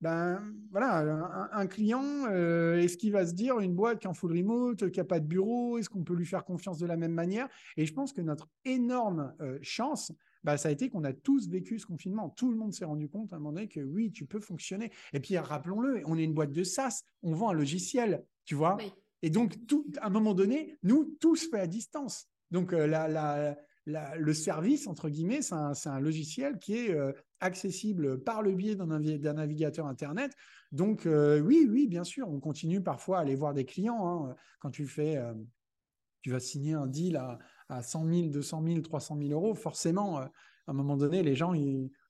ben 0.00 0.42
voilà, 0.70 1.48
un, 1.52 1.66
client, 1.68 2.02
euh, 2.28 2.80
est-ce 2.80 2.96
qu'il 2.96 3.12
va 3.12 3.24
se 3.24 3.34
dire 3.34 3.60
une 3.60 3.74
boîte 3.74 4.00
qui 4.00 4.06
est 4.06 4.10
en 4.10 4.14
full 4.14 4.36
remote, 4.36 4.90
qui 4.90 4.98
n'a 4.98 5.04
pas 5.04 5.20
de 5.20 5.26
bureau, 5.26 5.78
est-ce 5.78 5.88
qu'on 5.88 6.02
peut 6.02 6.14
lui 6.14 6.26
faire 6.26 6.44
confiance 6.44 6.78
de 6.78 6.86
la 6.86 6.96
même 6.96 7.12
manière? 7.12 7.48
Et 7.76 7.86
je 7.86 7.94
pense 7.94 8.12
que 8.12 8.20
notre 8.20 8.48
énorme 8.64 9.32
euh, 9.40 9.58
chance, 9.62 10.12
bah, 10.42 10.58
ça 10.58 10.70
a 10.70 10.72
été 10.72 10.90
qu'on 10.90 11.04
a 11.04 11.12
tous 11.12 11.48
vécu 11.48 11.78
ce 11.78 11.86
confinement. 11.86 12.30
Tout 12.30 12.50
le 12.50 12.56
monde 12.56 12.72
s'est 12.72 12.84
rendu 12.84 13.08
compte 13.08 13.32
à 13.32 13.36
un 13.36 13.38
moment 13.38 13.52
donné 13.52 13.68
que 13.68 13.80
oui, 13.80 14.10
tu 14.10 14.26
peux 14.26 14.40
fonctionner. 14.40 14.90
Et 15.12 15.20
puis, 15.20 15.38
rappelons-le, 15.38 16.02
on 16.06 16.18
est 16.18 16.24
une 16.24 16.34
boîte 16.34 16.50
de 16.50 16.64
SaaS, 16.64 17.04
on 17.22 17.34
vend 17.34 17.50
un 17.50 17.54
logiciel, 17.54 18.24
tu 18.44 18.56
vois? 18.56 18.76
Et 19.22 19.30
donc, 19.30 19.56
à 20.00 20.08
un 20.08 20.10
moment 20.10 20.34
donné, 20.34 20.78
nous, 20.82 21.16
tout 21.20 21.36
se 21.36 21.48
fait 21.48 21.60
à 21.60 21.66
distance. 21.66 22.28
Donc, 22.50 22.72
euh, 22.72 23.54
le 23.86 24.34
service, 24.34 24.86
entre 24.86 25.08
guillemets, 25.08 25.42
c'est 25.42 25.88
un, 25.88 26.00
logiciel 26.00 26.58
qui 26.58 26.76
est 26.76 26.90
euh, 26.94 27.12
accessible 27.40 28.22
par 28.22 28.42
le 28.42 28.52
biais 28.52 28.74
d'un 28.74 29.34
navigateur 29.34 29.86
Internet. 29.86 30.32
Donc, 30.72 31.06
euh, 31.06 31.40
oui, 31.40 31.66
oui, 31.70 31.86
bien 31.86 32.04
sûr, 32.04 32.28
on 32.28 32.40
continue 32.40 32.82
parfois 32.82 33.18
à 33.18 33.20
aller 33.22 33.36
voir 33.36 33.54
des 33.54 33.64
clients. 33.64 34.28
Hein. 34.28 34.36
Quand 34.60 34.70
tu 34.70 34.86
fais, 34.86 35.18
tu 36.20 36.30
vas 36.30 36.40
signer 36.40 36.74
un 36.74 36.86
deal 36.86 37.16
à, 37.16 37.38
à 37.68 37.82
100 37.82 38.06
000, 38.06 38.28
200 38.28 38.62
000, 38.66 38.80
300 38.80 39.18
000 39.18 39.30
euros, 39.30 39.54
forcément, 39.54 40.18
à 40.18 40.30
un 40.66 40.72
moment 40.72 40.96
donné, 40.96 41.22
les 41.22 41.34
gens, 41.34 41.54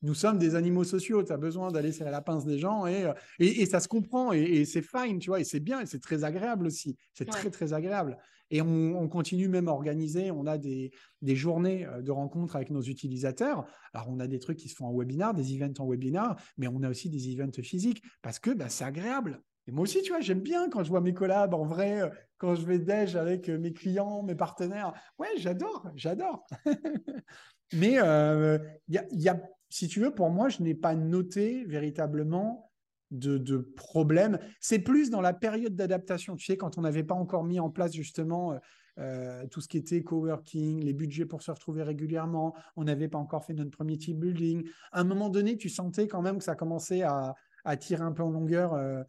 nous 0.03 0.15
sommes 0.15 0.38
des 0.38 0.55
animaux 0.55 0.85
sociaux. 0.85 1.23
Tu 1.23 1.33
as 1.33 1.37
besoin 1.37 1.71
d'aller 1.71 2.03
à 2.03 2.11
la 2.11 2.21
pince 2.21 2.45
des 2.45 2.59
gens 2.59 2.87
et, 2.87 3.07
et, 3.38 3.67
ça 3.67 3.81
se 3.81 3.88
comprend 3.88 4.33
et, 4.33 4.65
c'est 4.65 4.83
fine, 4.83 5.19
tu 5.19 5.31
vois, 5.31 5.41
et 5.41 5.45
c'est 5.45 5.61
bien 5.61 5.81
et 5.81 5.87
c'est 5.87 6.01
très 6.01 6.25
agréable 6.25 6.67
aussi. 6.67 6.97
C'est 7.15 7.25
très, 7.25 7.51
très 7.51 7.73
agréable. 7.73 8.19
Et 8.53 8.61
on, 8.61 9.09
continue 9.09 9.49
même 9.49 9.67
à 9.69 9.73
organiser, 9.73 10.31
on 10.31 10.47
a 10.47 10.59
des, 10.59 10.93
journées 11.23 11.87
euh, 11.87 12.03
de 12.03 12.11
rencontres 12.11 12.55
avec 12.55 12.69
nos 12.69 12.83
utilisateurs. 12.83 13.65
Alors, 13.95 14.11
on 14.11 14.21
a 14.21 14.27
des 14.27 14.38
trucs 14.38 14.59
qui 14.59 14.69
se 14.69 14.77
font 14.77 14.87
en 14.87 14.95
webinar, 14.95 15.33
des 15.33 15.55
events 15.55 15.73
en 15.79 15.88
webinar, 15.88 16.37
mais 16.59 16.69
on 16.69 16.83
a 16.83 16.91
aussi 16.91 17.09
des 17.09 17.33
events 17.33 17.62
physiques 17.62 18.03
parce 18.21 18.38
que 18.38 18.51
bah, 18.51 18.69
c'est 18.69 18.85
agréable. 18.85 19.41
Et 19.67 19.73
moi 19.73 19.85
aussi, 19.85 20.03
tu 20.03 20.12
vois, 20.12 20.21
j'aime 20.21 20.41
bien 20.41 20.69
quand 20.69 20.85
je 20.85 20.91
vois 20.91 21.01
mes 21.01 21.15
collabs 21.15 21.55
en 21.55 21.65
vrai, 21.65 22.03
euh, 22.03 22.11
quand 22.37 22.55
je 22.55 22.67
vais 22.67 22.79
déj 22.79 23.17
avec 23.17 23.49
euh, 23.49 23.59
mes 23.59 23.73
clients, 23.73 24.23
mes 24.23 24.35
partenaires. 24.35 24.93
Ouais, 25.19 25.29
j'adore, 25.38 25.88
j'adore. 25.95 26.45
mais 27.73 27.93
il 27.93 29.03
y, 29.12 29.29
a, 29.29 29.41
si 29.73 29.89
tu 29.89 30.01
veux, 30.01 30.11
pour 30.11 30.29
moi, 30.29 30.51
je 30.51 30.63
n'ai 30.63 30.75
pas 30.75 30.95
noté 30.95 31.65
véritablement 31.65 32.71
de, 33.11 33.57
problèmes. 33.75 34.39
C'est 34.61 34.81
plus 34.81 35.09
dans 35.09 35.23
la 35.23 35.33
période 35.33 35.75
d'adaptation. 35.75 36.37
Tu 36.37 36.45
sais, 36.45 36.59
quand 36.59 36.77
on 36.77 36.83
n'avait 36.83 37.05
pas 37.05 37.15
encore 37.15 37.43
mis 37.43 37.59
en 37.59 37.71
place 37.71 37.95
justement 37.95 38.53
euh, 38.53 38.59
euh, 38.99 39.47
tout 39.47 39.63
ce 39.63 39.69
qui 39.69 39.79
était 39.79 40.03
coworking, 40.03 40.85
les 40.85 40.93
budgets 40.93 41.25
pour 41.25 41.41
se 41.41 41.51
retrouver 41.51 41.83
régulièrement, 41.85 42.55
on 42.77 42.85
n'avait 42.85 43.09
pas 43.09 43.17
encore 43.17 43.47
fait 43.47 43.55
notre 43.55 43.71
premier 43.71 43.97
team 43.97 44.19
building. 44.19 44.69
À 44.93 45.01
un 45.01 45.05
moment 45.05 45.31
donné, 45.31 45.57
tu 45.57 45.71
sentais 45.71 46.07
quand 46.07 46.21
même 46.21 46.37
que 46.37 46.45
ça 46.45 46.55
commençait 46.55 47.03
à, 47.03 47.35
tirer 47.81 48.03
un 48.03 48.13
peu 48.13 48.23
en 48.23 48.31
longueur, 48.31 48.75
euh, 48.75 49.03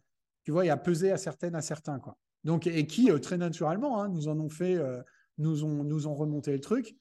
tu 0.44 0.50
vois, 0.50 0.64
et 0.64 0.70
à 0.70 0.78
peser 0.78 1.12
à 1.12 1.18
certaines, 1.18 1.56
à 1.56 1.62
certains, 1.62 1.98
quoi. 1.98 2.16
Donc, 2.42 2.66
et 2.66 2.86
qui, 2.86 3.10
très 3.20 3.36
naturellement, 3.36 4.02
hein, 4.02 4.08
nous 4.08 4.28
en 4.28 4.38
ont 4.40 4.50
fait, 4.50 4.78
nous, 5.36 5.84
nous 5.84 6.06
ont 6.06 6.14
remonté 6.14 6.52
le 6.52 6.60
truc. 6.60 6.94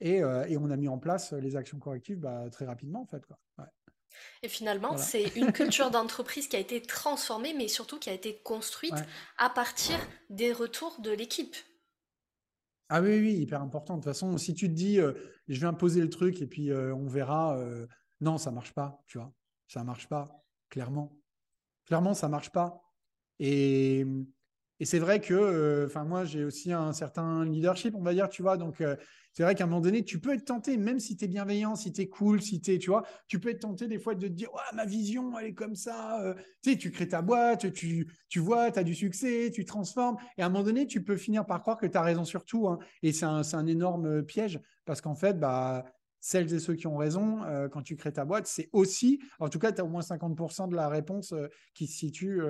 Et, 0.00 0.24
on 0.24 0.70
a 0.70 0.76
mis 0.76 0.88
en 0.88 0.98
place 0.98 1.32
les 1.32 1.56
actions 1.56 1.78
correctives 1.78 2.18
bah, 2.18 2.48
très 2.50 2.64
rapidement, 2.64 3.02
en 3.02 3.06
fait. 3.06 3.24
Quoi. 3.26 3.38
Et 4.42 4.48
finalement, 4.48 4.96
c'est 4.96 5.36
une 5.36 5.52
culture 5.52 5.90
d'entreprise 5.90 6.48
qui 6.48 6.56
a 6.56 6.58
été 6.58 6.80
transformée, 6.80 7.54
mais 7.54 7.68
surtout 7.68 7.98
qui 7.98 8.10
a 8.10 8.12
été 8.12 8.40
construite 8.42 8.94
à 9.38 9.50
partir 9.50 9.96
des 10.30 10.52
retours 10.52 11.00
de 11.00 11.10
l'équipe. 11.10 11.56
Ah 12.88 13.00
oui, 13.00 13.20
oui, 13.20 13.34
hyper 13.34 13.62
important. 13.62 13.94
De 13.94 14.00
toute 14.00 14.10
façon, 14.10 14.36
si 14.36 14.52
tu 14.54 14.68
te 14.68 14.74
dis, 14.74 14.98
euh, 14.98 15.12
je 15.46 15.60
vais 15.60 15.66
imposer 15.66 16.00
le 16.00 16.10
truc 16.10 16.42
et 16.42 16.46
puis 16.46 16.70
euh, 16.70 16.92
on 16.94 17.06
verra, 17.06 17.56
euh, 17.56 17.86
non, 18.20 18.36
ça 18.36 18.50
marche 18.50 18.72
pas, 18.72 19.00
tu 19.06 19.18
vois. 19.18 19.32
Ça 19.68 19.84
marche 19.84 20.08
pas, 20.08 20.44
clairement. 20.70 21.16
Clairement, 21.86 22.14
ça 22.14 22.28
marche 22.28 22.50
pas. 22.50 22.82
Et, 23.38 24.04
et 24.80 24.84
c'est 24.84 24.98
vrai 24.98 25.20
que, 25.20 25.84
enfin, 25.86 26.04
moi, 26.04 26.24
j'ai 26.24 26.44
aussi 26.44 26.72
un 26.72 26.92
certain 26.92 27.44
leadership, 27.44 27.94
on 27.94 28.02
va 28.02 28.14
dire, 28.14 28.28
tu 28.28 28.42
vois. 28.42 28.56
Donc, 28.56 28.82
c'est 29.32 29.44
vrai 29.44 29.54
qu'à 29.54 29.64
un 29.64 29.66
moment 29.68 29.80
donné, 29.80 30.04
tu 30.04 30.18
peux 30.18 30.34
être 30.34 30.44
tenté, 30.44 30.76
même 30.76 30.98
si 30.98 31.16
tu 31.16 31.24
es 31.24 31.28
bienveillant, 31.28 31.76
si 31.76 31.92
tu 31.92 32.00
es 32.00 32.08
cool, 32.08 32.42
si 32.42 32.60
tu 32.60 32.74
es, 32.74 32.78
tu 32.78 32.90
vois, 32.90 33.04
tu 33.28 33.38
peux 33.38 33.50
être 33.50 33.60
tenté 33.60 33.86
des 33.86 33.98
fois 33.98 34.14
de 34.14 34.26
te 34.26 34.32
dire, 34.32 34.48
ma 34.74 34.84
vision, 34.84 35.38
elle 35.38 35.46
est 35.46 35.54
comme 35.54 35.76
ça. 35.76 36.20
Euh. 36.20 36.34
tu 36.62 36.72
sais, 36.72 36.76
tu 36.76 36.90
crées 36.90 37.08
ta 37.08 37.22
boîte, 37.22 37.72
tu, 37.72 38.08
tu 38.28 38.40
vois, 38.40 38.70
tu 38.72 38.78
as 38.80 38.84
du 38.84 38.94
succès, 38.94 39.50
tu 39.54 39.64
transformes. 39.64 40.16
Et 40.36 40.42
à 40.42 40.46
un 40.46 40.48
moment 40.48 40.64
donné, 40.64 40.86
tu 40.86 41.04
peux 41.04 41.16
finir 41.16 41.46
par 41.46 41.60
croire 41.60 41.78
que 41.78 41.86
tu 41.86 41.96
as 41.96 42.02
raison 42.02 42.24
sur 42.24 42.44
tout. 42.44 42.68
Hein. 42.68 42.78
Et 43.02 43.12
c'est 43.12 43.26
un, 43.26 43.42
un, 43.52 43.66
énorme 43.66 44.06
euh, 44.06 44.22
piège 44.22 44.60
parce 44.84 45.00
qu'en 45.00 45.14
fait, 45.14 45.38
bah, 45.38 45.84
celles 46.18 46.52
et 46.52 46.58
ceux 46.58 46.74
qui 46.74 46.88
ont 46.88 46.96
raison, 46.96 47.44
euh, 47.44 47.68
quand 47.68 47.82
tu 47.82 47.96
crées 47.96 48.12
ta 48.12 48.24
boîte, 48.24 48.48
c'est 48.48 48.68
aussi, 48.72 49.20
en 49.38 49.48
tout 49.48 49.60
cas, 49.60 49.70
tu 49.70 49.80
as 49.80 49.84
au 49.84 49.88
moins 49.88 50.02
50% 50.02 50.68
de 50.68 50.74
la 50.74 50.88
réponse 50.88 51.32
qui 51.72 51.86
se 51.86 51.96
situe 51.96 52.42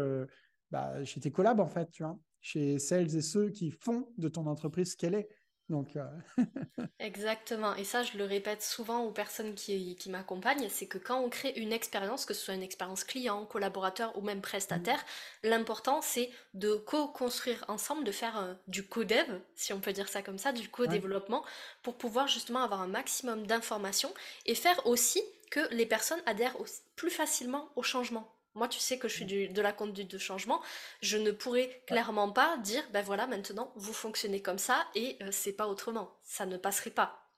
bah, 0.70 1.04
chez 1.04 1.20
tes 1.20 1.30
collabs, 1.30 1.60
en 1.60 1.66
fait, 1.66 1.90
tu 1.90 2.02
vois, 2.02 2.18
chez 2.40 2.78
celles 2.78 3.16
et 3.16 3.22
ceux 3.22 3.50
qui 3.50 3.70
font 3.70 4.08
de 4.18 4.28
ton 4.28 4.46
entreprise 4.46 4.92
ce 4.92 4.96
qu'elle 4.96 5.14
est. 5.14 5.28
Donc, 5.70 5.94
euh, 5.94 6.04
Exactement. 6.98 7.76
Et 7.76 7.84
ça, 7.84 8.02
je 8.02 8.18
le 8.18 8.24
répète 8.24 8.60
souvent 8.60 9.04
aux 9.04 9.12
personnes 9.12 9.54
qui, 9.54 9.94
qui 9.94 10.10
m'accompagnent, 10.10 10.68
c'est 10.68 10.88
que 10.88 10.98
quand 10.98 11.20
on 11.20 11.30
crée 11.30 11.52
une 11.56 11.72
expérience, 11.72 12.26
que 12.26 12.34
ce 12.34 12.44
soit 12.44 12.54
une 12.54 12.62
expérience 12.62 13.04
client, 13.04 13.46
collaborateur 13.46 14.16
ou 14.18 14.20
même 14.20 14.40
prestataire, 14.40 14.98
mmh. 14.98 15.48
l'important 15.48 16.02
c'est 16.02 16.30
de 16.54 16.74
co-construire 16.74 17.64
ensemble, 17.68 18.02
de 18.02 18.10
faire 18.10 18.36
euh, 18.38 18.54
du 18.66 18.84
co-dev, 18.84 19.38
si 19.54 19.72
on 19.72 19.78
peut 19.78 19.92
dire 19.92 20.08
ça 20.08 20.22
comme 20.22 20.38
ça, 20.38 20.52
du 20.52 20.68
co-développement, 20.68 21.44
pour 21.84 21.96
pouvoir 21.96 22.26
justement 22.26 22.64
avoir 22.64 22.82
un 22.82 22.88
maximum 22.88 23.46
d'informations 23.46 24.12
et 24.46 24.56
faire 24.56 24.84
aussi 24.88 25.22
que 25.52 25.72
les 25.72 25.86
personnes 25.86 26.20
adhèrent 26.26 26.56
plus 26.96 27.10
facilement 27.10 27.68
au 27.76 27.82
changement. 27.84 28.28
Moi, 28.54 28.66
tu 28.66 28.80
sais 28.80 28.98
que 28.98 29.08
je 29.08 29.14
suis 29.14 29.48
de 29.48 29.62
la 29.62 29.72
conduite 29.72 30.10
de 30.10 30.18
changement. 30.18 30.60
Je 31.02 31.16
ne 31.16 31.30
pourrais 31.30 31.82
clairement 31.86 32.32
pas 32.32 32.58
dire, 32.58 32.82
ben 32.92 33.02
voilà, 33.02 33.26
maintenant, 33.26 33.72
vous 33.76 33.92
fonctionnez 33.92 34.42
comme 34.42 34.58
ça 34.58 34.86
et 34.94 35.16
euh, 35.22 35.28
c'est 35.30 35.52
pas 35.52 35.68
autrement. 35.68 36.18
Ça 36.24 36.46
ne 36.46 36.56
passerait 36.56 36.90
pas. 36.90 37.30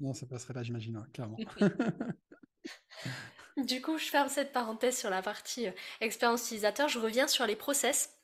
non, 0.00 0.12
ça 0.12 0.26
passerait 0.26 0.54
pas, 0.54 0.64
j'imagine, 0.64 1.06
clairement. 1.14 1.36
du 3.56 3.80
coup, 3.80 3.96
je 3.96 4.06
ferme 4.06 4.28
cette 4.28 4.52
parenthèse 4.52 4.98
sur 4.98 5.08
la 5.08 5.22
partie 5.22 5.68
euh, 5.68 5.72
expérience 6.00 6.46
utilisateur. 6.46 6.88
Je 6.88 6.98
reviens 6.98 7.28
sur 7.28 7.46
les 7.46 7.56
process 7.56 8.18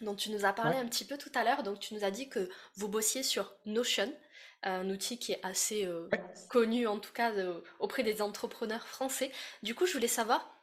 dont 0.00 0.14
tu 0.14 0.30
nous 0.30 0.44
as 0.44 0.52
parlé 0.52 0.76
un 0.76 0.86
petit 0.86 1.04
peu 1.04 1.18
tout 1.18 1.32
à 1.34 1.42
l'heure. 1.42 1.64
Donc, 1.64 1.80
tu 1.80 1.94
nous 1.94 2.04
as 2.04 2.12
dit 2.12 2.28
que 2.28 2.48
vous 2.76 2.86
bossiez 2.86 3.24
sur 3.24 3.52
Notion, 3.64 4.14
un 4.62 4.88
outil 4.90 5.18
qui 5.18 5.32
est 5.32 5.40
assez 5.42 5.86
euh, 5.86 6.08
connu, 6.50 6.86
en 6.86 7.00
tout 7.00 7.12
cas, 7.12 7.32
auprès 7.80 8.04
des 8.04 8.22
entrepreneurs 8.22 8.86
français. 8.86 9.32
Du 9.64 9.74
coup, 9.74 9.86
je 9.86 9.94
voulais 9.94 10.06
savoir 10.06 10.55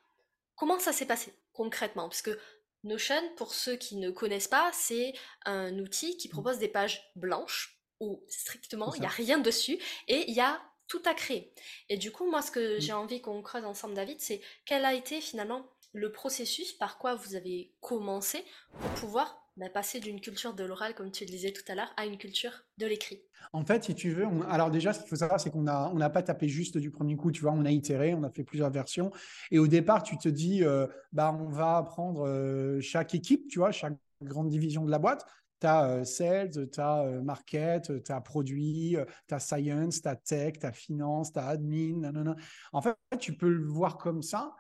comment 0.63 0.80
ça 0.80 0.93
s'est 0.93 1.06
passé 1.06 1.34
concrètement? 1.52 2.08
Parce 2.08 2.21
que 2.21 2.39
Notion, 2.86 3.21
pour 3.36 3.54
ceux 3.54 3.76
qui 3.76 3.97
ne 3.97 4.12
connaissent 4.12 4.47
pas, 4.47 4.71
c'est 4.71 5.12
un 5.45 5.78
outil 5.78 6.15
qui 6.15 6.30
mmh. 6.30 6.32
propose 6.32 6.58
des 6.58 6.69
pages 6.69 7.12
blanches 7.17 7.78
où 7.99 8.23
strictement 8.30 8.93
il 8.93 9.02
n'y 9.02 9.06
a 9.06 9.10
rien 9.10 9.39
dessus 9.39 9.78
et 10.08 10.23
il 10.30 10.34
y 10.34 10.39
a 10.39 10.62
tout 10.88 11.02
à 11.04 11.13
créer. 11.13 11.54
Et 11.89 11.97
du 11.97 12.13
coup, 12.13 12.32
moi, 12.32 12.41
ce 12.41 12.49
que 12.49 12.78
mmh. 12.78 12.80
j'ai 12.80 12.93
envie 12.93 13.19
qu'on 13.19 13.41
creuse 13.41 13.65
ensemble, 13.65 13.93
David, 13.93 14.21
c'est 14.21 14.39
quel 14.63 14.86
a 14.86 14.93
été 14.93 15.19
finalement 15.19 15.67
le 15.91 16.13
processus 16.13 16.71
par 16.71 16.97
quoi 16.97 17.15
vous 17.15 17.36
avez 17.36 17.73
commencé 17.82 18.45
pour 18.80 18.89
pouvoir 18.91 19.42
bah, 19.57 19.69
passer 19.69 19.99
d'une 19.99 20.19
culture 20.19 20.55
de 20.55 20.63
l'oral, 20.63 20.95
comme 20.95 21.11
tu 21.11 21.25
le 21.25 21.29
disais 21.29 21.51
tout 21.51 21.61
à 21.67 21.75
l'heure, 21.75 21.93
à 21.95 22.05
une 22.05 22.17
culture 22.17 22.51
de 22.79 22.87
l'écrit 22.87 23.21
En 23.53 23.63
fait, 23.63 23.83
si 23.83 23.93
tu 23.93 24.11
veux, 24.11 24.25
alors 24.49 24.71
déjà, 24.71 24.93
ce 24.93 24.99
qu'il 24.99 25.09
faut 25.09 25.15
savoir, 25.15 25.39
c'est 25.39 25.51
qu'on 25.51 25.61
n'a 25.61 26.09
pas 26.09 26.23
tapé 26.23 26.47
juste 26.47 26.77
du 26.79 26.89
premier 26.89 27.15
coup, 27.15 27.31
tu 27.31 27.41
vois, 27.41 27.51
on 27.51 27.63
a 27.65 27.71
itéré, 27.71 28.15
on 28.15 28.23
a 28.23 28.31
fait 28.31 28.43
plusieurs 28.43 28.71
versions. 28.71 29.11
Et 29.51 29.59
au 29.59 29.67
départ, 29.67 30.01
tu 30.01 30.17
te 30.17 30.27
dis, 30.27 30.63
euh, 30.63 30.87
bah, 31.11 31.37
on 31.39 31.49
va 31.49 31.83
prendre 31.83 32.27
euh, 32.27 32.81
chaque 32.81 33.13
équipe, 33.13 33.47
tu 33.47 33.59
vois, 33.59 33.71
chaque 33.71 33.95
grande 34.23 34.49
division 34.49 34.85
de 34.85 34.91
la 34.91 34.97
boîte. 34.97 35.25
Tu 35.61 35.67
as 35.67 35.85
euh, 35.85 36.03
sales, 36.03 36.49
tu 36.71 36.79
as 36.79 37.05
market, 37.23 38.03
tu 38.03 38.11
as 38.11 38.21
produit, 38.21 38.97
tu 39.27 39.33
as 39.35 39.39
science, 39.39 40.01
tu 40.01 40.07
as 40.07 40.15
tech, 40.15 40.53
tu 40.59 40.65
as 40.65 40.71
finance, 40.71 41.31
tu 41.31 41.39
as 41.39 41.47
admin. 41.47 42.35
En 42.71 42.81
fait, 42.81 42.95
tu 43.19 43.37
peux 43.37 43.49
le 43.49 43.67
voir 43.67 43.97
comme 43.97 44.23
ça 44.23 44.55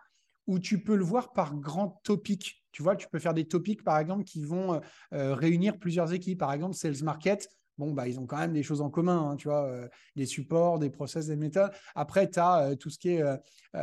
ou 0.45 0.59
tu 0.59 0.83
peux 0.83 0.95
le 0.95 1.03
voir 1.03 1.33
par 1.33 1.55
grand 1.55 2.01
topic. 2.03 2.62
Tu 2.73 2.83
vois, 2.83 2.95
tu 2.95 3.07
peux 3.07 3.19
faire 3.19 3.33
des 3.33 3.45
topics, 3.45 3.83
par 3.83 3.97
exemple, 3.99 4.25
qui 4.25 4.43
vont 4.43 4.73
euh, 4.73 4.79
euh, 5.13 5.35
réunir 5.35 5.77
plusieurs 5.77 6.11
équipes. 6.11 6.39
Par 6.39 6.51
exemple, 6.51 6.75
Sales 6.75 7.03
Market, 7.03 7.47
bon, 7.77 7.93
bah, 7.93 8.07
ils 8.07 8.19
ont 8.19 8.25
quand 8.25 8.39
même 8.39 8.51
des 8.51 8.63
choses 8.63 8.81
en 8.81 8.89
commun, 8.89 9.29
hein, 9.29 9.35
tu 9.37 9.47
vois, 9.47 9.65
euh, 9.65 9.87
des 10.15 10.25
supports, 10.25 10.79
des 10.79 10.89
process, 10.89 11.27
des 11.27 11.35
méthodes. 11.35 11.71
Après, 11.95 12.29
tu 12.29 12.39
as 12.39 12.75
tout 12.75 12.89
ce 12.89 12.97
qui 12.97 13.09
est 13.09 13.23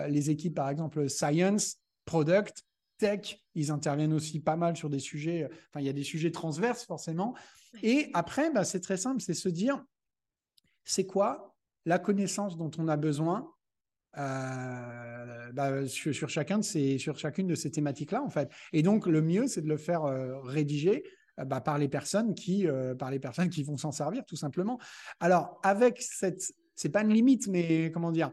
les 0.08 0.30
équipes, 0.30 0.56
par 0.56 0.68
exemple, 0.68 1.08
Science, 1.08 1.76
Product, 2.04 2.62
Tech. 2.98 3.40
Ils 3.54 3.70
interviennent 3.70 4.12
aussi 4.12 4.40
pas 4.40 4.56
mal 4.56 4.76
sur 4.76 4.90
des 4.90 4.98
sujets, 4.98 5.48
enfin, 5.70 5.80
il 5.80 5.86
y 5.86 5.88
a 5.88 5.94
des 5.94 6.04
sujets 6.04 6.32
transverses, 6.32 6.84
forcément. 6.84 7.34
Et 7.82 8.10
après, 8.12 8.50
bah, 8.52 8.64
c'est 8.64 8.80
très 8.80 8.96
simple, 8.96 9.22
c'est 9.22 9.34
se 9.34 9.48
dire, 9.48 9.82
c'est 10.84 11.06
quoi 11.06 11.54
la 11.86 11.98
connaissance 11.98 12.56
dont 12.56 12.70
on 12.78 12.88
a 12.88 12.96
besoin 12.96 13.50
euh, 14.18 15.52
bah, 15.52 15.86
sur, 15.86 16.28
chacun 16.28 16.58
de 16.58 16.64
ces, 16.64 16.98
sur 16.98 17.18
chacune 17.18 17.46
de 17.46 17.54
ces 17.54 17.70
thématiques-là, 17.70 18.22
en 18.22 18.28
fait. 18.28 18.50
Et 18.72 18.82
donc, 18.82 19.06
le 19.06 19.22
mieux, 19.22 19.46
c'est 19.46 19.62
de 19.62 19.68
le 19.68 19.76
faire 19.76 20.04
euh, 20.04 20.40
rédiger 20.40 21.04
euh, 21.38 21.44
bah, 21.44 21.60
par, 21.60 21.78
les 21.78 21.88
personnes 21.88 22.34
qui, 22.34 22.66
par 22.98 23.10
les 23.10 23.20
personnes 23.20 23.50
qui 23.50 23.62
vont 23.62 23.76
s'en 23.76 23.92
servir, 23.92 24.24
tout 24.26 24.36
simplement. 24.36 24.78
Alors, 25.20 25.60
avec 25.62 26.00
cette. 26.00 26.52
C'est 26.74 26.88
pas 26.88 27.02
une 27.02 27.12
limite, 27.12 27.46
mais 27.46 27.90
comment 27.92 28.10
dire 28.10 28.32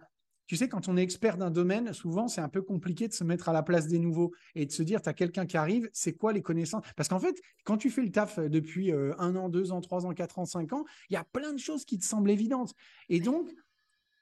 tu 0.49 0.55
sais, 0.55 0.69
quand 0.69 0.87
on 0.87 0.95
est 0.95 1.03
expert 1.03 1.35
d'un 1.35 1.51
domaine, 1.51 1.91
souvent, 1.91 2.29
c'est 2.29 2.39
un 2.39 2.47
peu 2.47 2.61
compliqué 2.61 3.09
de 3.09 3.13
se 3.13 3.25
mettre 3.25 3.49
à 3.49 3.51
la 3.51 3.63
place 3.63 3.87
des 3.87 3.99
nouveaux 3.99 4.31
et 4.55 4.65
de 4.65 4.71
se 4.71 4.81
dire, 4.81 5.01
tu 5.01 5.09
as 5.09 5.13
quelqu'un 5.13 5.45
qui 5.45 5.57
arrive, 5.57 5.89
c'est 5.91 6.13
quoi 6.13 6.31
les 6.31 6.41
connaissances? 6.41 6.85
Parce 6.95 7.09
qu'en 7.09 7.19
fait, 7.19 7.35
quand 7.65 7.75
tu 7.75 7.89
fais 7.89 8.01
le 8.01 8.11
taf 8.11 8.39
depuis 8.39 8.93
un 8.93 9.35
an, 9.35 9.49
deux 9.49 9.73
ans, 9.73 9.81
trois 9.81 10.05
ans, 10.05 10.13
quatre 10.13 10.39
ans, 10.39 10.45
cinq 10.45 10.71
ans, 10.71 10.85
il 11.09 11.15
y 11.15 11.17
a 11.17 11.25
plein 11.25 11.51
de 11.51 11.59
choses 11.59 11.83
qui 11.83 11.99
te 11.99 12.05
semblent 12.05 12.31
évidentes. 12.31 12.73
Et 13.09 13.19
donc, 13.19 13.49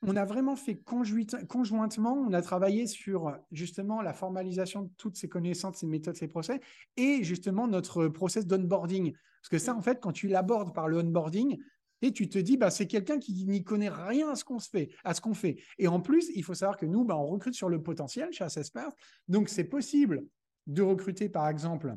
on 0.08 0.16
a 0.16 0.26
vraiment 0.26 0.56
fait 0.56 0.82
conjointement, 1.48 2.14
on 2.14 2.34
a 2.34 2.42
travaillé 2.42 2.88
sur 2.88 3.38
justement 3.52 4.02
la 4.02 4.14
formalisation 4.14 4.84
de 4.84 4.90
toutes 4.98 5.18
ces 5.18 5.28
connaissances, 5.28 5.78
ces 5.78 5.88
méthodes, 5.88 6.16
ces 6.16 6.28
procès, 6.28 6.60
et 6.98 7.24
justement 7.24 7.68
notre 7.68 8.08
process 8.08 8.46
d'onboarding. 8.46 9.14
Parce 9.14 9.50
que 9.50 9.58
ça, 9.58 9.76
en 9.76 9.82
fait, 9.82 10.00
quand 10.02 10.12
tu 10.12 10.28
l'abordes 10.28 10.74
par 10.74 10.88
le 10.88 11.00
onboarding, 11.00 11.58
et 12.02 12.12
tu 12.12 12.30
te 12.30 12.38
dis, 12.38 12.58
bah, 12.58 12.70
c'est 12.70 12.88
quelqu'un 12.88 13.20
qui 13.20 13.46
n'y 13.46 13.64
connaît 13.64 13.90
rien 13.90 14.30
à 14.30 14.36
ce 14.36 14.44
qu'on 14.44 14.60
fait, 14.60 14.90
fait. 15.34 15.56
Et 15.80 15.88
en 15.88 16.02
plus, 16.02 16.30
il 16.36 16.44
faut 16.44 16.54
savoir 16.54 16.78
que 16.78 16.86
nous, 16.86 17.06
bah, 17.06 17.18
on 17.18 17.26
recrute 17.26 17.56
sur 17.56 17.70
le 17.70 17.82
potentiel 17.82 18.32
chez 18.32 18.44
Assessment. 18.44 18.90
Donc, 19.28 19.50
c'est 19.50 19.64
possible 19.64 20.24
de 20.68 20.82
recruter, 20.82 21.30
par 21.30 21.48
exemple, 21.48 21.96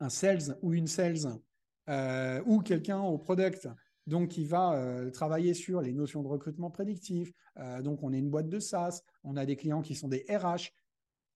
un 0.00 0.08
sales 0.10 0.56
ou 0.62 0.74
une 0.74 0.86
sales 0.86 1.40
euh, 1.88 2.42
ou 2.46 2.60
quelqu'un 2.60 3.00
au 3.00 3.18
product 3.18 3.68
donc, 4.06 4.36
il 4.36 4.46
va 4.46 4.74
euh, 4.74 5.10
travailler 5.10 5.54
sur 5.54 5.80
les 5.80 5.92
notions 5.92 6.22
de 6.22 6.28
recrutement 6.28 6.70
prédictif. 6.70 7.32
Euh, 7.58 7.82
donc, 7.82 8.02
on 8.02 8.12
est 8.12 8.18
une 8.18 8.30
boîte 8.30 8.48
de 8.48 8.58
SaaS, 8.58 9.02
on 9.24 9.36
a 9.36 9.46
des 9.46 9.56
clients 9.56 9.82
qui 9.82 9.94
sont 9.94 10.08
des 10.08 10.24
RH. 10.28 10.72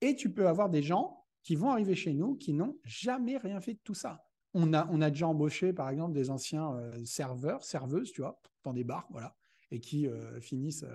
Et 0.00 0.14
tu 0.14 0.32
peux 0.32 0.48
avoir 0.48 0.70
des 0.70 0.82
gens 0.82 1.24
qui 1.42 1.56
vont 1.56 1.70
arriver 1.70 1.94
chez 1.94 2.14
nous 2.14 2.36
qui 2.36 2.52
n'ont 2.52 2.76
jamais 2.84 3.36
rien 3.36 3.60
fait 3.60 3.74
de 3.74 3.80
tout 3.84 3.94
ça. 3.94 4.24
On 4.54 4.72
a, 4.72 4.88
on 4.90 5.00
a 5.00 5.10
déjà 5.10 5.28
embauché, 5.28 5.72
par 5.72 5.90
exemple, 5.90 6.14
des 6.14 6.30
anciens 6.30 6.74
euh, 6.74 7.04
serveurs, 7.04 7.64
serveuses, 7.64 8.12
tu 8.12 8.22
vois, 8.22 8.40
dans 8.62 8.72
des 8.72 8.84
bars, 8.84 9.06
voilà, 9.10 9.34
et 9.70 9.80
qui 9.80 10.08
finissent 10.40 10.86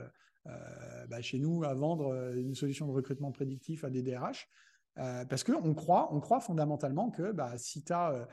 bah, 0.46 1.22
chez 1.22 1.38
nous 1.38 1.64
à 1.64 1.74
vendre 1.76 2.34
une 2.36 2.56
solution 2.56 2.88
de 2.88 2.92
recrutement 2.92 3.32
prédictif 3.32 3.84
à 3.84 3.92
des 3.92 4.02
DRH. 4.02 4.50
parce 4.96 5.44
qu'on 5.44 5.76
croit, 5.76 6.12
on 6.14 6.20
croit 6.20 6.40
fondamentalement 6.40 7.12
que 7.12 7.32
bah, 7.32 7.58
si 7.58 7.84
tu 7.84 7.94
as 7.94 8.28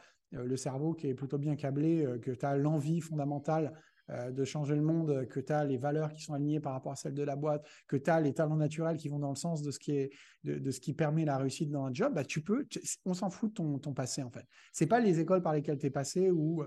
le 0.45 0.57
cerveau 0.57 0.95
qui 0.95 1.09
est 1.09 1.15
plutôt 1.15 1.39
bien 1.39 1.57
câblé, 1.57 2.05
euh, 2.05 2.19
que 2.19 2.31
tu 2.31 2.45
as 2.45 2.57
l'envie 2.57 3.01
fondamentale 3.01 3.73
euh, 4.11 4.31
de 4.31 4.45
changer 4.45 4.75
le 4.75 4.83
monde, 4.83 5.27
que 5.29 5.41
tu 5.41 5.53
as 5.53 5.65
les 5.65 5.79
valeurs 5.79 6.13
qui 6.13 6.23
sont 6.23 6.35
alignées 6.35 6.61
par 6.61 6.73
rapport 6.73 6.93
à 6.93 6.97
celles 6.97 7.15
de 7.15 7.23
la 7.23 7.37
boîte, 7.37 7.67
que 7.89 7.97
tu 7.97 8.11
as 8.11 8.21
les 8.21 8.33
talents 8.33 8.57
naturels 8.57 8.97
qui 8.97 9.09
vont 9.09 9.19
dans 9.19 9.31
le 9.31 9.37
sens 9.37 9.63
de 9.63 9.71
ce 9.71 9.79
qui, 9.79 9.93
est, 9.93 10.11
de, 10.45 10.71
ce 10.71 10.81
qui 10.81 10.95
permet 10.95 11.25
la 11.25 11.39
réussite 11.39 11.71
dans 11.71 11.85
un 11.85 11.93
job, 11.93 12.15
bah, 12.15 12.25
tu 12.25 12.43
peux, 12.43 12.67
on 13.05 13.15
s'en 13.15 13.31
fout 13.31 13.51
de 13.51 13.79
ton, 13.79 13.93
passé 13.93 14.23
en 14.23 14.31
fait. 14.31 14.47
Ce 14.73 14.85
n'est 14.85 14.89
pas 14.89 15.01
les 15.01 15.21
écoles 15.21 15.43
par 15.43 15.55
lesquelles 15.55 15.79
tu 15.79 15.87
es 15.87 15.91
passé 15.91 16.31
ou 16.31 16.63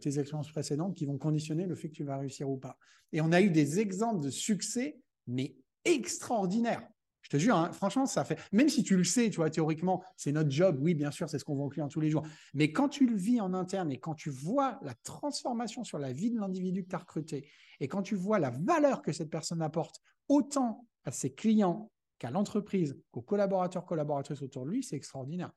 tes 0.00 0.18
expériences 0.18 0.50
précédentes 0.50 0.96
qui 0.96 1.06
vont 1.06 1.18
conditionner 1.18 1.66
le 1.66 1.74
fait 1.74 1.88
que 1.88 1.94
tu 1.94 2.04
vas 2.04 2.16
réussir 2.16 2.48
ou 2.48 2.56
pas. 2.56 2.76
Et 3.12 3.20
on 3.20 3.32
a 3.32 3.40
eu 3.40 3.50
des 3.50 3.80
exemples 3.80 4.24
de 4.24 4.30
succès, 4.30 4.98
mais 5.26 5.56
extraordinaires. 5.84 6.86
Je 7.30 7.36
te 7.36 7.40
jure, 7.40 7.54
hein, 7.54 7.70
franchement, 7.70 8.06
ça 8.06 8.24
fait. 8.24 8.40
Même 8.50 8.68
si 8.68 8.82
tu 8.82 8.96
le 8.96 9.04
sais, 9.04 9.30
tu 9.30 9.36
vois, 9.36 9.50
théoriquement, 9.50 10.02
c'est 10.16 10.32
notre 10.32 10.50
job. 10.50 10.78
Oui, 10.80 10.94
bien 10.94 11.12
sûr, 11.12 11.28
c'est 11.28 11.38
ce 11.38 11.44
qu'on 11.44 11.54
voit 11.54 11.66
aux 11.66 11.68
clients 11.68 11.86
tous 11.86 12.00
les 12.00 12.10
jours. 12.10 12.26
Mais 12.54 12.72
quand 12.72 12.88
tu 12.88 13.06
le 13.06 13.14
vis 13.14 13.40
en 13.40 13.54
interne 13.54 13.92
et 13.92 14.00
quand 14.00 14.14
tu 14.14 14.30
vois 14.30 14.80
la 14.82 14.94
transformation 15.04 15.84
sur 15.84 16.00
la 16.00 16.12
vie 16.12 16.32
de 16.32 16.40
l'individu 16.40 16.82
que 16.82 16.88
tu 16.88 16.96
as 16.96 16.98
recruté 16.98 17.48
et 17.78 17.86
quand 17.86 18.02
tu 18.02 18.16
vois 18.16 18.40
la 18.40 18.50
valeur 18.50 19.00
que 19.00 19.12
cette 19.12 19.30
personne 19.30 19.62
apporte 19.62 20.00
autant 20.28 20.84
à 21.04 21.12
ses 21.12 21.32
clients 21.32 21.92
qu'à 22.18 22.32
l'entreprise, 22.32 22.98
qu'aux 23.12 23.22
collaborateurs, 23.22 23.86
collaboratrices 23.86 24.42
autour 24.42 24.66
de 24.66 24.70
lui, 24.70 24.82
c'est 24.82 24.96
extraordinaire. 24.96 25.52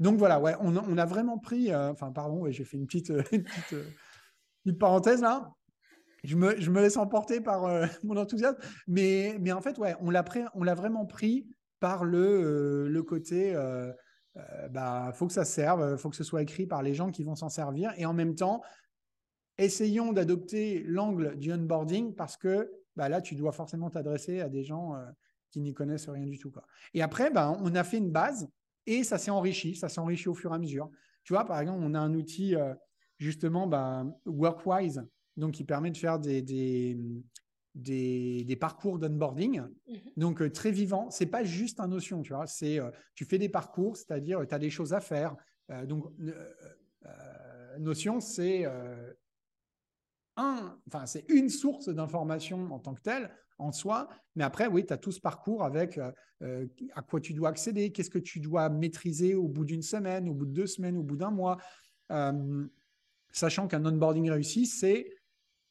Donc 0.00 0.18
voilà, 0.18 0.40
on, 0.60 0.98
a 0.98 1.06
vraiment 1.06 1.38
pris. 1.38 1.70
Euh, 1.70 1.92
enfin, 1.92 2.10
pardon, 2.10 2.50
j'ai 2.50 2.64
fait 2.64 2.78
une 2.78 2.86
petite, 2.86 3.10
euh, 3.10 3.22
une 4.64 4.76
parenthèse 4.76 5.22
là 5.22 5.54
je 6.24 6.36
me, 6.36 6.80
laisse 6.80 6.96
emporter 6.96 7.40
par 7.40 7.64
euh, 7.64 7.86
mon 8.04 8.16
enthousiasme. 8.16 8.58
Mais, 8.86 9.36
en 9.52 9.60
fait, 9.60 9.78
ouais, 9.78 9.94
on 10.00 10.10
l'a, 10.10 10.74
vraiment 10.74 11.04
pris 11.06 11.46
par 11.80 12.04
le, 12.04 12.88
euh, 12.88 13.02
côté, 13.02 13.54
euh, 13.54 13.92
bah, 14.70 15.12
faut 15.14 15.26
que 15.26 15.32
ça 15.32 15.44
serve, 15.44 15.96
faut 15.96 16.10
que 16.10 16.16
ce 16.16 16.24
soit 16.24 16.42
écrit 16.42 16.66
par 16.66 16.82
les 16.82 16.94
gens 16.94 17.10
qui 17.10 17.24
vont 17.24 17.34
s'en 17.34 17.48
servir. 17.48 17.92
Et 17.96 18.06
en 18.06 18.14
même 18.14 18.34
temps, 18.34 18.62
essayons 19.58 20.12
d'adopter 20.12 20.82
l'angle 20.86 21.36
du 21.36 21.52
onboarding 21.52 22.14
parce 22.14 22.36
que 22.36 22.70
bah, 22.96 23.08
là, 23.08 23.20
tu 23.20 23.34
dois 23.34 23.52
forcément 23.52 23.90
t'adresser 23.90 24.40
à 24.40 24.48
des 24.48 24.62
gens 24.62 24.94
qui 25.50 25.60
n'y 25.60 25.74
connaissent 25.74 26.08
rien 26.08 26.26
du 26.26 26.38
tout. 26.38 26.52
Et 26.94 27.02
après, 27.02 27.30
bah, 27.30 27.54
on 27.60 27.74
a 27.74 27.84
fait 27.84 27.98
une 27.98 28.10
base 28.10 28.48
et 28.86 29.04
ça 29.04 29.18
s'est 29.18 29.30
enrichi, 29.30 29.74
ça 29.74 29.88
s'est 29.88 30.00
enrichi 30.00 30.28
au 30.28 30.34
fur 30.34 30.52
et 30.52 30.54
à 30.54 30.58
mesure. 30.58 30.88
Tu 31.24 31.32
vois, 31.32 31.44
par 31.44 31.60
exemple, 31.60 31.80
on 31.82 31.94
a 31.94 32.00
un 32.00 32.14
outil, 32.14 32.54
justement, 33.18 33.66
bah, 33.66 34.06
Workwise, 34.24 35.04
donc 35.36 35.52
qui 35.52 35.64
permet 35.64 35.90
de 35.90 35.96
faire 35.96 36.18
des, 36.18 36.42
des, 36.42 36.96
des, 37.74 38.56
parcours 38.56 38.98
d'onboarding. 38.98 39.60
Mhm. 39.60 40.00
Donc, 40.16 40.42
euh, 40.42 40.50
très 40.50 40.70
vivant. 40.70 41.10
C'est 41.10 41.26
pas 41.26 41.44
juste 41.44 41.80
un 41.80 41.88
notion, 41.88 42.22
tu 42.22 42.32
vois. 42.32 42.46
C'est, 42.46 42.78
euh, 42.78 42.90
tu 43.14 43.24
fais 43.24 43.38
des 43.38 43.48
parcours, 43.48 43.96
c'est-à-dire, 43.96 44.46
tu 44.46 44.54
as 44.54 44.58
des 44.58 44.70
choses 44.70 44.92
à 44.92 45.00
faire. 45.00 45.36
Euh, 45.70 45.86
donc, 45.86 46.04
notion, 47.78 48.20
c'est 48.20 48.66
un, 50.36 50.78
enfin, 50.86 51.06
c'est 51.06 51.24
une 51.28 51.48
source 51.48 51.88
d'information 51.88 52.70
en 52.72 52.78
tant 52.78 52.94
que 52.94 53.00
telle, 53.00 53.30
en 53.58 53.72
soi. 53.72 54.08
Mais 54.36 54.44
après, 54.44 54.66
oui, 54.66 54.84
tu 54.84 54.92
as 54.92 54.98
tout 54.98 55.12
ce 55.12 55.20
parcours 55.20 55.64
avec 55.64 55.98
à 55.98 57.02
quoi 57.02 57.20
tu 57.20 57.32
dois 57.32 57.48
accéder, 57.48 57.92
qu'est-ce 57.92 58.10
que 58.10 58.18
tu 58.18 58.40
dois 58.40 58.68
maîtriser 58.68 59.34
au 59.34 59.48
bout 59.48 59.64
d'une 59.64 59.82
semaine, 59.82 60.28
au 60.28 60.34
bout 60.34 60.46
de 60.46 60.52
deux 60.52 60.66
semaines, 60.66 60.96
au 60.98 61.02
bout 61.02 61.16
d'un 61.16 61.30
mois. 61.30 61.56
sachant 63.32 63.68
qu'un 63.68 63.84
onboarding 63.84 64.30
réussi, 64.30 64.66
c'est 64.66 65.08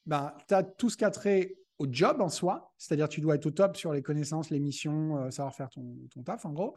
bah, 0.06 0.36
tu 0.48 0.54
as 0.54 0.62
tout 0.62 0.90
ce 0.90 0.96
qu'a 0.96 1.10
trait 1.10 1.56
au 1.78 1.86
job 1.90 2.20
en 2.20 2.28
soi, 2.28 2.72
c'est-à-dire 2.78 3.08
tu 3.08 3.20
dois 3.20 3.34
être 3.34 3.46
au 3.46 3.50
top 3.50 3.76
sur 3.76 3.92
les 3.92 4.02
connaissances, 4.02 4.50
les 4.50 4.60
missions, 4.60 5.16
euh, 5.18 5.30
savoir 5.30 5.54
faire 5.54 5.68
ton, 5.68 5.96
ton 6.14 6.22
taf 6.22 6.44
en 6.44 6.52
gros. 6.52 6.76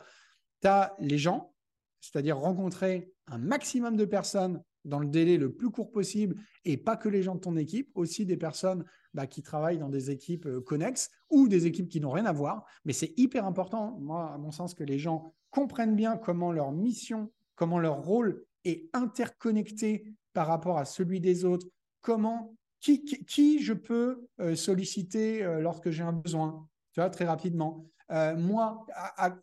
Tu 0.61 0.67
as 0.67 0.95
les 0.99 1.17
gens, 1.17 1.53
c'est-à-dire 2.01 2.37
rencontrer 2.37 3.11
un 3.27 3.37
maximum 3.37 3.97
de 3.97 4.05
personnes 4.05 4.61
dans 4.85 4.99
le 4.99 5.07
délai 5.07 5.37
le 5.37 5.51
plus 5.51 5.71
court 5.71 5.91
possible 5.91 6.35
et 6.63 6.77
pas 6.77 6.95
que 6.95 7.09
les 7.09 7.23
gens 7.23 7.35
de 7.35 7.39
ton 7.39 7.57
équipe, 7.57 7.89
aussi 7.95 8.25
des 8.25 8.37
personnes 8.37 8.85
bah, 9.13 9.27
qui 9.27 9.41
travaillent 9.41 9.79
dans 9.79 9.89
des 9.89 10.11
équipes 10.11 10.45
euh, 10.45 10.61
connexes 10.61 11.09
ou 11.29 11.47
des 11.47 11.65
équipes 11.65 11.89
qui 11.89 11.99
n'ont 11.99 12.11
rien 12.11 12.25
à 12.25 12.31
voir. 12.31 12.65
Mais 12.85 12.93
c'est 12.93 13.13
hyper 13.17 13.45
important, 13.45 13.97
moi, 13.99 14.31
à 14.31 14.37
mon 14.37 14.51
sens, 14.51 14.73
que 14.73 14.83
les 14.83 14.99
gens 14.99 15.33
comprennent 15.49 15.95
bien 15.95 16.17
comment 16.17 16.51
leur 16.51 16.71
mission, 16.71 17.31
comment 17.55 17.79
leur 17.79 18.03
rôle 18.03 18.45
est 18.63 18.89
interconnecté 18.93 20.05
par 20.33 20.47
rapport 20.47 20.77
à 20.77 20.85
celui 20.85 21.19
des 21.19 21.45
autres, 21.45 21.67
comment, 22.01 22.55
qui, 22.85 23.63
je 23.63 23.73
peux 23.73 24.27
euh, 24.39 24.55
solliciter 24.55 25.43
euh, 25.43 25.59
lorsque 25.59 25.89
j'ai 25.89 26.03
un 26.03 26.13
besoin, 26.13 26.67
tu 26.93 26.99
vois, 26.99 27.09
très 27.09 27.25
rapidement. 27.25 27.89
moi, 28.09 28.85
à, 28.95 29.35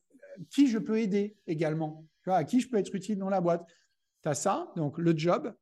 qui 0.50 0.68
je 0.68 0.78
peux 0.78 0.98
aider 0.98 1.36
également, 1.46 2.06
tu 2.22 2.30
vois, 2.30 2.38
à 2.38 2.44
qui 2.44 2.60
je 2.60 2.68
peux 2.68 2.78
être 2.78 2.94
utile 2.94 3.18
dans 3.18 3.28
la 3.28 3.40
boîte? 3.40 3.66
Tu 4.22 4.28
as 4.28 4.34
ça, 4.34 4.72
donc 4.76 4.98
le 4.98 5.16
job, 5.16 5.54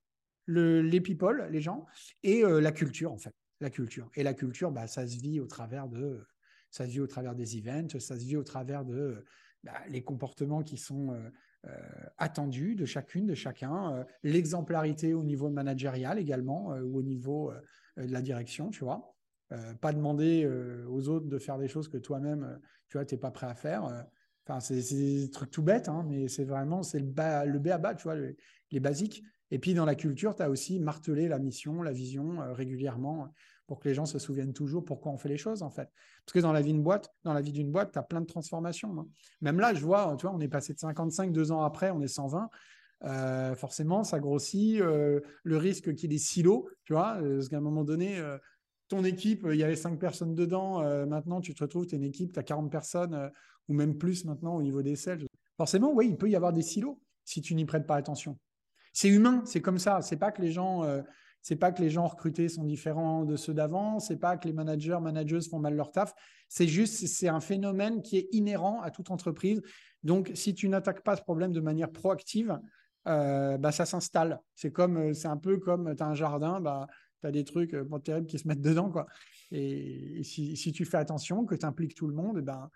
le, 0.47 0.83
les 0.83 1.01
people, 1.01 1.49
les 1.51 1.61
gens, 1.61 1.87
et 2.22 2.45
euh, 2.45 2.61
la 2.61 2.72
culture, 2.72 3.12
en 3.12 3.18
fait. 3.18 3.35
La 3.61 3.70
culture. 3.70 4.11
Et 4.14 4.22
la 4.22 4.35
culture, 4.35 4.70
bah, 4.70 4.87
ça 4.87 5.07
se 5.07 5.18
vit 5.18 5.41
au 5.41 5.47
travers 5.47 5.89
de. 5.89 6.26
Ça 6.70 6.87
se 6.87 6.91
vit 6.91 7.01
au 7.01 7.07
travers 7.07 7.35
des 7.35 7.59
events, 7.59 7.99
ça 7.99 8.16
se 8.16 8.24
vit 8.24 8.37
au 8.37 8.45
travers 8.45 8.85
de 8.85 9.24
bah, 9.64 9.72
les 9.89 10.03
comportements 10.03 10.62
qui 10.62 10.76
sont 10.76 11.18
euh, 11.66 11.70
euh, 11.70 12.06
attendus 12.18 12.74
de 12.74 12.84
chacune, 12.84 13.26
de 13.26 13.34
chacun, 13.34 14.04
l'exemplarité 14.22 15.14
au 15.14 15.22
niveau 15.22 15.50
managérial 15.50 16.18
également, 16.18 16.68
ou 16.68 16.98
au 16.98 17.02
niveau 17.02 17.52
de 17.96 18.12
la 18.12 18.22
direction, 18.22 18.70
tu 18.70 18.84
vois. 18.84 19.14
pas 19.80 19.92
demander 19.92 20.46
aux 20.88 21.08
autres 21.08 21.26
de 21.26 21.38
faire 21.38 21.58
des 21.58 21.68
choses 21.68 21.88
que 21.88 21.98
toi-même, 21.98 22.61
tu 22.88 22.98
vois, 22.98 23.04
tu 23.04 23.14
n'es 23.14 23.20
pas 23.20 23.30
prêt 23.30 23.46
à 23.46 23.54
faire 23.54 24.06
c'est 24.58 24.96
des 24.96 25.30
trucs 25.30 25.50
tout 25.50 25.62
bêtes, 25.62 25.88
hein, 25.88 26.04
mais 26.08 26.26
c'est 26.26 26.44
vraiment 26.44 26.82
c'est 26.82 26.98
le, 26.98 27.06
le 27.06 27.58
B 27.61 27.68
à 27.68 27.78
bas, 27.78 27.94
tu 27.94 28.04
vois, 28.04 28.16
les 28.16 28.80
basiques. 28.80 29.22
Et 29.52 29.58
puis 29.58 29.74
dans 29.74 29.84
la 29.84 29.94
culture, 29.94 30.34
tu 30.34 30.42
as 30.42 30.50
aussi 30.50 30.80
martelé 30.80 31.28
la 31.28 31.38
mission, 31.38 31.82
la 31.82 31.92
vision 31.92 32.40
euh, 32.40 32.52
régulièrement 32.52 33.32
pour 33.70 33.78
que 33.78 33.88
les 33.88 33.94
gens 33.94 34.04
se 34.04 34.18
souviennent 34.18 34.52
toujours 34.52 34.84
pourquoi 34.84 35.12
on 35.12 35.16
fait 35.16 35.28
les 35.28 35.36
choses 35.36 35.62
en 35.62 35.70
fait. 35.70 35.88
Parce 36.26 36.34
que 36.34 36.40
dans 36.40 36.52
la 36.52 36.60
vie 36.60 36.72
d'une 36.72 36.82
boîte, 36.82 37.14
dans 37.22 37.32
la 37.32 37.40
vie 37.40 37.52
d'une 37.52 37.70
boîte, 37.70 37.92
tu 37.92 38.00
as 38.00 38.02
plein 38.02 38.20
de 38.20 38.26
transformations. 38.26 38.98
Hein. 38.98 39.06
Même 39.42 39.60
là, 39.60 39.74
je 39.74 39.86
vois, 39.86 40.16
tu 40.18 40.26
vois, 40.26 40.34
on 40.34 40.40
est 40.40 40.48
passé 40.48 40.74
de 40.74 40.80
55 40.80 41.30
deux 41.30 41.52
ans 41.52 41.62
après, 41.62 41.92
on 41.92 42.00
est 42.00 42.08
120. 42.08 42.50
Euh, 43.04 43.54
forcément, 43.54 44.02
ça 44.02 44.18
grossit. 44.18 44.80
Euh, 44.80 45.20
le 45.44 45.56
risque 45.56 45.94
qu'il 45.94 46.02
y 46.02 46.04
ait 46.06 46.16
des 46.16 46.18
silos, 46.18 46.68
tu 46.82 46.94
vois, 46.94 47.20
parce 47.22 47.48
qu'à 47.48 47.58
un 47.58 47.60
moment 47.60 47.84
donné, 47.84 48.20
ton 48.88 49.04
équipe, 49.04 49.46
il 49.48 49.56
y 49.56 49.62
avait 49.62 49.76
cinq 49.76 50.00
personnes 50.00 50.34
dedans. 50.34 50.80
maintenant, 51.06 51.40
tu 51.40 51.54
te 51.54 51.62
retrouves, 51.62 51.86
tu 51.86 51.94
es 51.94 51.98
une 51.98 52.02
équipe, 52.02 52.32
tu 52.32 52.40
as 52.40 52.42
40 52.42 52.72
personnes 52.72 53.30
ou 53.68 53.74
même 53.74 53.96
plus 53.98 54.24
maintenant 54.24 54.56
au 54.56 54.62
niveau 54.62 54.82
des 54.82 54.96
sales. 54.96 55.24
Forcément, 55.56 55.92
oui, 55.92 56.08
il 56.08 56.16
peut 56.16 56.28
y 56.28 56.34
avoir 56.34 56.52
des 56.52 56.62
silos 56.62 57.00
si 57.24 57.40
tu 57.40 57.54
n'y 57.54 57.66
prêtes 57.66 57.86
pas 57.86 57.94
attention. 57.94 58.36
C'est 58.92 59.08
humain, 59.08 59.42
c'est 59.44 59.60
comme 59.60 59.78
ça. 59.78 60.02
C'est 60.02 60.16
pas 60.16 60.32
que 60.32 60.42
les 60.42 60.50
gens, 60.50 60.82
euh, 60.84 61.02
c'est 61.43 61.57
pas 61.57 61.72
que 61.72 61.80
les 61.80 61.91
gens 61.91 62.07
recrutés 62.07 62.49
sont 62.49 62.64
différents 62.64 63.24
de 63.24 63.36
ceux 63.36 63.55
d'avant. 63.55 63.99
C'est 63.99 64.18
pas 64.18 64.36
que 64.36 64.47
les 64.47 64.53
managers, 64.53 64.99
managers 65.01 65.41
font 65.49 65.59
mal 65.59 65.74
leur 65.74 65.91
taf. 65.91 66.14
C'est 66.49 66.68
juste, 66.68 67.07
c'est 67.07 67.28
un 67.28 67.41
phénomène 67.41 68.03
qui 68.03 68.18
est 68.18 68.28
inhérent 68.32 68.80
à 68.82 68.91
toute 68.91 69.11
entreprise. 69.11 69.62
Donc, 70.03 70.30
si 70.34 70.55
tu 70.55 70.68
n'attaques 70.68 71.03
pas 71.03 71.16
ce 71.16 71.22
problème 71.22 71.53
de 71.53 71.61
manière 71.61 71.91
proactive, 71.91 72.59
euh, 73.09 73.57
bah, 73.57 73.72
ça 73.72 73.86
s'installe. 73.86 74.41
C'est 74.55 74.72
comme, 74.72 74.97
euh, 74.99 75.14
c'est 75.14 75.28
un 75.28 75.36
peu 75.36 75.59
comme 75.59 75.95
tu 75.97 76.03
as 76.03 76.07
un 76.07 76.14
jardin, 76.14 76.61
bah, 76.61 76.86
tu 77.20 77.26
as 77.26 77.30
des 77.30 77.45
trucs 77.45 77.74
terribles 78.05 78.26
qui 78.26 78.38
se 78.38 78.47
mettent 78.47 78.61
dedans. 78.61 78.91
Quoi. 78.91 79.07
Et, 79.51 80.22
si, 80.22 80.57
si, 80.57 80.72
tu 80.72 80.84
fais 80.84 80.99
attention, 80.99 81.45
que 81.45 81.55
tu 81.55 81.64
impliques 81.64 81.95
tout 81.95 82.07
le 82.07 82.14
monde, 82.14 82.36
eh 82.38 82.43
ben, 82.43 82.70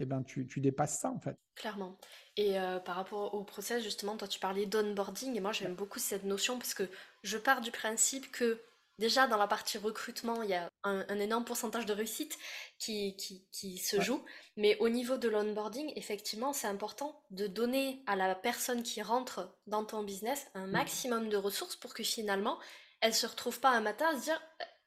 eh 0.00 0.06
ben, 0.06 0.22
tu, 0.22 0.46
dépasses 0.60 0.98
ça 0.98 1.10
en 1.10 1.20
fait. 1.20 1.36
Clairement. 1.54 1.98
Et 2.36 2.58
euh, 2.58 2.80
par 2.80 2.96
rapport 2.96 3.34
au 3.34 3.44
process, 3.44 3.82
justement, 3.82 4.16
toi 4.16 4.28
tu 4.28 4.40
parlais 4.40 4.66
d'onboarding 4.66 5.36
et 5.36 5.40
moi 5.40 5.52
j'aime 5.52 5.74
beaucoup 5.74 5.98
cette 5.98 6.24
notion 6.24 6.58
parce 6.58 6.74
que 6.74 6.88
je 7.22 7.36
pars 7.38 7.60
du 7.60 7.70
principe 7.70 8.30
que 8.32 8.62
déjà 9.00 9.26
dans 9.26 9.36
la 9.36 9.48
partie 9.48 9.78
recrutement, 9.78 10.42
il 10.42 10.50
y 10.50 10.54
a 10.54 10.70
un, 10.84 11.18
énorme 11.18 11.44
pourcentage 11.44 11.86
de 11.86 11.92
réussite 11.92 12.38
qui, 12.78 13.16
qui, 13.50 13.78
se 13.78 14.00
joue. 14.00 14.22
Mais 14.56 14.76
au 14.78 14.88
niveau 14.88 15.16
de 15.16 15.28
l'onboarding, 15.28 15.92
effectivement, 15.96 16.52
c'est 16.52 16.66
important 16.66 17.20
de 17.30 17.46
donner 17.46 18.02
à 18.06 18.14
la 18.14 18.34
personne 18.34 18.82
qui 18.82 19.02
rentre 19.02 19.56
dans 19.66 19.84
ton 19.84 20.04
business 20.04 20.48
un 20.54 20.66
mm. 20.66 20.70
maximum 20.70 21.28
de 21.28 21.36
ressources 21.36 21.76
pour 21.76 21.94
que 21.94 22.02
finalement, 22.02 22.58
elle 23.00 23.14
se 23.14 23.26
retrouve 23.26 23.58
pas 23.58 23.70
un 23.70 23.80
matin 23.80 24.06
à 24.12 24.18
se 24.18 24.24
dire 24.24 24.40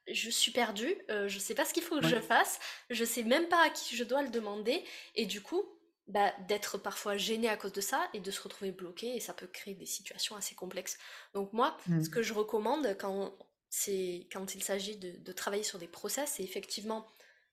je 0.06 0.30
suis 0.30 0.52
perdue, 0.52 0.94
euh, 1.10 1.28
je 1.28 1.38
sais 1.38 1.54
pas 1.54 1.64
ce 1.64 1.72
qu'il 1.72 1.82
faut 1.82 1.98
que 2.00 2.06
je 2.06 2.20
fasse, 2.20 2.60
je 2.90 3.04
sais 3.04 3.22
même 3.22 3.48
pas 3.48 3.64
à 3.64 3.70
qui 3.70 3.96
je 3.96 4.04
dois 4.04 4.22
le 4.22 4.28
demander, 4.28 4.84
et 5.14 5.26
du 5.26 5.40
coup, 5.40 5.64
bah, 6.06 6.32
d'être 6.48 6.76
parfois 6.76 7.16
gêné 7.16 7.48
à 7.48 7.56
cause 7.56 7.72
de 7.72 7.80
ça 7.80 8.08
et 8.12 8.20
de 8.20 8.30
se 8.30 8.42
retrouver 8.42 8.72
bloqué, 8.72 9.16
et 9.16 9.20
ça 9.20 9.32
peut 9.32 9.46
créer 9.46 9.74
des 9.74 9.86
situations 9.86 10.36
assez 10.36 10.54
complexes. 10.54 10.98
Donc 11.32 11.52
moi, 11.52 11.76
ce 11.86 11.92
mmh. 11.92 12.10
que 12.10 12.22
je 12.22 12.34
recommande 12.34 12.96
quand, 12.98 13.34
c'est, 13.70 14.26
quand 14.30 14.54
il 14.54 14.62
s'agit 14.62 14.96
de, 14.96 15.32
travailler 15.32 15.62
sur 15.62 15.78
des 15.78 15.88
process, 15.88 16.34
c'est 16.36 16.42
effectivement 16.42 17.06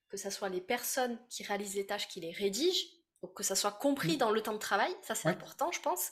que 0.10 0.18
ce 0.18 0.30
soit 0.30 0.50
les 0.50 0.60
personnes 0.60 1.18
qui 1.30 1.44
réalisent 1.44 1.76
les 1.76 1.86
tâches 1.86 2.10
qui 2.10 2.20
les 2.20 2.32
rédigent, 2.32 2.88
donc 3.24 3.34
que 3.34 3.44
ça 3.44 3.56
soit 3.56 3.72
compris 3.72 4.16
mmh. 4.16 4.20
dans 4.20 4.32
le 4.32 4.42
temps 4.42 4.54
de 4.54 4.58
travail, 4.58 4.94
ça 5.04 5.16
c'est 5.16 5.30
important 5.30 5.72
je 5.72 5.80
pense, 5.80 6.12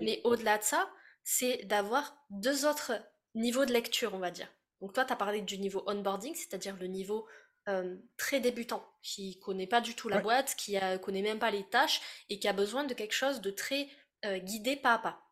mais 0.00 0.22
au-delà 0.24 0.56
de 0.56 0.62
ça, 0.62 0.90
c'est 1.24 1.64
d'avoir 1.64 2.16
deux 2.30 2.64
autres 2.64 2.92
niveaux 3.34 3.66
de 3.66 3.72
lecture, 3.72 4.14
on 4.14 4.18
va 4.18 4.30
dire. 4.30 4.48
Donc 4.84 4.92
toi, 4.92 5.06
tu 5.06 5.14
as 5.14 5.16
parlé 5.16 5.40
du 5.40 5.56
niveau 5.56 5.82
onboarding, 5.86 6.34
c'est-à-dire 6.34 6.76
le 6.76 6.88
niveau 6.88 7.26
euh, 7.68 7.96
très 8.18 8.38
débutant, 8.38 8.86
qui 9.00 9.40
connaît 9.40 9.66
pas 9.66 9.80
du 9.80 9.94
tout 9.94 10.10
la 10.10 10.20
boîte, 10.20 10.56
qui 10.56 10.74
ne 10.74 10.98
connaît 10.98 11.22
même 11.22 11.38
pas 11.38 11.50
les 11.50 11.66
tâches 11.70 12.02
et 12.28 12.38
qui 12.38 12.48
a 12.48 12.52
besoin 12.52 12.84
de 12.84 12.92
quelque 12.92 13.14
chose 13.14 13.40
de 13.40 13.50
très 13.50 13.88
euh, 14.26 14.36
guidé 14.36 14.76
pas 14.76 14.92
à 14.92 14.98
pas. 14.98 15.22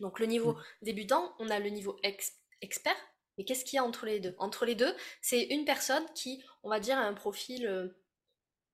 Donc 0.00 0.18
le 0.18 0.26
niveau 0.26 0.54
mmh. 0.54 0.62
débutant, 0.82 1.36
on 1.38 1.50
a 1.50 1.60
le 1.60 1.68
niveau 1.68 2.00
expert, 2.60 2.96
mais 3.38 3.44
qu'est-ce 3.44 3.64
qu'il 3.64 3.76
y 3.76 3.78
a 3.78 3.84
entre 3.84 4.06
les 4.06 4.18
deux? 4.18 4.34
Entre 4.38 4.64
les 4.64 4.74
deux, 4.74 4.92
c'est 5.22 5.40
une 5.40 5.64
personne 5.64 6.04
qui, 6.16 6.42
on 6.64 6.68
va 6.68 6.80
dire, 6.80 6.98
a 6.98 7.02
un 7.02 7.14
profil 7.14 7.68
euh, 7.68 7.96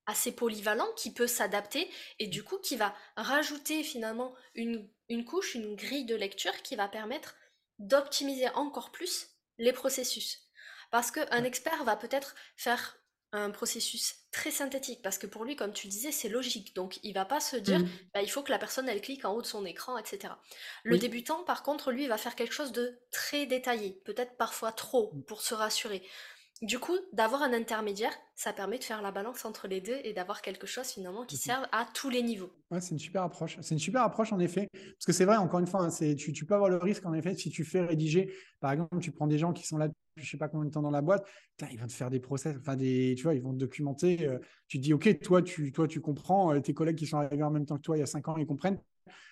assez 0.07 0.33
polyvalent, 0.33 0.91
qui 0.97 1.13
peut 1.13 1.27
s'adapter 1.27 1.91
et 2.19 2.27
du 2.27 2.43
coup 2.43 2.57
qui 2.57 2.77
va 2.77 2.97
rajouter 3.19 3.83
finalement 3.83 4.35
une, 4.55 4.89
une 5.11 5.27
couche, 5.27 5.57
une 5.57 5.77
grille 5.77 6.07
de 6.07 6.17
lecture 6.17 6.57
qui 6.63 6.75
va 6.75 6.89
permettre 6.89 7.37
d'optimiser 7.79 8.49
encore 8.55 8.93
plus 8.93 9.36
les 9.59 9.73
processus. 9.73 10.43
Parce 10.91 11.11
qu'un 11.11 11.45
expert 11.45 11.83
va 11.85 11.97
peut-être 11.97 12.35
faire 12.57 12.99
un 13.33 13.51
processus 13.51 14.15
très 14.31 14.51
synthétique, 14.51 15.03
parce 15.03 15.19
que 15.19 15.27
pour 15.27 15.45
lui, 15.45 15.57
comme 15.57 15.73
tu 15.73 15.89
disais, 15.89 16.13
c'est 16.13 16.29
logique. 16.29 16.75
Donc, 16.75 16.99
il 17.03 17.13
va 17.13 17.25
pas 17.25 17.41
se 17.41 17.57
dire, 17.57 17.81
mmh. 17.81 17.89
bah, 18.15 18.23
il 18.23 18.31
faut 18.31 18.43
que 18.43 18.53
la 18.53 18.59
personne, 18.59 18.89
elle 18.89 19.01
clique 19.01 19.25
en 19.25 19.33
haut 19.33 19.43
de 19.43 19.47
son 19.47 19.65
écran, 19.65 19.99
etc. 19.99 20.35
Le 20.85 20.99
débutant, 20.99 21.43
par 21.43 21.63
contre, 21.63 21.91
lui, 21.91 22.07
va 22.07 22.19
faire 22.19 22.37
quelque 22.37 22.55
chose 22.55 22.73
de 22.73 23.01
très 23.11 23.47
détaillé, 23.47 24.01
peut-être 24.05 24.37
parfois 24.37 24.73
trop, 24.73 25.13
mmh. 25.13 25.25
pour 25.25 25.43
se 25.43 25.55
rassurer. 25.55 26.03
Du 26.63 26.79
coup, 26.79 26.97
d'avoir 27.13 27.43
un 27.43 27.53
intermédiaire, 27.53 28.13
ça 28.35 28.53
permet 28.53 28.79
de 28.79 28.85
faire 28.85 29.03
la 29.03 29.13
balance 29.13 29.45
entre 29.45 29.69
les 29.69 29.83
deux 29.83 29.99
et 30.05 30.15
d'avoir 30.15 30.41
quelque 30.41 30.67
chose 30.67 30.87
finalement 30.87 31.27
qui 31.27 31.37
mmh 31.37 31.39
serve 31.39 31.67
à 31.71 31.87
tous 31.93 32.09
les 32.09 32.23
niveaux. 32.23 32.51
Ouais, 32.71 32.81
c'est 32.81 32.93
une 32.93 32.99
super 32.99 33.23
approche. 33.23 33.59
C'est 33.61 33.75
une 33.75 33.79
super 33.79 34.03
approche 34.03 34.33
en 34.33 34.39
effet. 34.39 34.69
Parce 34.73 35.05
que 35.07 35.13
c'est 35.13 35.27
vrai, 35.27 35.37
encore 35.37 35.61
une 35.61 35.67
fois, 35.67 35.83
hein, 35.83 35.91
c'est, 35.91 36.15
tu, 36.15 36.33
tu, 36.33 36.47
peux 36.47 36.55
avoir 36.55 36.71
le 36.71 36.79
risque 36.79 37.05
en 37.05 37.13
effet, 37.13 37.35
si 37.35 37.51
tu 37.51 37.65
fais 37.65 37.83
rédiger, 37.83 38.33
par 38.61 38.73
exemple, 38.73 38.99
tu 39.01 39.13
prends 39.13 39.27
des 39.27 39.39
gens 39.39 39.53
qui 39.53 39.67
sont 39.67 39.77
là 39.77 39.89
depuis 39.89 40.01
je 40.17 40.31
sais 40.31 40.39
pas 40.39 40.49
combien 40.49 40.65
de 40.65 40.71
temps 40.71 40.81
dans 40.81 40.91
la 40.91 41.03
boîte, 41.03 41.27
ils 41.71 41.79
vont 41.79 41.87
te 41.87 41.93
faire 41.93 42.09
des 42.09 42.21
process, 42.21 42.57
enfin 42.59 42.75
des, 42.75 43.15
tu 43.19 43.25
vois, 43.25 43.35
ils 43.35 43.43
vont 43.43 43.53
te 43.53 43.59
documenter. 43.59 44.27
Euh, 44.27 44.39
tu 44.67 44.79
te 44.79 44.83
dis, 44.83 44.95
OK, 44.95 45.19
toi, 45.21 45.43
tu, 45.43 45.73
toi, 45.73 45.87
tu 45.87 46.01
comprends, 46.01 46.55
euh, 46.55 46.61
tes 46.61 46.73
collègues 46.73 46.97
qui 46.97 47.07
sont 47.07 47.19
arrivés 47.19 47.43
en 47.43 47.51
même 47.51 47.67
temps 47.67 47.77
que 47.77 47.83
toi 47.83 47.99
il 47.99 48.01
y 48.01 48.03
a 48.03 48.07
cinq 48.07 48.27
ans, 48.29 48.37
ils 48.39 48.47
comprennent 48.47 48.81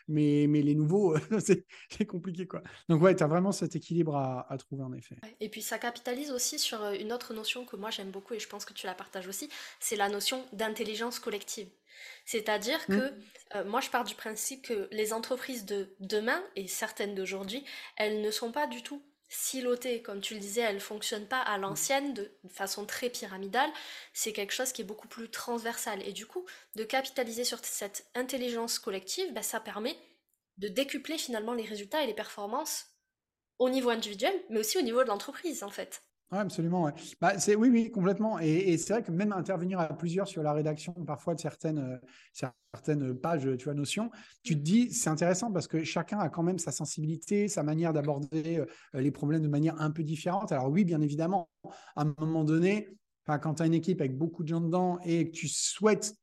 mais, 0.08 0.46
mais 0.48 0.62
les 0.62 0.74
nouveaux, 0.74 1.16
c'est 1.90 2.06
compliqué. 2.06 2.46
Quoi. 2.46 2.62
Donc, 2.88 3.02
ouais, 3.02 3.14
tu 3.14 3.22
as 3.22 3.26
vraiment 3.26 3.52
cet 3.52 3.76
équilibre 3.76 4.16
à, 4.16 4.52
à, 4.52 4.58
trouver 4.58 4.82
en 4.82 4.92
effet. 4.92 5.16
Et 5.40 5.48
puis, 5.48 5.62
ça 5.62 5.78
capitalise 5.78 6.30
aussi 6.30 6.58
sur 6.58 6.82
euh, 6.82 6.92
une 6.92 7.12
autre 7.12 7.34
notion 7.34 7.64
que 7.64 7.76
moi 7.76 7.90
j'aime 7.90 8.10
beaucoup 8.10 8.34
et 8.34 8.38
je 8.38 8.48
pense 8.48 8.64
que 8.64 8.72
tu 8.72 8.86
la 8.86 8.94
partages 8.94 9.28
aussi 9.28 9.48
c'est 9.80 9.96
la 9.96 10.08
notion 10.08 10.44
d'intelligence 10.52 11.18
collective. 11.18 11.68
C'est-à-dire 12.24 12.80
mmh. 12.88 12.96
que 12.96 13.12
euh, 13.56 13.64
moi 13.64 13.80
je 13.80 13.90
pars 13.90 14.04
du 14.04 14.14
principe 14.14 14.62
que 14.62 14.88
les 14.90 15.12
entreprises 15.12 15.64
de 15.64 15.94
demain 16.00 16.42
et 16.56 16.66
certaines 16.66 17.14
d'aujourd'hui, 17.14 17.64
elles 17.96 18.20
ne 18.20 18.30
sont 18.30 18.52
pas 18.52 18.66
du 18.66 18.82
tout 18.82 19.02
silotée, 19.28 20.02
comme 20.02 20.20
tu 20.20 20.34
le 20.34 20.40
disais, 20.40 20.60
elle 20.60 20.80
fonctionne 20.80 21.26
pas 21.26 21.40
à 21.40 21.58
l'ancienne 21.58 22.14
de 22.14 22.30
façon 22.48 22.86
très 22.86 23.10
pyramidale, 23.10 23.70
c'est 24.12 24.32
quelque 24.32 24.52
chose 24.52 24.72
qui 24.72 24.82
est 24.82 24.84
beaucoup 24.84 25.08
plus 25.08 25.30
transversal. 25.30 26.02
Et 26.06 26.12
du 26.12 26.26
coup, 26.26 26.44
de 26.76 26.84
capitaliser 26.84 27.44
sur 27.44 27.58
cette 27.64 28.06
intelligence 28.14 28.78
collective, 28.78 29.32
bah, 29.32 29.42
ça 29.42 29.60
permet 29.60 29.96
de 30.58 30.68
décupler 30.68 31.18
finalement 31.18 31.54
les 31.54 31.64
résultats 31.64 32.02
et 32.02 32.06
les 32.06 32.14
performances 32.14 32.86
au 33.58 33.70
niveau 33.70 33.90
individuel, 33.90 34.34
mais 34.50 34.60
aussi 34.60 34.78
au 34.78 34.82
niveau 34.82 35.02
de 35.02 35.08
l'entreprise 35.08 35.62
en 35.62 35.70
fait. 35.70 36.02
Oui, 36.32 36.38
absolument. 36.38 36.90
Bah, 37.20 37.34
oui, 37.46 37.68
oui, 37.68 37.90
complètement. 37.90 38.38
Et, 38.38 38.76
c'est 38.78 38.92
vrai 38.94 39.02
que 39.02 39.12
même 39.12 39.32
intervenir 39.32 39.78
à 39.78 39.88
plusieurs 39.88 40.26
sur 40.26 40.42
la 40.42 40.52
rédaction 40.52 40.92
parfois 40.92 41.34
de 41.34 41.40
certaines, 41.40 41.78
euh, 41.78 41.98
certaines 42.32 43.14
pages, 43.14 43.48
tu 43.56 43.64
vois, 43.64 43.74
notions, 43.74 44.10
tu 44.42 44.54
te 44.56 44.60
dis, 44.60 44.92
c'est 44.92 45.10
intéressant 45.10 45.52
parce 45.52 45.68
que 45.68 45.84
chacun 45.84 46.18
a 46.18 46.28
quand 46.28 46.42
même 46.42 46.58
sa 46.58 46.72
sensibilité, 46.72 47.46
sa 47.48 47.62
manière 47.62 47.92
d'aborder 47.92 48.58
euh, 48.58 48.66
les 48.94 49.10
problèmes 49.10 49.42
de 49.42 49.48
manière 49.48 49.80
un 49.80 49.90
peu 49.90 50.02
différente. 50.02 50.50
Alors 50.50 50.70
oui, 50.70 50.84
bien 50.84 51.00
évidemment, 51.00 51.48
à 51.94 52.02
un 52.02 52.14
moment 52.18 52.44
donné, 52.44 52.88
quand 53.26 53.54
tu 53.54 53.62
as 53.62 53.66
une 53.66 53.74
équipe 53.74 54.00
avec 54.00 54.16
beaucoup 54.18 54.42
de 54.42 54.48
gens 54.48 54.60
dedans 54.60 54.98
et 55.04 55.30
que 55.30 55.36
tu 55.36 55.48
souhaites 55.48 56.14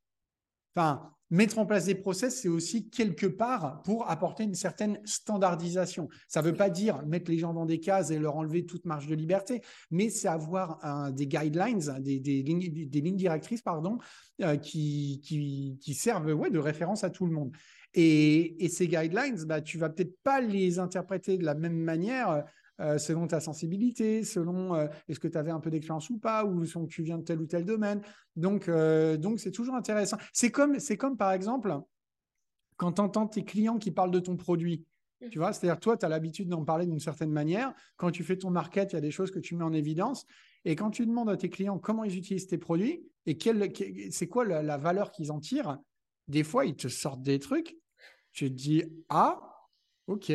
mettre 1.31 1.57
en 1.57 1.65
place 1.65 1.85
des 1.85 1.95
process, 1.95 2.41
c'est 2.41 2.49
aussi 2.49 2.89
quelque 2.89 3.25
part 3.25 3.81
pour 3.83 4.09
apporter 4.09 4.43
une 4.43 4.53
certaine 4.53 4.99
standardisation. 5.05 6.09
Ça 6.27 6.41
ne 6.41 6.47
veut 6.47 6.53
pas 6.53 6.69
dire 6.69 7.03
mettre 7.05 7.31
les 7.31 7.37
gens 7.37 7.53
dans 7.53 7.65
des 7.65 7.79
cases 7.79 8.11
et 8.11 8.19
leur 8.19 8.35
enlever 8.35 8.65
toute 8.65 8.85
marge 8.85 9.07
de 9.07 9.15
liberté, 9.15 9.61
mais 9.89 10.09
c'est 10.09 10.27
avoir 10.27 11.11
des 11.13 11.27
guidelines, 11.27 11.79
des, 11.99 12.43
lignes, 12.43 13.15
directrices 13.15 13.61
pardon, 13.61 13.97
euh, 14.41 14.57
qui, 14.57 15.21
qui, 15.23 15.93
servent 15.93 16.33
ouais, 16.33 16.49
de 16.49 16.59
référence 16.59 17.03
à 17.03 17.09
tout 17.09 17.25
le 17.25 17.31
monde. 17.31 17.55
Et, 17.93 18.67
ces 18.69 18.87
guidelines, 18.87 19.43
bah, 19.45 19.61
tu 19.61 19.77
vas 19.77 19.89
peut-être 19.89 20.17
pas 20.23 20.41
les 20.41 20.79
interpréter 20.79 21.37
de 21.37 21.45
la 21.45 21.55
même 21.55 21.77
manière 21.77 22.45
euh, 22.81 22.97
selon 22.97 23.27
ta 23.27 23.39
sensibilité, 23.39 24.23
selon 24.23 24.73
euh, 24.73 24.87
est-ce 25.07 25.19
que 25.19 25.27
tu 25.27 25.37
avais 25.37 25.51
un 25.51 25.59
peu 25.59 25.69
d'expérience 25.69 26.09
ou 26.09 26.17
pas, 26.17 26.43
ou 26.45 26.65
selon 26.65 26.87
tu 26.87 27.03
viens 27.03 27.19
de 27.19 27.23
tel 27.23 27.39
ou 27.39 27.45
tel 27.45 27.63
domaine. 27.63 28.01
Donc, 28.35 28.67
euh, 28.67 29.17
donc 29.17 29.39
c'est 29.39 29.51
toujours 29.51 29.75
intéressant. 29.75 30.17
C'est 30.33 30.49
comme, 30.51 30.79
c'est 30.79 30.97
comme 30.97 31.15
par 31.15 31.31
exemple 31.31 31.73
quand 32.77 32.93
tu 32.93 33.01
entends 33.01 33.27
tes 33.27 33.43
clients 33.43 33.77
qui 33.77 33.91
parlent 33.91 34.11
de 34.11 34.19
ton 34.19 34.35
produit. 34.35 34.83
Tu 35.29 35.37
vois, 35.37 35.53
c'est-à-dire 35.53 35.79
toi, 35.79 35.95
tu 35.95 36.05
as 36.05 36.09
l'habitude 36.09 36.49
d'en 36.49 36.65
parler 36.65 36.87
d'une 36.87 36.99
certaine 36.99 37.29
manière. 37.29 37.75
Quand 37.97 38.09
tu 38.09 38.23
fais 38.23 38.37
ton 38.37 38.49
market, 38.49 38.91
il 38.91 38.95
y 38.95 38.97
a 38.97 39.01
des 39.01 39.11
choses 39.11 39.29
que 39.29 39.37
tu 39.37 39.55
mets 39.55 39.63
en 39.63 39.73
évidence. 39.73 40.25
Et 40.65 40.75
quand 40.75 40.89
tu 40.89 41.05
demandes 41.05 41.29
à 41.29 41.37
tes 41.37 41.49
clients 41.49 41.77
comment 41.77 42.03
ils 42.03 42.17
utilisent 42.17 42.47
tes 42.47 42.57
produits 42.57 43.03
et 43.27 43.37
c'est 44.09 44.27
quoi 44.27 44.45
la, 44.45 44.63
la 44.63 44.77
valeur 44.77 45.11
qu'ils 45.11 45.31
en 45.31 45.39
tirent, 45.39 45.77
des 46.27 46.43
fois, 46.43 46.65
ils 46.65 46.75
te 46.75 46.87
sortent 46.87 47.21
des 47.21 47.37
trucs. 47.37 47.77
Tu 48.31 48.49
te 48.49 48.55
dis, 48.55 48.83
ah, 49.09 49.39
ok. 50.07 50.31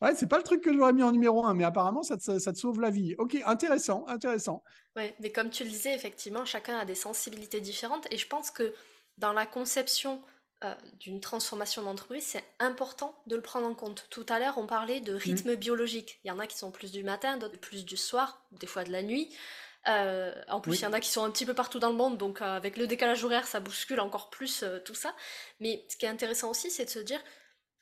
Ouais, 0.00 0.14
c'est 0.14 0.28
pas 0.28 0.36
le 0.36 0.44
truc 0.44 0.62
que 0.62 0.72
j'aurais 0.72 0.92
mis 0.92 1.02
en 1.02 1.10
numéro 1.10 1.44
un, 1.44 1.54
mais 1.54 1.64
apparemment, 1.64 2.02
ça 2.02 2.16
te, 2.16 2.38
ça 2.38 2.52
te 2.52 2.58
sauve 2.58 2.80
la 2.80 2.90
vie. 2.90 3.14
Ok, 3.18 3.36
intéressant, 3.44 4.04
intéressant. 4.06 4.62
Ouais, 4.94 5.14
mais 5.20 5.32
comme 5.32 5.50
tu 5.50 5.64
le 5.64 5.70
disais, 5.70 5.94
effectivement, 5.94 6.44
chacun 6.44 6.78
a 6.78 6.84
des 6.84 6.94
sensibilités 6.94 7.60
différentes. 7.60 8.06
Et 8.12 8.16
je 8.16 8.26
pense 8.28 8.50
que 8.50 8.72
dans 9.18 9.32
la 9.32 9.44
conception 9.44 10.22
euh, 10.64 10.74
d'une 11.00 11.20
transformation 11.20 11.82
d'entreprise, 11.82 12.24
c'est 12.24 12.44
important 12.60 13.14
de 13.26 13.34
le 13.34 13.42
prendre 13.42 13.66
en 13.66 13.74
compte. 13.74 14.06
Tout 14.10 14.26
à 14.28 14.38
l'heure, 14.38 14.58
on 14.58 14.66
parlait 14.66 15.00
de 15.00 15.14
rythme 15.14 15.52
mmh. 15.52 15.56
biologique. 15.56 16.20
Il 16.24 16.28
y 16.28 16.30
en 16.30 16.38
a 16.38 16.46
qui 16.46 16.56
sont 16.56 16.70
plus 16.70 16.92
du 16.92 17.02
matin, 17.02 17.36
d'autres 17.36 17.58
plus 17.58 17.84
du 17.84 17.96
soir, 17.96 18.44
des 18.52 18.66
fois 18.66 18.84
de 18.84 18.92
la 18.92 19.02
nuit. 19.02 19.34
Euh, 19.88 20.32
en 20.48 20.60
plus, 20.60 20.80
il 20.80 20.82
y 20.82 20.86
en 20.86 20.92
a 20.92 21.00
qui 21.00 21.10
sont 21.10 21.24
un 21.24 21.30
petit 21.30 21.46
peu 21.46 21.54
partout 21.54 21.78
dans 21.78 21.90
le 21.90 21.94
monde, 21.96 22.18
donc 22.18 22.42
euh, 22.42 22.44
avec 22.44 22.76
le 22.76 22.86
décalage 22.86 23.24
horaire, 23.24 23.46
ça 23.46 23.60
bouscule 23.60 24.00
encore 24.00 24.30
plus 24.30 24.64
tout 24.84 24.94
ça. 24.94 25.14
Mais 25.60 25.84
ce 25.88 25.96
qui 25.96 26.06
est 26.06 26.08
intéressant 26.08 26.50
aussi, 26.50 26.70
c'est 26.70 26.84
de 26.84 26.90
se 26.90 26.98
dire 26.98 27.20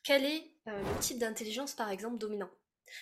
quel 0.06 0.24
est 0.24 0.52
euh, 0.68 0.80
le 0.80 1.00
type 1.00 1.18
d'intelligence, 1.18 1.74
par 1.74 1.90
exemple, 1.90 2.18
dominant? 2.18 2.50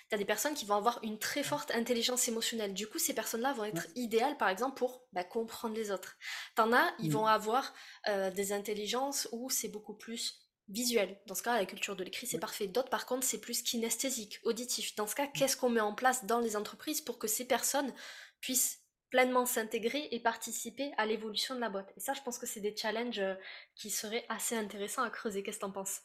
Tu 0.09 0.15
as 0.15 0.19
des 0.19 0.25
personnes 0.25 0.55
qui 0.55 0.65
vont 0.65 0.77
avoir 0.77 0.99
une 1.03 1.19
très 1.19 1.43
forte 1.43 1.71
intelligence 1.73 2.27
émotionnelle. 2.29 2.73
Du 2.73 2.87
coup, 2.87 2.99
ces 2.99 3.15
personnes-là 3.15 3.53
vont 3.53 3.65
être 3.65 3.87
idéales, 3.95 4.39
par 4.39 4.49
exemple, 4.49 4.79
pour 4.79 5.07
bah, 5.13 5.23
comprendre 5.23 5.75
les 5.75 5.91
autres. 5.91 6.17
T'en 6.57 6.73
as, 6.73 6.95
ils 6.99 7.13
vont 7.13 7.27
avoir 7.27 7.75
euh, 8.09 8.31
des 8.31 8.55
intelligences 8.55 9.29
où 9.33 9.51
c'est 9.51 9.69
beaucoup 9.69 9.93
plus 9.93 10.49
visuel. 10.69 11.21
Dans 11.27 11.35
ce 11.35 11.43
cas, 11.43 11.59
la 11.59 11.67
culture 11.67 11.95
de 11.95 12.03
l'écrit, 12.03 12.27
c'est 12.27 12.39
parfait. 12.39 12.69
D'autres, 12.69 12.89
par 12.89 13.05
contre, 13.05 13.27
c'est 13.27 13.41
plus 13.41 13.63
kinesthésique, 13.63 14.41
auditif. 14.45 14.97
Dans 14.97 15.07
ce 15.07 15.15
cas, 15.15 15.27
qu'est-ce 15.27 15.59
qu'on 15.59 15.69
met 15.69 15.81
en 15.81 15.95
place 15.95 16.25
dans 16.25 16.41
les 16.41 16.57
entreprises 16.57 17.03
pour 17.03 17.19
que 17.19 17.29
ces 17.29 17.45
personnes 17.47 17.93
puissent 18.41 18.81
pleinement 19.11 19.45
s'intégrer 19.45 20.09
et 20.11 20.21
participer 20.21 20.93
à 20.97 21.05
l'évolution 21.05 21.55
de 21.55 21.61
la 21.61 21.69
boîte? 21.69 21.93
Et 21.99 22.01
ça, 22.01 22.15
je 22.15 22.23
pense 22.23 22.39
que 22.39 22.47
c'est 22.47 22.61
des 22.61 22.75
challenges 22.75 23.19
euh, 23.19 23.35
qui 23.75 23.91
seraient 23.91 24.25
assez 24.31 24.57
intéressants 24.57 25.03
à 25.03 25.11
creuser. 25.11 25.43
Qu'est-ce 25.43 25.59
que 25.59 25.65
tu 25.65 25.67
en 25.67 25.73
penses? 25.73 26.01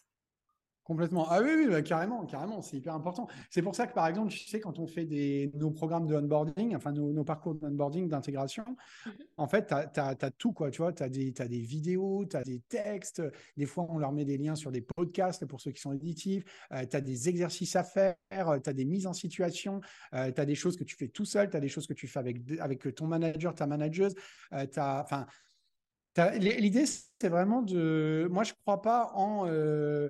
Complètement. 0.89 1.27
Ah 1.29 1.39
oui, 1.43 1.51
oui 1.55 1.67
bah, 1.69 1.83
carrément, 1.83 2.25
carrément, 2.25 2.63
c'est 2.63 2.77
hyper 2.77 2.95
important. 2.95 3.27
C'est 3.51 3.61
pour 3.61 3.75
ça 3.75 3.85
que, 3.85 3.93
par 3.93 4.07
exemple, 4.07 4.31
tu 4.31 4.39
sais, 4.39 4.59
quand 4.59 4.79
on 4.79 4.87
fait 4.87 5.05
des, 5.05 5.51
nos 5.53 5.69
programmes 5.69 6.07
de 6.07 6.15
onboarding, 6.15 6.75
enfin 6.75 6.91
nos, 6.91 7.23
parcours 7.23 7.53
d'onboarding, 7.53 8.07
d'intégration, 8.07 8.65
mhm. 9.05 9.13
en 9.37 9.47
fait, 9.47 9.67
tu 9.67 9.99
as, 9.99 10.31
tout, 10.31 10.51
quoi. 10.51 10.71
Tu 10.71 10.81
vois, 10.81 10.91
tu 10.91 11.03
as, 11.03 11.05
as, 11.05 11.47
des 11.47 11.59
vidéos, 11.59 12.25
tu 12.25 12.35
as 12.35 12.41
des 12.41 12.61
textes. 12.61 13.21
Des 13.55 13.67
fois, 13.67 13.85
on 13.87 13.99
leur 13.99 14.11
met 14.11 14.25
des 14.25 14.39
liens 14.39 14.55
sur 14.55 14.71
des 14.71 14.81
podcasts 14.81 15.45
pour 15.45 15.61
ceux 15.61 15.69
qui 15.69 15.79
sont 15.79 15.93
éditifs. 15.93 16.43
Euh, 16.71 16.83
tu 16.89 16.97
as 16.97 17.01
des 17.01 17.29
exercices 17.29 17.75
à 17.75 17.83
faire, 17.83 18.15
tu 18.31 18.67
as 18.67 18.73
des 18.73 18.85
mises 18.85 19.05
en 19.05 19.13
situation, 19.13 19.81
euh, 20.15 20.31
tu 20.31 20.41
as 20.41 20.45
des 20.45 20.55
choses 20.55 20.75
que 20.75 20.83
tu 20.83 20.95
fais 20.95 21.09
tout 21.09 21.25
seul, 21.25 21.51
tu 21.51 21.55
as 21.55 21.59
des 21.59 21.69
choses 21.69 21.85
que 21.85 21.93
tu 21.93 22.07
fais 22.07 22.17
avec, 22.17 22.37
avec 22.59 22.95
ton 22.95 23.05
manager, 23.05 23.53
ta 23.53 23.67
manageuse. 23.67 24.15
Euh, 24.53 24.65
enfin, 24.75 25.27
L'idée, 26.39 26.85
c'est 26.85 27.29
vraiment 27.29 27.61
de. 27.61 28.27
Moi, 28.31 28.43
je 28.43 28.51
ne 28.51 28.57
crois 28.65 28.81
pas 28.81 29.11
en. 29.13 29.47
Euh, 29.47 30.09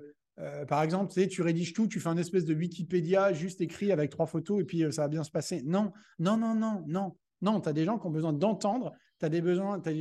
par 0.66 0.82
exemple, 0.82 1.12
tu, 1.28 1.42
rédiges 1.42 1.72
tout, 1.72 1.86
tu 1.86 2.00
fais 2.00 2.08
un 2.08 2.16
espèce 2.16 2.44
de 2.44 2.54
Wikipédia 2.54 3.32
juste 3.32 3.60
écrit 3.60 3.92
avec 3.92 4.10
trois 4.10 4.26
photos 4.26 4.60
et 4.60 4.64
puis 4.64 4.84
euh, 4.84 4.90
ça 4.90 5.02
va 5.02 5.08
bien 5.08 5.24
se 5.24 5.30
passer. 5.30 5.62
Non, 5.64 5.92
non, 6.18 6.36
non, 6.36 6.54
non, 6.54 6.84
non. 6.86 7.16
Non, 7.42 7.60
tu 7.60 7.68
as 7.68 7.72
des 7.72 7.84
gens 7.84 7.98
qui 7.98 8.06
ont 8.06 8.10
besoin 8.10 8.32
d'entendre, 8.32 8.92
tu 9.18 9.26
as, 9.26 9.28
des 9.30 9.42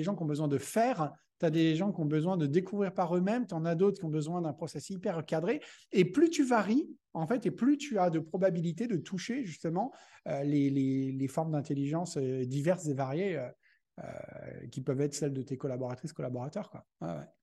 gens 0.03 0.15
qui 0.15 0.23
ont 0.23 0.25
besoin 0.25 0.49
de 0.49 0.57
faire, 0.57 1.13
tu 1.39 1.45
as 1.45 1.49
des 1.49 1.75
gens 1.75 1.93
qui 1.93 2.01
ont 2.01 2.05
besoin 2.05 2.35
de 2.35 2.45
découvrir 2.45 2.93
par 2.93 3.15
eux-mêmes, 3.15 3.47
tu 3.47 3.53
en 3.53 3.63
as 3.63 3.75
d'autres 3.75 3.99
qui 3.99 4.05
ont 4.05 4.09
besoin 4.09 4.41
d'un 4.41 4.51
process 4.51 4.89
hyper 4.89 5.25
cadré. 5.25 5.61
Et 5.93 6.03
plus 6.03 6.29
tu 6.29 6.43
varies, 6.43 6.89
en 7.13 7.25
fait, 7.27 7.45
et 7.45 7.51
plus 7.51 7.77
tu 7.77 7.97
as 7.97 8.09
de 8.09 8.19
probabilité 8.19 8.87
de 8.87 8.97
toucher 8.97 9.45
justement 9.45 9.93
euh, 10.27 10.43
les, 10.43 11.27
formes 11.29 11.51
d'intelligence 11.51 12.17
diverses 12.17 12.87
et 12.87 12.93
variées 12.93 13.39
qui 14.71 14.81
peuvent 14.81 15.01
être 15.01 15.13
celles 15.13 15.33
de 15.33 15.41
tes 15.41 15.57
collaboratrices, 15.57 16.13
collaborateurs. 16.13 16.69
Quoi. 16.69 16.85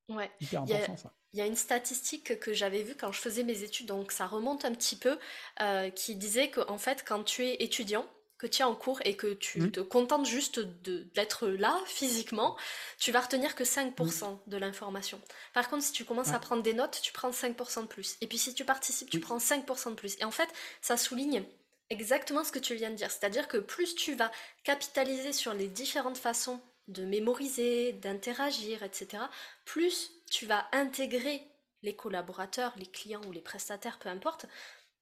Ouais, 0.09 0.31
Hyper 0.41 0.63
important 0.63 0.97
ça. 0.97 1.13
Il 1.33 1.39
y 1.39 1.43
a 1.43 1.47
une 1.47 1.57
statistique 1.57 2.39
que 2.39 2.53
j'avais 2.53 2.83
vue 2.83 2.95
quand 2.95 3.13
je 3.13 3.21
faisais 3.21 3.43
mes 3.43 3.63
études, 3.63 3.87
donc 3.87 4.13
ça 4.13 4.27
remonte 4.27 4.65
un 4.65 4.73
petit 4.73 4.97
peu, 4.97 5.19
euh, 5.61 5.91
qui 5.91 6.15
disait 6.15 6.51
qu'en 6.51 6.79
fait, 6.79 7.05
quand 7.07 7.25
tu 7.25 7.45
es 7.45 7.63
étudiant, 7.63 8.07
que 8.39 8.47
tu 8.47 8.61
es 8.61 8.65
en 8.65 8.75
cours 8.75 9.01
et 9.05 9.17
que 9.17 9.33
tu 9.33 9.63
mmh. 9.63 9.71
te 9.73 9.81
contentes 9.81 10.27
juste 10.27 10.61
d'être 10.61 11.49
là 11.49 11.79
physiquement, 11.87 12.57
tu 12.99 13.11
vas 13.11 13.21
retenir 13.21 13.55
que 13.55 13.65
5% 13.65 13.91
mmh. 13.95 14.39
de 14.47 14.57
l'information. 14.57 15.21
Par 15.55 15.69
contre, 15.69 15.83
si 15.83 15.93
tu 15.93 16.05
commences 16.05 16.33
à 16.33 16.39
prendre 16.39 16.63
des 16.63 16.75
notes, 16.75 17.01
tu 17.03 17.13
prends 17.13 17.31
5% 17.31 17.83
de 17.83 17.87
plus. 17.87 18.17
Et 18.21 18.27
puis 18.27 18.39
si 18.39 18.55
tu 18.55 18.65
participes, 18.65 19.11
tu 19.11 19.21
prends 19.21 19.39
5% 19.39 19.91
de 19.91 19.95
plus. 19.95 20.17
Et 20.21 20.25
en 20.25 20.31
fait, 20.31 20.49
ça 20.83 20.97
souligne 20.97 21.45
exactement 21.91 22.45
ce 22.45 22.53
que 22.53 22.59
tu 22.59 22.75
viens 22.75 22.91
de 22.91 22.97
dire. 22.97 23.11
C'est-à-dire 23.11 23.49
que 23.49 23.59
plus 23.59 23.95
tu 23.95 24.15
vas 24.15 24.31
capitaliser 24.65 25.33
sur 25.33 25.55
les 25.55 25.69
différentes 25.69 26.19
façons 26.19 26.61
de 26.89 27.05
mémoriser, 27.05 27.93
d'interagir, 27.95 28.83
etc., 28.83 29.25
plus 29.65 30.13
tu 30.31 30.47
vas 30.47 30.67
intégrer 30.73 31.43
les 31.83 31.97
collaborateurs, 31.97 32.75
les 32.79 32.87
clients 32.87 33.21
ou 33.27 33.33
les 33.33 33.41
prestataires, 33.41 33.99
peu 33.99 34.09
importe, 34.09 34.47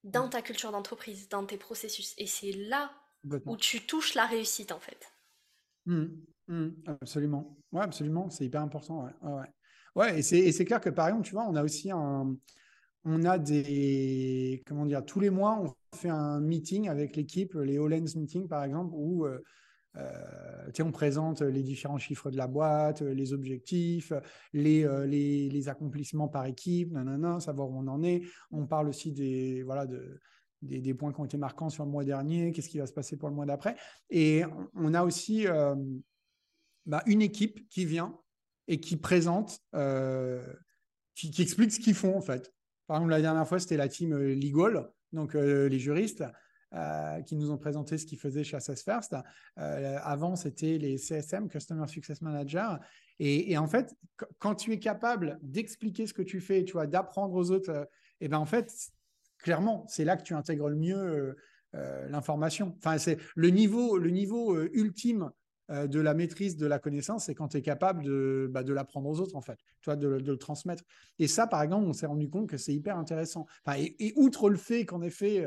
dans 0.03 0.29
ta 0.29 0.43
culture 0.43 0.73
d'entreprise, 0.73 1.29
dans 1.29 1.45
tes 1.47 1.57
processus. 1.57 2.15
Et 2.19 2.27
c'est 2.27 2.53
là 2.53 2.93
où 3.47 3.57
tu 3.57 3.87
touches 3.87 4.15
la 4.15 4.27
réussite, 4.27 4.73
en 4.73 4.81
fait. 4.81 5.13
Mmh, 5.87 6.07
mmh, 6.49 6.69
absolument. 7.01 7.57
Ouais, 7.73 7.83
absolument. 7.83 8.31
C'est 8.31 8.45
hyper 8.45 8.61
important. 8.61 9.09
Ouais, 9.23 9.49
ouais. 9.95 10.19
et 10.19 10.23
c'est 10.23 10.65
clair 10.65 10.81
que, 10.81 10.91
par 10.91 11.09
exemple, 11.09 11.27
tu 11.27 11.33
vois, 11.33 11.47
on 11.49 11.55
a 11.55 11.63
aussi 11.63 11.91
un. 11.91 12.37
On 13.05 13.25
a 13.25 13.39
des. 13.39 14.63
Comment 14.67 14.87
dire 14.87 15.05
Tous 15.05 15.21
les 15.21 15.31
mois, 15.31 15.59
on 15.61 15.75
fait 15.95 16.09
un 16.09 16.41
meeting 16.41 16.89
avec 16.89 17.17
l'équipe, 17.17 17.55
les 17.55 17.79
Hollands 17.79 18.17
Meeting, 18.17 18.49
par 18.49 18.65
exemple, 18.65 18.93
où. 18.95 19.25
Euh, 19.25 19.41
euh, 19.97 20.73
on 20.81 20.91
présente 20.91 21.41
les 21.41 21.63
différents 21.63 21.99
chiffres 21.99 22.29
de 22.29 22.37
la 22.37 22.49
boîte, 22.49 23.01
les 23.01 23.33
objectifs, 23.33 24.13
les, 24.53 24.85
euh, 24.85 25.71
accomplissements 25.71 26.27
par 26.27 26.47
équipe, 26.47 26.93
savoir 27.39 27.71
où 27.71 27.79
on 27.79 27.87
en 27.87 28.03
est. 28.03 28.23
On 28.51 28.67
parle 28.67 28.89
aussi 28.89 29.13
des, 29.13 29.63
voilà, 29.63 29.87
de, 29.87 30.21
des, 30.63 30.95
points 30.95 31.13
qui 31.13 31.21
ont 31.21 31.25
été 31.25 31.37
marquants 31.37 31.69
sur 31.69 31.85
le 31.85 31.93
mois 31.93 32.03
dernier, 32.03 32.51
qu'est-ce 32.51 32.69
qui 32.69 32.79
va 32.79 32.89
se 32.89 32.93
passer 32.93 33.17
pour 33.17 33.29
le 33.29 33.37
mois 33.37 33.47
d'après. 33.47 33.77
Et 34.11 34.43
on 34.75 34.95
a 34.95 35.05
aussi 35.05 35.47
bah, 36.87 37.05
une 37.07 37.23
équipe 37.23 37.69
qui 37.69 37.85
vient 37.85 38.19
et 38.67 38.81
qui 38.81 38.97
présente, 38.97 39.61
qui, 41.15 41.31
qui, 41.31 41.43
explique 41.43 41.71
ce 41.71 41.79
qu'ils 41.79 41.95
font 41.95 42.17
en 42.17 42.21
fait. 42.21 42.53
Par 42.87 42.97
exemple, 42.97 43.13
la 43.13 43.21
dernière 43.21 43.47
fois, 43.47 43.59
c'était 43.59 43.77
la 43.77 43.89
team 43.89 44.15
Legal, 44.17 44.91
donc 45.15 45.35
les 45.35 45.79
juristes. 45.79 46.25
Euh, 46.75 47.23
qui 47.23 47.37
nous 47.37 47.53
ont 47.53 47.57
présenté 47.57 47.99
ce 47.99 48.05
qu'ils 48.05 48.19
faisaient 48.19 48.43
chez 48.43 48.57
Assess 48.57 48.83
First. 48.83 49.15
Euh, 49.59 49.99
avant, 50.03 50.35
c'était 50.35 50.77
les 50.77 50.99
CSM, 50.99 51.49
Customer 51.49 51.87
Success 51.87 52.21
Manager. 52.21 52.81
Et, 53.21 53.57
en 53.57 53.69
fait, 53.69 53.95
quand 54.41 54.57
tu 54.57 54.73
es 54.73 54.81
capable 54.81 55.39
d'expliquer 55.43 56.09
ce 56.09 56.13
que 56.13 56.23
tu 56.23 56.41
fais, 56.41 56.65
tu 56.65 56.77
d'apprendre 56.89 57.37
aux 57.37 57.53
autres, 57.53 57.71
et 57.71 57.77
euh, 57.77 57.85
eh 58.23 58.29
ben 58.29 58.39
en 58.39 58.45
fait, 58.45 58.73
clairement, 59.39 59.87
c'est 59.87 60.05
là 60.05 60.17
que 60.17 60.25
tu 60.25 60.35
intègres 60.35 60.69
le 60.69 60.75
mieux 60.77 61.37
l'information. 62.09 62.75
Enfin, 62.79 62.99
c'est 62.99 63.19
le 63.37 63.51
niveau, 63.51 63.97
le 63.97 64.11
niveau 64.11 64.61
ultime 64.73 65.31
de 65.71 66.01
la 66.01 66.13
maîtrise 66.13 66.57
de 66.57 66.67
la 66.67 66.79
connaissance, 66.79 67.25
c'est 67.25 67.35
quand 67.35 67.49
tu 67.49 67.57
es 67.57 67.63
capable 67.63 68.03
de, 68.03 68.49
bah, 68.51 68.63
de 68.63 68.73
l'apprendre 68.73 69.09
aux 69.09 69.21
autres, 69.21 69.35
en 69.35 69.41
fait, 69.41 69.59
de, 69.87 70.09
le 70.09 70.37
transmettre. 70.37 70.85
Et 71.19 71.27
ça, 71.27 71.47
par 71.47 71.63
exemple, 71.63 71.87
on 71.87 71.93
s'est 71.93 72.07
rendu 72.07 72.29
compte 72.29 72.49
que 72.49 72.59
c'est 72.59 72.75
hyper 72.75 72.99
intéressant. 72.99 73.47
Et, 73.77 74.13
outre 74.17 74.51
le 74.51 74.57
fait 74.57 74.85
qu'en 74.85 75.01
effet, 75.03 75.47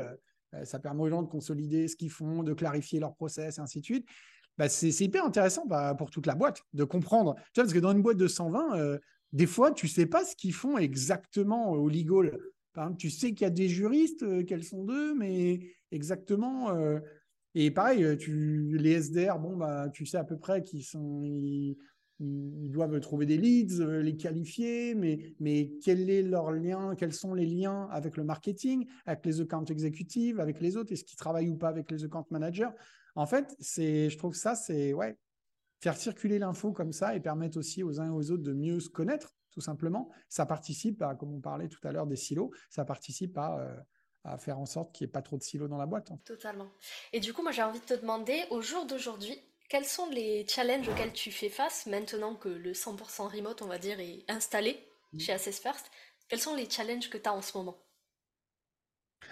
euh, 0.54 0.64
ça 0.64 0.78
permet 0.78 1.02
aux 1.02 1.08
gens 1.08 1.22
de 1.22 1.28
consolider 1.28 1.88
ce 1.88 1.96
qu'ils 1.96 2.10
font, 2.10 2.42
de 2.42 2.52
clarifier 2.52 3.00
leur 3.00 3.14
process, 3.14 3.58
et 3.58 3.60
ainsi 3.60 3.80
de 3.80 3.84
suite. 3.84 4.08
Bah, 4.56 4.68
c'est 4.68 4.90
hyper 4.90 5.24
intéressant 5.24 5.66
bah, 5.66 5.94
pour 5.94 6.10
toute 6.10 6.26
la 6.26 6.34
boîte 6.34 6.62
de 6.72 6.82
comprendre. 6.84 7.34
Tu 7.36 7.60
vois, 7.60 7.64
parce 7.64 7.72
que 7.72 7.78
dans 7.78 7.92
une 7.92 8.02
boîte 8.02 8.16
de 8.16 8.26
120, 8.26 8.76
euh, 8.76 8.98
des 9.32 9.46
fois, 9.46 9.70
tu 9.70 9.86
ne 9.86 9.90
sais 9.90 10.06
pas 10.06 10.24
ce 10.24 10.34
qu'ils 10.34 10.54
font 10.54 10.78
exactement 10.78 11.70
au 11.70 11.88
legal. 11.88 12.36
Par 12.72 12.94
tu 12.96 13.10
sais 13.10 13.30
qu'il 13.30 13.42
y 13.42 13.44
a 13.44 13.50
des 13.50 13.68
juristes, 13.68 14.22
euh, 14.24 14.62
sont 14.62 14.84
deux, 14.84 15.14
mais 15.14 15.60
exactement 15.92 16.70
Et 17.54 17.70
pareil, 17.70 18.16
tu, 18.18 18.76
les 18.78 18.92
SDR, 18.92 19.38
bon, 19.38 19.56
bah, 19.56 19.88
tu 19.92 20.06
sais 20.06 20.18
à 20.18 20.24
peu 20.24 20.38
près 20.38 20.62
qu'ils 20.62 20.84
sont, 20.84 21.22
ils, 21.22 21.76
doivent 22.20 22.98
trouver 23.00 23.26
des 23.26 23.36
leads, 23.36 23.84
les 24.00 24.16
qualifier, 24.16 24.94
mais, 24.94 25.34
mais 25.40 25.72
quel 25.82 26.10
est 26.10 26.22
leur 26.22 26.50
lien, 26.50 26.94
quels 26.96 27.12
sont 27.12 27.32
les 27.32 27.46
liens 27.46 27.88
avec 27.90 28.16
le 28.16 28.24
marketing, 28.24 28.86
avec 29.06 29.24
les 29.24 29.40
account 29.40 29.64
exécutives, 29.64 30.40
avec 30.40 30.60
les 30.60 30.76
autres, 30.76 30.92
est-ce 30.92 31.04
qu'ils 31.04 31.18
travaillent 31.18 31.48
ou 31.48 31.56
pas 31.56 31.68
avec 31.68 31.90
les 31.90 32.04
account 32.04 32.26
managers? 32.30 32.70
En 33.14 33.26
fait, 33.26 33.54
c'est, 33.60 34.10
je 34.10 34.18
trouve 34.18 34.34
ça, 34.34 34.54
c'est 34.54 34.92
ouais, 34.92 35.16
faire 35.80 35.96
circuler 35.96 36.38
l'info 36.38 36.72
comme 36.72 36.92
ça 36.92 37.14
et 37.14 37.20
permettre 37.20 37.58
aussi 37.58 37.82
aux 37.82 38.00
uns 38.00 38.06
et 38.06 38.10
aux 38.10 38.30
autres 38.30 38.42
de 38.42 38.52
mieux 38.52 38.80
se 38.80 38.88
connaître, 38.88 39.34
tout 39.50 39.60
simplement. 39.60 40.10
Ça 40.28 40.46
participe 40.46 41.02
à, 41.02 41.14
comme 41.14 41.32
on 41.32 41.40
parlait 41.40 41.68
tout 41.68 41.86
à 41.86 41.92
l'heure 41.92 42.06
des 42.06 42.16
silos, 42.16 42.50
ça 42.68 42.84
participe 42.84 43.36
à, 43.38 43.60
euh, 43.60 43.76
à 44.32 44.38
faire 44.38 44.58
en 44.58 44.66
sorte 44.66 44.94
qu'il 44.94 45.06
n'y 45.06 45.10
ait 45.10 45.12
pas 45.12 45.22
trop 45.22 45.36
de 45.36 45.42
silos 45.42 45.68
dans 45.68 45.78
la 45.78 45.86
boîte. 45.86 46.12
Totalement. 46.24 46.68
Et 47.12 47.20
du 47.20 47.32
coup, 47.32 47.42
moi 47.42 47.52
j'ai 47.52 47.62
envie 47.62 47.80
de 47.80 47.84
te 47.84 47.94
demander, 47.94 48.44
au 48.50 48.60
jour 48.60 48.86
d'aujourd'hui, 48.86 49.40
quels 49.68 49.84
sont 49.84 50.08
les 50.10 50.46
challenges 50.48 50.88
auxquels 50.88 51.12
tu 51.12 51.30
fais 51.30 51.50
face 51.50 51.86
maintenant 51.86 52.34
que 52.34 52.48
le 52.48 52.72
100% 52.72 53.28
remote, 53.34 53.62
on 53.62 53.66
va 53.66 53.78
dire, 53.78 54.00
est 54.00 54.24
installé 54.28 54.78
mmh. 55.12 55.18
chez 55.18 55.32
Assess 55.32 55.60
First? 55.60 55.90
Quels 56.28 56.40
sont 56.40 56.54
les 56.54 56.68
challenges 56.68 57.10
que 57.10 57.18
tu 57.18 57.28
as 57.28 57.34
en 57.34 57.42
ce 57.42 57.56
moment? 57.56 57.78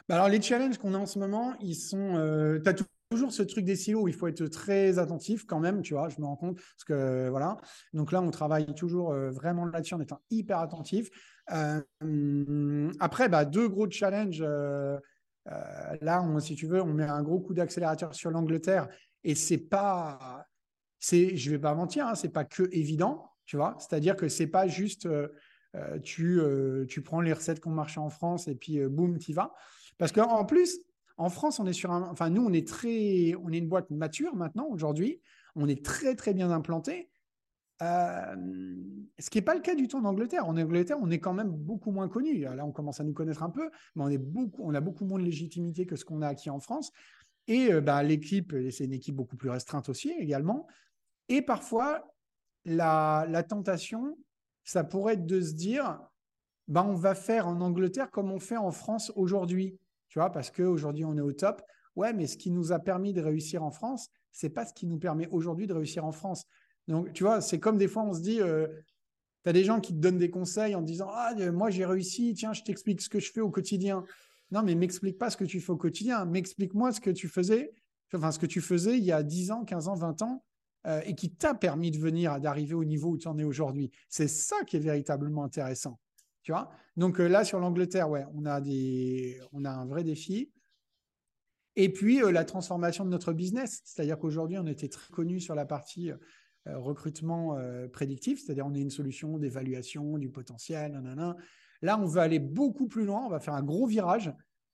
Bah 0.09 0.16
alors 0.16 0.28
les 0.28 0.42
challenges 0.42 0.78
qu'on 0.78 0.94
a 0.94 0.99
en 0.99 1.07
ce 1.07 1.18
moment, 1.18 1.57
ils 1.61 1.74
sont, 1.74 2.16
euh, 2.16 2.61
tu 2.62 2.68
as 2.68 2.74
toujours 3.11 3.32
ce 3.32 3.42
truc 3.42 3.64
des 3.64 3.76
silos 3.76 4.09
il 4.09 4.14
faut 4.14 4.26
être 4.26 4.46
très 4.46 4.98
attentif 4.98 5.44
quand 5.46 5.61
même, 5.61 5.82
tu 5.82 5.94
vois, 5.94 6.09
je 6.09 6.20
me 6.20 6.26
rends 6.26 6.36
compte, 6.36 6.57
parce 6.57 6.84
que 6.86 7.28
voilà. 7.28 7.57
Donc 7.92 8.12
là, 8.12 8.20
on 8.20 8.30
travaille 8.30 8.74
toujours 8.74 9.12
euh, 9.12 9.30
vraiment 9.30 9.64
là-dessus 9.64 9.94
en 9.94 10.00
étant 10.00 10.20
hyper 10.30 10.59
attentif. 10.59 11.09
Euh, 11.52 12.90
après, 13.00 13.28
bah, 13.28 13.44
deux 13.44 13.68
gros 13.68 13.88
challenges. 13.90 14.42
Euh, 14.42 14.98
là, 16.00 16.24
si 16.40 16.57
tu 16.57 16.66
veux, 16.66 16.82
on 16.82 16.92
met 16.92 17.04
un 17.04 17.22
gros 17.22 17.38
coup 17.38 17.54
d'accélérateur 17.54 18.14
sur 18.14 18.30
l'Angleterre 18.30 18.88
et 19.22 19.36
c'est 19.36 19.59
pas, 19.59 20.44
c'est, 20.98 21.36
je 21.36 21.50
vais 21.52 21.59
pas 21.59 21.74
mentir, 21.74 22.09
hein, 22.09 22.16
c'est 22.16 22.30
pas 22.32 22.44
que 22.44 22.68
évident, 22.72 23.30
tu 23.44 23.57
vois. 23.57 23.76
C'est-à-dire 23.78 24.16
que 24.16 24.28
c'est 24.28 24.48
pas 24.48 24.66
juste 24.66 25.09
tu, 26.02 26.40
tu 26.88 27.02
prends 27.02 27.20
les 27.20 27.32
recettes 27.34 27.61
qu'on 27.61 27.70
marchait 27.70 28.00
en 28.00 28.09
France 28.09 28.48
et 28.48 28.57
puis 28.57 28.80
boum, 28.88 29.18
y 29.28 29.32
vas. 29.34 29.54
Parce 29.98 30.11
qu'en 30.11 30.44
plus, 30.46 30.80
en 31.19 31.31
France, 31.31 31.61
on 31.61 31.67
est 31.67 31.85
nous, 32.31 32.45
on 32.45 32.53
est 32.53 32.67
très. 32.67 33.35
On 33.43 33.51
est 33.51 33.59
une 33.59 33.69
boîte 33.69 33.91
mature 33.91 34.35
maintenant, 34.37 34.67
aujourd'hui. 34.69 35.21
On 35.55 35.69
est 35.69 35.85
très, 35.85 36.14
très 36.14 36.35
bien 36.35 36.51
implanté. 36.51 37.09
Euh, 37.83 38.37
ce 39.19 39.31
qui 39.31 39.39
n'est 39.39 39.43
pas 39.43 39.55
le 39.55 39.61
cas 39.61 39.75
du 39.75 39.89
tout 39.89 39.97
en 39.97 40.05
Angleterre. 40.05 40.47
En 40.47 40.57
Angleterre, 40.57 40.99
on 41.01 41.11
est 41.11 41.19
quand 41.19 41.33
même 41.33 41.51
beaucoup 41.51 41.91
moins 41.91 42.09
connu. 42.09 42.41
Là, 42.41 42.64
on 42.67 42.73
commence 42.73 43.01
à 43.01 43.05
nous 43.05 43.14
connaître 43.14 43.43
un 43.43 43.51
peu, 43.51 43.71
mais 43.95 44.05
on, 44.05 44.09
est 44.09 44.19
beaucoup, 44.19 44.62
on 44.62 44.75
a 44.75 44.81
beaucoup 44.81 45.07
moins 45.07 45.19
de 45.19 45.25
légitimité 45.25 45.87
que 45.87 45.97
ce 45.97 46.05
qu'on 46.05 46.21
a 46.21 46.29
acquis 46.29 46.51
en 46.51 46.61
France. 46.61 46.93
Et 47.49 47.73
euh, 47.73 47.81
bah, 47.81 48.03
l'équipe, 48.03 48.55
c'est 48.71 48.85
une 48.85 48.93
équipe 48.93 49.17
beaucoup 49.17 49.37
plus 49.37 49.51
restreinte 49.51 49.89
aussi 49.89 50.11
également. 50.11 50.67
Et 51.29 51.41
parfois, 51.41 52.14
la, 52.67 53.27
la 53.29 53.43
tentation, 53.43 54.19
ça 54.64 54.85
pourrait 54.85 55.14
être 55.14 55.27
de 55.27 55.41
se 55.41 55.55
dire, 55.55 55.99
bah, 56.69 56.85
on 56.87 56.95
va 56.95 57.14
faire 57.14 57.49
en 57.49 57.61
Angleterre 57.62 58.11
comme 58.11 58.31
on 58.31 58.41
fait 58.41 58.57
en 58.59 58.71
France 58.71 59.12
aujourd'hui 59.17 59.79
tu 60.17 60.21
vois, 60.21 60.33
parce 60.33 60.51
qu'aujourd'hui, 60.51 61.05
on 61.05 61.14
est 61.19 61.21
au 61.21 61.33
top. 61.33 61.61
Ouais, 61.95 62.14
mais 62.14 62.27
ce 62.27 62.39
qui 62.39 62.51
nous 62.51 62.73
a 62.73 62.79
permis 62.79 63.12
de 63.12 63.21
réussir 63.21 63.62
en 63.62 63.71
France, 63.71 64.09
c'est 64.33 64.49
pas 64.49 64.64
ce 64.64 64.73
qui 64.73 64.87
nous 64.87 64.97
permet 64.99 65.29
aujourd'hui 65.29 65.67
de 65.67 65.75
réussir 65.75 66.07
en 66.07 66.12
France. 66.12 66.47
Donc, 66.89 67.12
tu 67.12 67.23
vois, 67.23 67.43
c'est 67.43 67.61
comme 67.61 67.77
des 67.77 67.87
fois, 67.87 68.03
on 68.03 68.14
se 68.14 68.23
dit, 68.23 68.41
euh, 68.41 68.67
tu 69.45 69.51
as 69.51 69.53
des 69.53 69.62
gens 69.62 69.79
qui 69.79 69.93
te 69.93 69.99
donnent 69.99 70.17
des 70.17 70.31
conseils 70.31 70.75
en 70.75 70.81
disant, 70.81 71.09
ah, 71.11 71.35
euh, 71.39 71.53
moi, 71.53 71.69
j'ai 71.69 71.85
réussi, 71.85 72.33
tiens, 72.33 72.55
je 72.55 72.62
t'explique 72.62 73.03
ce 73.03 73.11
que 73.11 73.21
je 73.21 73.31
fais 73.31 73.43
au 73.43 73.51
quotidien. 73.51 74.07
Non, 74.53 74.62
mais 74.62 74.75
m'explique 74.75 75.19
pas 75.19 75.29
ce 75.29 75.37
que 75.37 75.45
tu 75.45 75.61
fais 75.61 75.73
au 75.73 75.77
quotidien. 75.77 76.25
M'explique-moi 76.25 76.93
ce 76.93 77.01
que 77.03 77.11
tu 77.11 77.29
faisais, 77.29 77.75
enfin, 78.14 78.33
ce 78.33 78.39
que 78.39 78.47
tu 78.47 78.62
faisais 78.62 78.97
il 78.97 79.05
y 79.05 79.12
a 79.12 79.23
10 79.23 79.51
ans, 79.51 79.64
15 79.67 79.89
ans, 79.89 79.97
20 79.97 80.23
ans, 80.23 80.45
euh, 80.87 81.03
et 81.05 81.14
qui 81.14 81.31
t'a 81.31 81.53
permis 81.53 81.91
de 81.91 81.99
venir, 81.99 82.41
d'arriver 82.41 82.73
au 82.73 82.87
niveau 82.87 83.11
où 83.11 83.19
tu 83.19 83.29
en 83.29 83.37
es 83.37 83.45
aujourd'hui. 83.45 83.91
C'est 84.09 84.29
ça 84.29 84.57
qui 84.64 84.77
est 84.79 84.81
véritablement 84.81 85.45
intéressant. 85.45 86.01
Donc 86.97 87.20
euh, 87.20 87.28
là, 87.28 87.44
sur 87.44 87.59
l'Angleterre, 87.59 88.11
ouais, 88.11 88.24
on 88.34 88.47
a, 88.47 88.61
on 89.53 89.64
a 89.64 89.70
un 89.70 89.86
vrai 89.86 90.05
défi. 90.05 90.53
Et 91.76 91.92
puis, 91.92 92.22
euh, 92.22 92.30
la 92.30 92.44
transformation 92.44 93.05
de 93.05 93.11
notre 93.11 93.32
business. 93.32 93.82
C'est-à-dire 93.84 94.18
qu'aujourd'hui, 94.18 94.59
on 94.59 94.66
était 94.66 94.88
très 94.88 95.12
connu 95.12 95.40
sur 95.40 95.55
la 95.55 95.66
partie 95.66 96.11
euh, 96.11 96.78
recrutement 96.78 97.57
prédictif, 97.92 98.42
c'est-à-dire 98.42 98.66
on 98.66 98.74
est 98.74 98.80
une 98.80 98.90
solution 98.90 99.38
d'évaluation 99.38 100.18
du 100.18 100.30
potentiel. 100.30 101.01
Là, 101.82 101.99
on 101.99 102.07
veut 102.07 102.20
aller 102.20 102.40
beaucoup 102.40 102.88
plus 102.88 103.05
loin. 103.05 103.24
On 103.24 103.28
va 103.28 103.38
faire 103.38 103.55
un 103.55 103.62
gros 103.62 103.86
virage. 103.86 104.32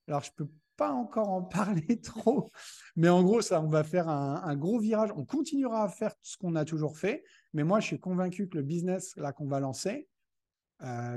Alors, 0.08 0.22
je 0.22 0.30
ne 0.30 0.44
peux 0.44 0.52
pas 0.76 0.92
encore 0.92 1.28
en 1.28 1.42
parler 1.42 2.00
trop, 2.00 2.50
mais 2.96 3.10
en 3.10 3.22
gros, 3.22 3.42
ça, 3.42 3.60
on 3.60 3.68
va 3.68 3.84
faire 3.84 4.08
un, 4.08 4.40
un 4.42 4.56
gros 4.56 4.78
virage. 4.78 5.10
On 5.16 5.26
continuera 5.26 5.84
à 5.84 5.88
faire 5.88 6.14
ce 6.22 6.38
qu'on 6.38 6.54
a 6.54 6.64
toujours 6.64 6.96
fait, 6.96 7.24
mais 7.52 7.62
moi, 7.62 7.80
je 7.80 7.88
suis 7.88 8.00
convaincu 8.00 8.48
que 8.48 8.56
le 8.56 8.62
business 8.62 9.14
qu'on 9.36 9.48
va 9.48 9.60
lancer, 9.60 10.08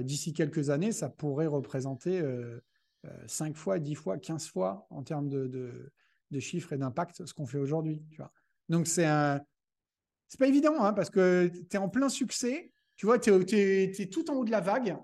d'ici 0.02 0.34
quelques 0.34 0.70
années, 0.70 0.92
ça 0.92 1.10
pourrait 1.10 1.48
représenter 1.48 2.20
5 2.20 2.26
euh, 2.26 2.62
euh, 3.50 3.54
fois, 3.54 3.80
10 3.80 3.96
fois, 3.96 4.18
15 4.18 4.48
fois 4.48 4.88
en 4.90 5.04
termes 5.04 5.30
de, 5.30 5.92
chiffres 6.40 6.74
et 6.74 6.78
d'impact 6.78 7.26
ce 7.26 7.34
qu'on 7.34 7.46
fait 7.46 7.58
aujourd'hui. 7.58 8.04
Donc, 8.70 8.88
c'est 8.88 9.06
un. 9.06 9.42
C'est 10.28 10.40
pas 10.40 10.48
évident, 10.48 10.84
hein, 10.84 10.92
parce 10.92 11.10
que 11.10 11.48
tu 11.48 11.76
es 11.76 11.78
en 11.78 11.88
plein 11.88 12.10
succès, 12.10 12.72
tu 12.98 13.06
vois, 13.06 13.20
tu 13.20 13.32
es, 13.32 14.10
tout 14.12 14.30
en 14.32 14.36
haut 14.36 14.46
de 14.46 14.52
la 14.52 14.62
vague. 14.62 14.98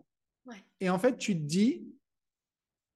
Et 0.80 0.90
en 0.90 0.98
fait, 0.98 1.18
tu 1.18 1.36
te 1.36 1.44
dis, 1.44 1.88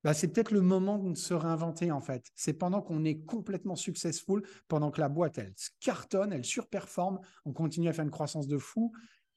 bah, 0.04 0.14
c'est 0.14 0.28
peut-être 0.28 0.52
le 0.52 0.62
moment 0.62 1.00
de 1.00 1.16
se 1.16 1.34
réinventer, 1.34 1.92
en 1.92 2.02
fait. 2.02 2.32
C'est 2.36 2.54
pendant 2.54 2.82
qu'on 2.82 3.06
est 3.06 3.24
complètement 3.26 3.76
successful, 3.76 4.44
pendant 4.68 4.92
que 4.92 5.00
la 5.00 5.10
boîte, 5.10 5.38
elle 5.38 5.54
cartonne, 5.80 6.34
elle 6.34 6.46
surperforme, 6.46 7.20
on 7.46 7.54
continue 7.54 7.90
à 7.90 7.94
faire 7.94 8.06
une 8.06 8.12
croissance 8.12 8.48
de 8.48 8.58
fou. 8.58 8.92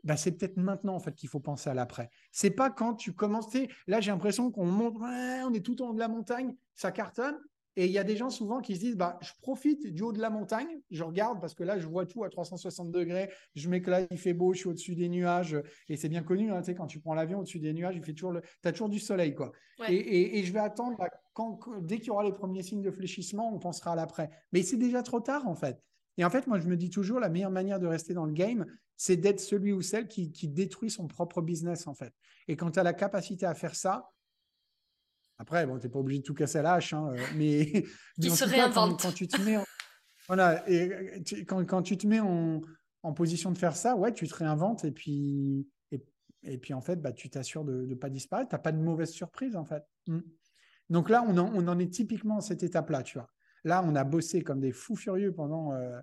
Bah, 0.09 0.17
c'est 0.17 0.33
peut-être 0.33 0.57
maintenant 0.57 0.95
en 0.95 1.01
fait 1.01 1.15
qu'il 1.15 1.29
faut 1.29 1.39
penser 1.39 1.69
à 1.69 1.75
l'après. 1.75 2.09
C'est 2.33 2.49
pas 2.49 2.71
quand 2.71 2.95
tu 2.95 3.13
commences. 3.13 3.55
Là, 3.87 4.01
j'ai 4.01 4.11
l'impression 4.11 4.51
qu'on 4.51 4.65
monte, 4.65 4.97
on 4.97 5.53
est 5.53 5.61
tout 5.61 5.83
en 5.83 5.91
haut 5.91 5.93
de 5.93 5.99
la 5.99 6.09
montagne, 6.09 6.57
ça 6.75 6.91
cartonne. 6.91 7.39
Et 7.77 7.85
il 7.85 7.93
y 7.93 7.99
a 7.99 8.05
des 8.05 8.17
gens 8.17 8.31
souvent 8.31 8.61
qui 8.61 8.75
se 8.75 8.81
disent, 8.81 8.97
bah, 8.97 9.19
je 9.21 9.33
profite 9.43 9.87
du 9.87 10.03
haut 10.03 10.15
de 10.15 10.21
la 10.21 10.31
montagne, 10.31 10.81
je 10.91 11.05
regarde 11.05 11.43
parce 11.43 11.55
que 11.55 11.63
là, 11.63 11.79
je 11.79 11.87
vois 11.87 12.07
tout 12.07 12.25
à 12.25 12.31
360 12.31 12.91
degrés, 12.91 13.31
je 13.55 13.69
m'éclate, 13.69 14.09
il 14.11 14.17
fait 14.17 14.33
beau, 14.33 14.55
je 14.55 14.61
suis 14.61 14.69
au-dessus 14.71 14.95
des 14.95 15.11
nuages. 15.11 15.57
Et 15.91 15.97
c'est 15.97 16.09
bien 16.09 16.23
connu, 16.23 16.51
hein, 16.51 16.63
quand 16.75 16.87
tu 16.87 17.01
prends 17.01 17.15
l'avion 17.15 17.41
au-dessus 17.41 17.61
des 17.61 17.75
nuages, 17.75 17.95
il 17.95 18.03
fait 18.03 18.15
toujours 18.15 18.33
le... 18.33 18.41
tu 18.41 18.69
as 18.69 18.73
toujours 18.73 18.89
du 18.89 18.99
soleil. 18.99 19.35
quoi. 19.35 19.53
Et, 19.91 20.43
je 20.43 20.53
vais 20.55 20.59
attendre, 20.59 20.97
quand, 21.35 21.61
dès 21.83 21.99
qu'il 21.99 22.07
y 22.07 22.11
aura 22.11 22.25
les 22.25 22.33
premiers 22.33 22.63
signes 22.63 22.83
de 22.83 22.91
fléchissement, 22.91 23.53
on 23.55 23.59
pensera 23.59 23.93
à 23.93 23.95
l'après. 23.95 24.31
Mais 24.53 24.63
c'est 24.63 24.79
déjà 24.79 25.03
trop 25.03 25.21
tard, 25.21 25.47
en 25.47 25.55
fait. 25.55 25.79
Et 26.19 26.25
en 26.25 26.31
fait, 26.31 26.49
moi, 26.49 26.59
je 26.59 26.67
me 26.67 26.77
dis 26.77 26.91
toujours, 26.91 27.21
la 27.21 27.29
meilleure 27.29 27.53
manière 27.53 27.79
de 27.79 27.87
rester 27.87 28.13
dans 28.13 28.27
le 28.27 28.33
game, 28.33 28.67
c'est 28.97 29.17
d'être 29.17 29.39
celui 29.39 29.73
ou 29.73 29.81
celle 29.81 30.09
qui, 30.09 30.29
détruit 30.49 30.91
son 30.91 31.07
propre 31.07 31.41
business, 31.41 31.87
en 31.87 31.95
fait. 31.95 32.13
Et 32.49 32.57
quand 32.57 32.73
tu 32.73 32.81
as 32.81 32.83
la 32.83 32.93
capacité 32.93 33.47
à 33.47 33.55
faire 33.55 33.77
ça, 33.77 34.11
après, 35.39 35.65
bon, 35.65 35.79
tu 35.79 35.87
n'es 35.87 35.93
pas 35.93 36.01
obligé 36.01 36.19
de 36.19 36.25
tout 36.25 36.35
casser 36.35 36.59
à 36.59 36.63
la 36.63 36.75
hache, 36.75 36.93
hein, 36.93 37.13
euh, 37.13 37.25
mais, 37.37 37.85
se 38.21 38.45
réinvente. 38.45 39.01
Quand, 39.01 39.13
tu 39.13 39.29
te 39.29 39.41
mets 39.41 39.57
en, 39.57 39.65
voilà, 40.27 40.69
et 40.69 41.23
quand, 41.47 41.83
tu 41.83 41.97
te 41.97 42.07
mets 42.09 42.19
en, 42.19 42.61
position 43.15 43.53
de 43.53 43.59
faire 43.59 43.77
ça, 43.77 43.95
ouais, 43.95 44.13
tu 44.13 44.27
te 44.27 44.35
réinventes 44.35 44.85
et 44.85 44.91
puis, 44.91 45.69
et, 46.43 46.59
puis 46.59 46.75
en 46.75 46.81
fait, 46.81 47.01
bah, 47.01 47.13
tu 47.13 47.31
t'assures 47.31 47.65
de 47.65 47.87
ne 47.87 47.95
pas 47.95 48.11
disparaître. 48.11 48.49
Tu 48.51 48.55
n'as 48.57 48.61
pas 48.61 48.73
de 48.73 48.79
mauvaise 48.79 49.11
surprise, 49.11 49.55
en 49.55 49.65
fait. 49.65 49.85
Hmm. 50.09 50.21
Donc 50.91 51.11
là, 51.11 51.25
on 51.27 51.39
en, 51.39 51.53
on 51.55 51.69
en 51.69 51.79
est 51.79 51.93
typiquement 51.93 52.39
à 52.39 52.41
cette 52.41 52.65
étape-là, 52.65 53.05
tu 53.05 53.19
vois. 53.19 53.29
Là, 53.69 53.85
on 53.87 53.95
a 53.95 54.03
bossé 54.05 54.43
comme 54.43 54.61
des 54.61 54.73
fous 54.73 54.97
furieux 54.97 55.33
pendant, 55.33 55.75
euh, 55.75 56.01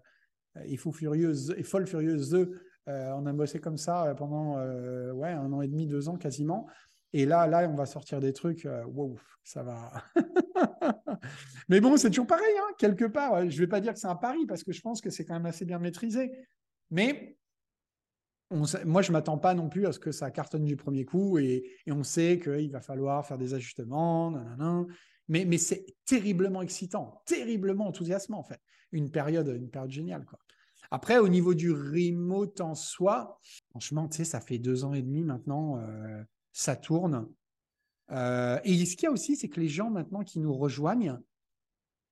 et 0.63 0.77
fous 0.77 0.93
furieuses, 0.93 1.53
et 1.57 1.63
folles 1.63 1.87
furieuses, 1.87 2.47
euh, 2.87 3.11
on 3.13 3.25
a 3.25 3.33
bossé 3.33 3.59
comme 3.59 3.77
ça 3.77 4.05
euh, 4.05 4.13
pendant 4.13 4.57
euh, 4.59 5.11
ouais, 5.11 5.31
un 5.31 5.51
an 5.51 5.61
et 5.61 5.67
demi, 5.67 5.87
deux 5.87 6.07
ans 6.07 6.17
quasiment. 6.17 6.67
Et 7.13 7.25
là, 7.25 7.47
là, 7.47 7.67
on 7.69 7.75
va 7.75 7.85
sortir 7.85 8.19
des 8.19 8.33
trucs, 8.33 8.67
wow, 8.87 9.17
ça 9.43 9.63
va. 9.63 9.93
Mais 11.69 11.79
bon, 11.79 11.95
c'est 11.95 12.09
toujours 12.09 12.27
pareil, 12.27 12.55
hein, 12.59 12.73
quelque 12.77 13.05
part. 13.05 13.49
Je 13.49 13.55
ne 13.55 13.59
vais 13.61 13.67
pas 13.67 13.79
dire 13.79 13.93
que 13.93 13.99
c'est 13.99 14.07
un 14.07 14.15
pari 14.15 14.45
parce 14.45 14.63
que 14.63 14.73
je 14.73 14.81
pense 14.81 14.99
que 14.99 15.09
c'est 15.09 15.23
quand 15.23 15.33
même 15.33 15.45
assez 15.45 15.63
bien 15.63 15.79
maîtrisé. 15.79 16.31
Mais 16.91 17.37
moi, 18.51 19.01
je 19.01 19.09
ne 19.09 19.13
m'attends 19.13 19.37
pas 19.37 19.53
non 19.53 19.69
plus 19.69 19.87
à 19.87 19.93
ce 19.93 19.99
que 19.99 20.11
ça 20.11 20.29
cartonne 20.29 20.65
du 20.65 20.75
premier 20.75 21.05
coup 21.05 21.37
et 21.37 21.63
on 21.87 22.03
sait 22.03 22.37
qu'il 22.37 22.69
va 22.69 22.81
falloir 22.81 23.25
faire 23.25 23.37
des 23.37 23.53
ajustements. 23.53 24.31
Mais, 25.27 25.45
mais 25.45 25.57
c'est 25.57 25.85
terriblement 26.05 26.61
excitant, 26.61 27.21
terriblement 27.25 27.87
enthousiasmant 27.87 28.39
en 28.39 28.43
fait. 28.43 28.61
Une 28.91 29.11
période, 29.11 29.47
une 29.47 29.69
période 29.69 29.91
géniale. 29.91 30.25
Quoi. 30.25 30.39
Après, 30.91 31.17
au 31.17 31.27
niveau 31.27 31.53
du 31.53 31.71
remote 31.71 32.61
en 32.61 32.75
soi, 32.75 33.39
franchement, 33.69 34.07
tu 34.07 34.17
sais, 34.17 34.25
ça 34.25 34.39
fait 34.39 34.59
deux 34.59 34.83
ans 34.83 34.93
et 34.93 35.01
demi 35.01 35.23
maintenant, 35.23 35.79
euh, 35.79 36.23
ça 36.53 36.75
tourne. 36.75 37.27
Euh, 38.11 38.59
et 38.63 38.85
ce 38.85 38.95
qu'il 38.95 39.05
y 39.05 39.07
a 39.07 39.11
aussi, 39.11 39.35
c'est 39.35 39.49
que 39.49 39.59
les 39.59 39.67
gens 39.67 39.89
maintenant 39.89 40.23
qui 40.23 40.39
nous 40.39 40.53
rejoignent, 40.53 41.17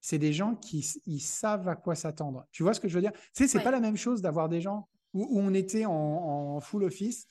c'est 0.02 0.18
des 0.18 0.34
gens 0.34 0.56
qui 0.56 0.86
ils 1.06 1.22
savent 1.22 1.68
à 1.68 1.76
quoi 1.76 1.96
s'attendre. 1.96 2.46
Tu 2.52 2.64
vois 2.64 2.74
ce 2.74 2.80
que 2.80 2.88
je 2.88 2.96
veux 2.96 3.02
dire? 3.02 3.14
Tu 3.14 3.20
sais, 3.34 3.48
c'est 3.48 3.64
pas 3.64 3.72
la 3.72 3.80
même 3.80 3.96
chose 3.96 4.22
d'avoir 4.22 4.50
des 4.50 4.60
gens 4.60 4.90
où, 5.14 5.40
on 5.40 5.54
était 5.54 5.86
en, 5.86 6.60
full 6.60 6.84
office 6.84 7.28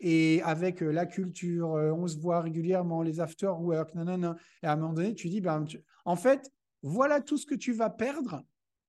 et 0.00 0.42
avec 0.42 0.82
euh, 0.82 0.90
la 0.90 1.06
culture, 1.06 1.68
on 1.70 2.06
se 2.06 2.18
voit 2.18 2.40
régulièrement, 2.40 3.02
les 3.02 3.20
after 3.20 3.48
work, 3.48 3.94
nanana. 3.94 4.36
Et 4.62 4.66
à 4.66 4.72
un 4.72 4.76
moment 4.76 4.92
donné, 4.92 5.14
tu 5.14 5.28
dis, 5.28 5.40
ben, 5.40 5.64
en 6.04 6.16
fait, 6.16 6.50
voilà 6.82 7.20
tout 7.20 7.36
ce 7.36 7.46
que 7.46 7.54
tu 7.54 7.72
vas 7.72 7.90
perdre 7.90 8.42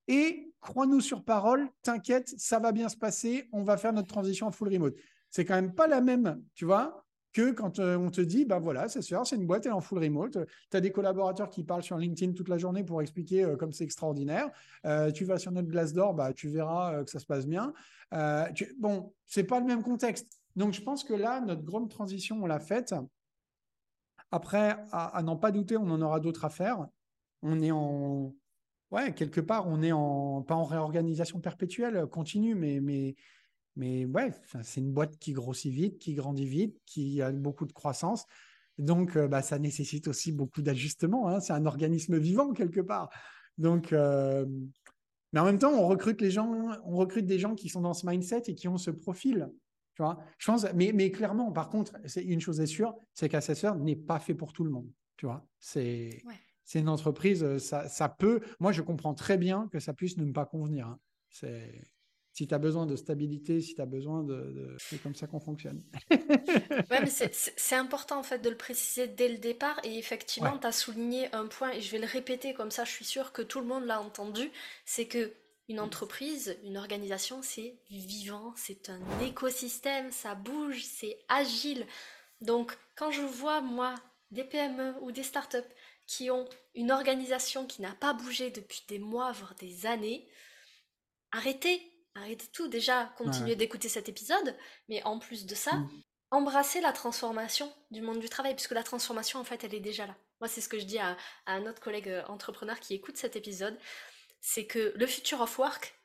Et 0.08 0.54
crois-nous 0.62 1.02
sur 1.02 1.24
parole, 1.24 1.68
t'inquiète, 1.82 2.34
ça 2.38 2.60
va 2.60 2.72
bien 2.72 2.90
se 2.90 2.98
passer, 2.98 3.48
on 3.52 3.64
va 3.64 3.78
faire 3.78 3.94
notre 3.94 4.08
transition 4.08 4.48
en 4.48 4.52
full 4.52 4.72
remote. 4.74 4.96
C'est 5.30 5.46
quand 5.46 5.56
même 5.56 5.74
pas 5.74 5.88
la 5.88 6.02
même, 6.02 6.42
tu 6.56 6.66
vois, 6.66 7.06
que 7.34 7.52
quand 7.52 7.80
euh, 7.80 7.98
on 7.98 8.10
te 8.10 8.22
dit, 8.22 8.46
bah 8.46 8.60
voilà, 8.60 8.88
c'est 8.90 9.02
sûr, 9.02 9.26
c'est 9.26 9.36
une 9.36 9.46
boîte, 9.46 9.66
elle 9.66 9.72
est 9.72 9.76
en 9.76 9.82
full 9.82 10.00
remote. 10.00 10.38
Tu 10.72 10.78
as 10.78 10.82
des 10.82 10.92
collaborateurs 10.92 11.50
qui 11.50 11.64
parlent 11.64 11.84
sur 11.84 11.98
LinkedIn 11.98 12.34
toute 12.34 12.50
la 12.50 12.58
journée 12.58 12.84
pour 12.84 13.02
expliquer 13.02 13.44
euh, 13.44 13.56
comme 13.56 13.72
c'est 13.72 13.84
extraordinaire. 13.84 14.50
Euh, 14.86 15.12
tu 15.12 15.26
vas 15.26 15.38
sur 15.38 15.52
notre 15.52 15.68
glace 15.68 15.94
d'or, 15.94 16.14
bah, 16.14 16.34
tu 16.34 16.50
verras 16.50 17.04
que 17.04 17.12
ça 17.12 17.20
se 17.20 17.26
passe 17.26 17.46
bien. 17.46 17.74
Tu... 18.56 18.76
Bon, 18.80 19.14
c'est 19.28 19.44
pas 19.44 19.60
le 19.60 19.66
même 19.66 19.84
contexte. 19.84 20.39
Donc, 20.56 20.74
je 20.74 20.82
pense 20.82 21.04
que 21.04 21.14
là, 21.14 21.42
notre 21.42 21.64
grande 21.64 21.90
transition, 21.90 22.42
on 22.42 22.46
l'a 22.46 22.60
faite. 22.60 22.94
Après, 24.32 24.78
à, 24.92 25.22
n'en 25.24 25.38
pas 25.38 25.52
douter, 25.52 25.78
on 25.78 25.90
en 25.90 26.02
aura 26.02 26.20
d'autres 26.20 26.46
à 26.46 26.50
faire. 26.50 26.88
On 27.42 27.62
est 27.62 27.72
en, 27.72 28.36
ouais, 28.92 29.14
quelque 29.14 29.42
part, 29.42 29.68
on 29.68 29.82
est 29.82 29.92
en, 29.92 30.42
pas 30.44 30.56
en 30.56 30.66
réorganisation 30.66 31.40
perpétuelle, 31.40 32.06
continue, 32.08 32.56
mais, 32.56 32.80
mais, 32.80 33.16
mais 33.76 34.06
ouais, 34.06 34.32
c'est 34.64 34.82
une 34.82 34.92
boîte 34.92 35.18
qui 35.18 35.34
grossit 35.34 35.72
vite, 35.72 36.00
qui 36.00 36.14
grandit 36.14 36.46
vite, 36.46 36.78
qui 36.86 37.22
a 37.22 37.32
beaucoup 37.32 37.66
de 37.66 37.74
croissance. 37.74 38.26
Donc, 38.78 39.18
euh, 39.18 39.28
bah, 39.28 39.42
ça 39.42 39.60
nécessite 39.60 40.08
aussi 40.08 40.32
beaucoup 40.32 40.62
d'ajustements. 40.62 41.28
Hein. 41.28 41.40
C'est 41.40 41.54
un 41.54 41.66
organisme 41.66 42.18
vivant 42.18 42.54
quelque 42.54 42.82
part. 42.82 43.10
Donc, 43.58 43.92
euh, 43.94 44.46
mais 45.34 45.40
en 45.40 45.46
même 45.46 45.60
temps, 45.60 45.74
on 45.74 45.88
recrute 45.88 46.22
les 46.22 46.32
gens, 46.32 46.50
on 46.86 46.96
recrute 46.96 47.26
des 47.26 47.40
gens 47.40 47.56
qui 47.56 47.70
sont 47.70 47.82
dans 47.82 47.94
ce 47.94 48.08
mindset 48.08 48.44
et 48.48 48.56
qui 48.56 48.68
ont 48.68 48.78
ce 48.78 48.90
profil. 48.90 49.50
Tu 50.00 50.04
vois 50.04 50.18
je 50.38 50.46
pense, 50.46 50.66
mais, 50.76 50.94
mais 50.94 51.12
clairement, 51.12 51.52
par 51.52 51.68
contre, 51.68 51.92
c'est 52.06 52.24
une 52.24 52.40
chose 52.40 52.62
est 52.62 52.68
sûre, 52.68 52.96
c'est 53.14 53.28
qu'Assesseur 53.28 53.76
n'est 53.76 53.98
pas 53.98 54.18
fait 54.18 54.34
pour 54.34 54.54
tout 54.54 54.64
le 54.64 54.72
monde. 54.72 54.90
Tu 55.18 55.26
vois, 55.26 55.46
c'est 55.60 56.24
c'est 56.64 56.80
une 56.80 56.88
entreprise, 56.88 57.44
euh, 57.44 57.60
ça, 57.60 57.90
ça, 57.90 58.08
peut. 58.08 58.40
Moi, 58.62 58.72
je 58.72 58.82
comprends 58.82 59.14
très 59.14 59.38
bien 59.38 59.68
que 59.74 59.80
ça 59.80 59.92
puisse 59.92 60.16
ne 60.16 60.32
pas 60.32 60.46
convenir. 60.46 60.88
Hein. 60.88 61.00
C'est 61.30 61.82
si 62.32 62.48
tu 62.48 62.54
as 62.54 62.60
besoin 62.60 62.86
de 62.86 62.96
stabilité, 62.96 63.60
si 63.60 63.76
tu 63.76 63.82
as 63.82 63.86
besoin 63.86 64.24
de. 64.24 64.78
C'est 64.80 65.04
comme 65.04 65.16
ça 65.16 65.28
qu'on 65.28 65.42
fonctionne. 65.42 65.84
ouais, 66.12 67.02
mais 67.02 67.10
c'est 67.34 67.76
important 67.76 68.20
en 68.20 68.24
fait 68.24 68.40
de 68.40 68.50
le 68.50 68.56
préciser 68.56 69.08
dès 69.08 69.28
le 69.28 69.38
départ. 69.38 69.82
Et 69.84 69.98
effectivement, 69.98 70.58
tu 70.58 70.66
as 70.66 70.72
souligné 70.72 71.28
un 71.36 71.48
point, 71.48 71.72
et 71.72 71.82
je 71.82 71.92
vais 71.92 72.00
le 72.00 72.08
répéter 72.08 72.54
comme 72.54 72.72
ça, 72.72 72.86
je 72.86 72.92
suis 72.92 73.04
sûre 73.04 73.34
que 73.34 73.42
tout 73.42 73.60
le 73.60 73.66
monde 73.66 73.84
l'a 73.84 74.00
entendu 74.00 74.50
c'est 74.86 75.08
que 75.08 75.34
une 75.70 75.80
entreprise, 75.80 76.58
une 76.64 76.78
organisation, 76.78 77.42
c'est 77.44 77.78
vivant, 77.90 78.54
c'est 78.58 78.90
un 78.90 79.00
écosystème, 79.22 80.12
ça 80.12 80.34
bouge, 80.34 80.84
c'est 80.84 81.20
agile. 81.30 81.86
Donc, 82.42 82.76
quand 82.96 83.12
je 83.12 83.22
vois, 83.22 83.62
moi, 83.62 83.94
des 84.32 84.44
PME 84.44 84.96
ou 85.02 85.12
des 85.12 85.24
startups 85.24 85.58
qui 86.08 86.32
ont 86.32 86.50
une 86.74 86.92
organisation 86.92 87.68
qui 87.68 87.84
n'a 87.84 87.94
pas 87.94 88.14
bougé 88.14 88.50
depuis 88.50 88.84
des 88.88 88.98
mois, 88.98 89.32
voire 89.32 89.54
des 89.56 89.86
années, 89.86 90.28
arrêtez, 91.32 91.80
arrêtez 92.16 92.48
tout. 92.48 92.68
Déjà, 92.68 93.14
continuez 93.16 93.56
d'écouter 93.56 93.90
cet 93.90 94.10
épisode, 94.10 94.56
mais 94.88 95.04
en 95.04 95.20
plus 95.20 95.46
de 95.46 95.54
ça, 95.54 95.76
mm. 95.76 95.90
embrassez 96.32 96.82
la 96.82 96.94
transformation 96.94 97.72
du 97.92 98.02
monde 98.02 98.20
du 98.20 98.30
travail, 98.30 98.56
puisque 98.56 98.72
la 98.72 98.84
transformation, 98.84 99.40
en 99.40 99.44
fait, 99.44 99.64
elle 99.64 99.76
est 99.76 99.80
déjà 99.80 100.08
là. 100.08 100.16
Moi, 100.42 100.48
c'est 100.48 100.62
ce 100.62 100.70
que 100.70 100.80
je 100.80 100.86
dis 100.86 100.98
à, 100.98 101.16
un 101.46 101.68
autre 101.68 101.82
collègue 101.82 102.10
euh, 102.10 102.26
entrepreneur 102.28 102.80
qui 102.80 102.96
écoute 102.96 103.18
cet 103.18 103.36
épisode, 103.36 103.78
c'est 104.42 104.66
que 104.66 104.94
le 104.96 105.08
future 105.08 105.42
of 105.42 105.58
work, 105.60 105.96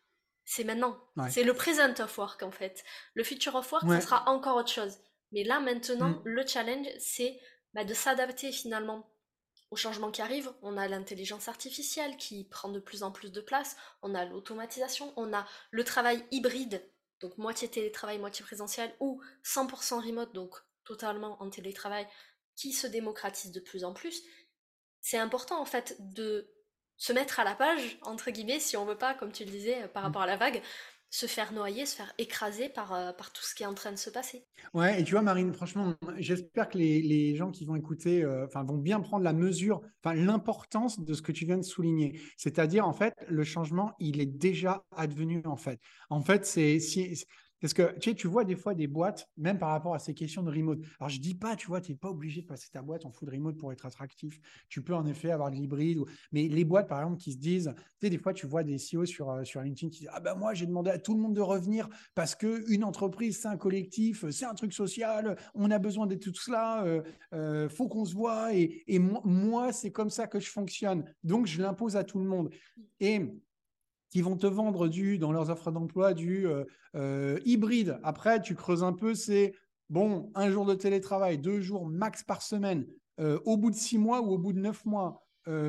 c'est 0.45 0.65
maintenant. 0.65 0.99
C'est 1.31 1.45
le 1.45 1.55
present 1.55 1.95
of 2.01 2.19
work, 2.19 2.43
en 2.43 2.51
fait. 2.51 2.85
Le 3.15 3.25
future 3.25 3.55
of 3.55 3.71
work, 3.73 3.89
ça 3.89 4.01
sera 4.01 4.29
encore 4.29 4.57
autre 4.57 4.73
chose. 4.73 4.99
Mais 5.33 5.43
là, 5.43 5.61
maintenant, 5.61 6.11
mm. 6.11 6.23
le 6.25 6.47
challenge, 6.47 6.87
c'est 6.99 7.41
bah, 7.73 7.85
de 7.85 7.95
s'adapter 7.95 8.53
finalement 8.53 9.11
au 9.71 9.77
changement 9.77 10.13
qui 10.13 10.23
arrive, 10.23 10.53
on 10.63 10.77
a 10.77 10.87
l'intelligence 10.87 11.49
artificielle 11.49 12.17
qui 12.17 12.45
prend 12.45 12.69
de 12.69 12.79
plus 12.79 13.03
en 13.03 13.11
plus 13.11 13.33
de 13.33 13.41
place, 13.41 13.77
on 14.03 14.15
a 14.15 14.25
l'automatisation, 14.25 15.13
on 15.17 15.33
a 15.33 15.49
le 15.73 15.83
travail 15.83 16.25
hybride, 16.31 16.81
donc 17.21 17.37
moitié 17.39 17.69
télétravail, 17.69 18.19
moitié 18.19 18.45
présentiel, 18.45 18.95
ou 19.01 19.21
100% 19.45 20.07
remote, 20.07 20.33
donc 20.33 20.55
totalement 20.85 21.43
en 21.43 21.51
télétravail, 21.51 22.07
qui 22.55 22.73
se 22.73 22.87
démocratise 22.87 23.51
de 23.51 23.59
plus 23.59 23.83
en 23.83 23.95
plus. 23.95 24.23
C'est 25.01 25.19
important 25.19 25.61
en 25.61 25.65
fait 25.65 25.97
de 25.99 26.54
se 26.97 27.13
mettre 27.13 27.41
à 27.41 27.45
la 27.45 27.55
page, 27.55 27.99
entre 28.03 28.31
guillemets, 28.31 28.61
si 28.61 28.77
on 28.77 28.85
veut 28.85 28.99
pas, 28.99 29.15
comme 29.15 29.33
tu 29.33 29.45
le 29.45 29.51
disais, 29.51 29.89
par 29.89 30.03
mmh. 30.03 30.07
rapport 30.07 30.23
à 30.23 30.27
la 30.27 30.37
vague, 30.37 30.63
se 31.15 31.27
faire 31.27 31.53
noyer, 31.53 31.87
se 31.87 31.95
faire 31.95 32.13
écraser 32.19 32.69
par, 32.69 32.93
euh, 32.93 33.13
par 33.13 33.33
tout 33.33 33.45
ce 33.45 33.55
qui 33.55 33.63
est 33.63 33.67
en 33.67 33.75
train 33.75 33.93
de 33.93 33.97
se 33.97 34.11
passer. 34.11 34.47
Ouais, 34.73 35.01
et 35.01 35.05
tu 35.05 35.13
vois, 35.13 35.23
Marine, 35.23 35.53
franchement, 35.53 35.95
j'espère 36.17 36.69
que 36.69 36.77
les, 36.77 37.03
les, 37.03 37.37
gens 37.37 37.53
qui 37.53 37.65
vont 37.65 37.77
écouter 37.77 38.25
euh, 38.25 38.47
vont 38.53 38.79
bien 38.79 38.99
prendre 38.99 39.23
la 39.23 39.33
mesure, 39.33 39.81
enfin 40.03 40.17
l'importance 40.17 40.99
de 40.99 41.15
ce 41.15 41.23
que 41.23 41.31
tu 41.31 41.45
viens 41.45 41.57
de 41.57 41.63
souligner. 41.63 42.21
C'est-à-dire, 42.37 42.85
en 42.85 42.93
fait, 42.93 43.15
le 43.29 43.45
changement, 43.45 43.93
il 44.01 44.21
est 44.21 44.27
déjà 44.27 44.85
advenu, 44.91 45.41
en 45.45 45.57
fait. 45.57 45.79
En 46.11 46.21
fait, 46.21 46.47
c'est 46.47 46.81
si, 46.81 47.25
parce 47.65 47.73
que 47.73 47.99
tu, 47.99 48.29
vois 48.29 48.45
des 48.45 48.57
fois 48.57 48.75
des 48.75 48.87
boîtes, 48.87 49.27
même 49.39 49.57
par 49.57 49.71
rapport 49.71 49.95
à 49.95 49.99
ces 49.99 50.13
questions 50.13 50.43
de 50.43 50.51
remote. 50.51 50.81
Alors, 51.01 51.09
je 51.09 51.19
dis 51.19 51.35
pas, 51.35 51.57
tu 51.57 51.67
vois, 51.67 51.81
tu 51.81 51.93
n'es 51.93 51.97
pas 51.97 52.11
obligé 52.11 52.43
de 52.43 52.47
passer 52.47 52.69
ta 52.71 52.83
boîte 52.83 53.07
en 53.07 53.11
full 53.11 53.31
remote 53.31 53.57
pour 53.57 53.73
être 53.73 53.87
attractif. 53.87 54.39
Tu 54.69 54.83
peux 54.83 54.95
en 54.95 55.07
effet 55.07 55.31
avoir 55.31 55.51
de 55.51 55.57
l'hybride. 55.57 56.01
Mais 56.31 56.47
les 56.47 56.63
boîtes, 56.67 56.89
par 56.89 57.01
exemple, 57.01 57.17
qui 57.17 57.33
se 57.33 57.39
disent, 57.39 57.73
tu 57.75 57.83
sais, 58.03 58.11
des 58.11 58.19
fois, 58.19 58.35
tu 58.35 58.47
vois 58.47 58.65
des 58.65 58.77
CEO 58.77 59.07
sur, 59.07 59.31
euh, 59.31 59.45
sur 59.45 59.63
LinkedIn 59.63 59.91
qui 59.91 60.01
disent 60.01 60.11
Ah 60.13 60.21
ben 60.21 60.35
moi, 60.35 60.53
j'ai 60.53 60.67
demandé 60.67 60.91
à 60.91 60.99
tout 60.99 61.15
le 61.15 61.21
monde 61.21 61.35
de 61.35 61.41
revenir 61.41 61.89
parce 62.15 62.35
qu'une 62.35 62.85
entreprise, 62.85 63.41
c'est 63.41 63.49
un 63.49 63.57
collectif, 63.57 64.29
c'est 64.29 64.45
un 64.45 64.53
truc 64.53 64.75
social, 64.75 65.35
on 65.55 65.71
a 65.71 65.79
besoin 65.79 66.07
de 66.07 66.17
tout 66.17 66.35
cela, 66.35 66.85
faut 67.71 67.89
qu'on 67.89 68.05
se 68.05 68.13
voit. 68.13 68.53
Et, 68.53 68.85
et 68.89 68.99
moi, 68.99 69.23
moi 69.25 69.73
c'est 69.73 69.91
comme 69.91 70.11
ça 70.11 70.27
que 70.27 70.39
je 70.39 70.51
fonctionne. 70.51 71.11
Donc, 71.23 71.47
je 71.47 71.63
l'impose 71.63 71.97
à 71.97 72.05
tout 72.05 72.19
le 72.19 72.27
monde. 72.27 72.51
Et 73.01 73.23
qui 74.15 74.23
vont 74.23 74.37
te 74.37 74.47
vendre 74.47 74.87
du, 74.87 75.19
dans 75.19 75.33
leurs 75.33 75.51
offres 75.51 75.73
d'emploi 75.73 76.15
du 76.15 76.47
euh, 76.47 76.65
euh, 76.95 77.41
hybride. 77.45 77.99
Après, 78.05 78.41
tu 78.41 78.55
creuses 78.55 78.85
un 78.85 78.93
peu, 78.93 79.13
c'est 79.13 79.55
bon, 79.91 80.31
un 80.37 80.53
jour 80.53 80.65
de 80.67 80.75
télétravail, 80.75 81.37
deux 81.37 81.61
jours 81.61 81.85
max 81.85 82.23
par 82.23 82.41
semaine, 82.41 82.87
euh, 83.19 83.41
au 83.45 83.57
bout 83.57 83.73
de 83.73 83.75
six 83.75 83.99
mois 83.99 84.23
ou 84.23 84.31
au 84.35 84.39
bout 84.39 84.53
de 84.53 84.61
neuf 84.61 84.85
mois, 84.85 85.21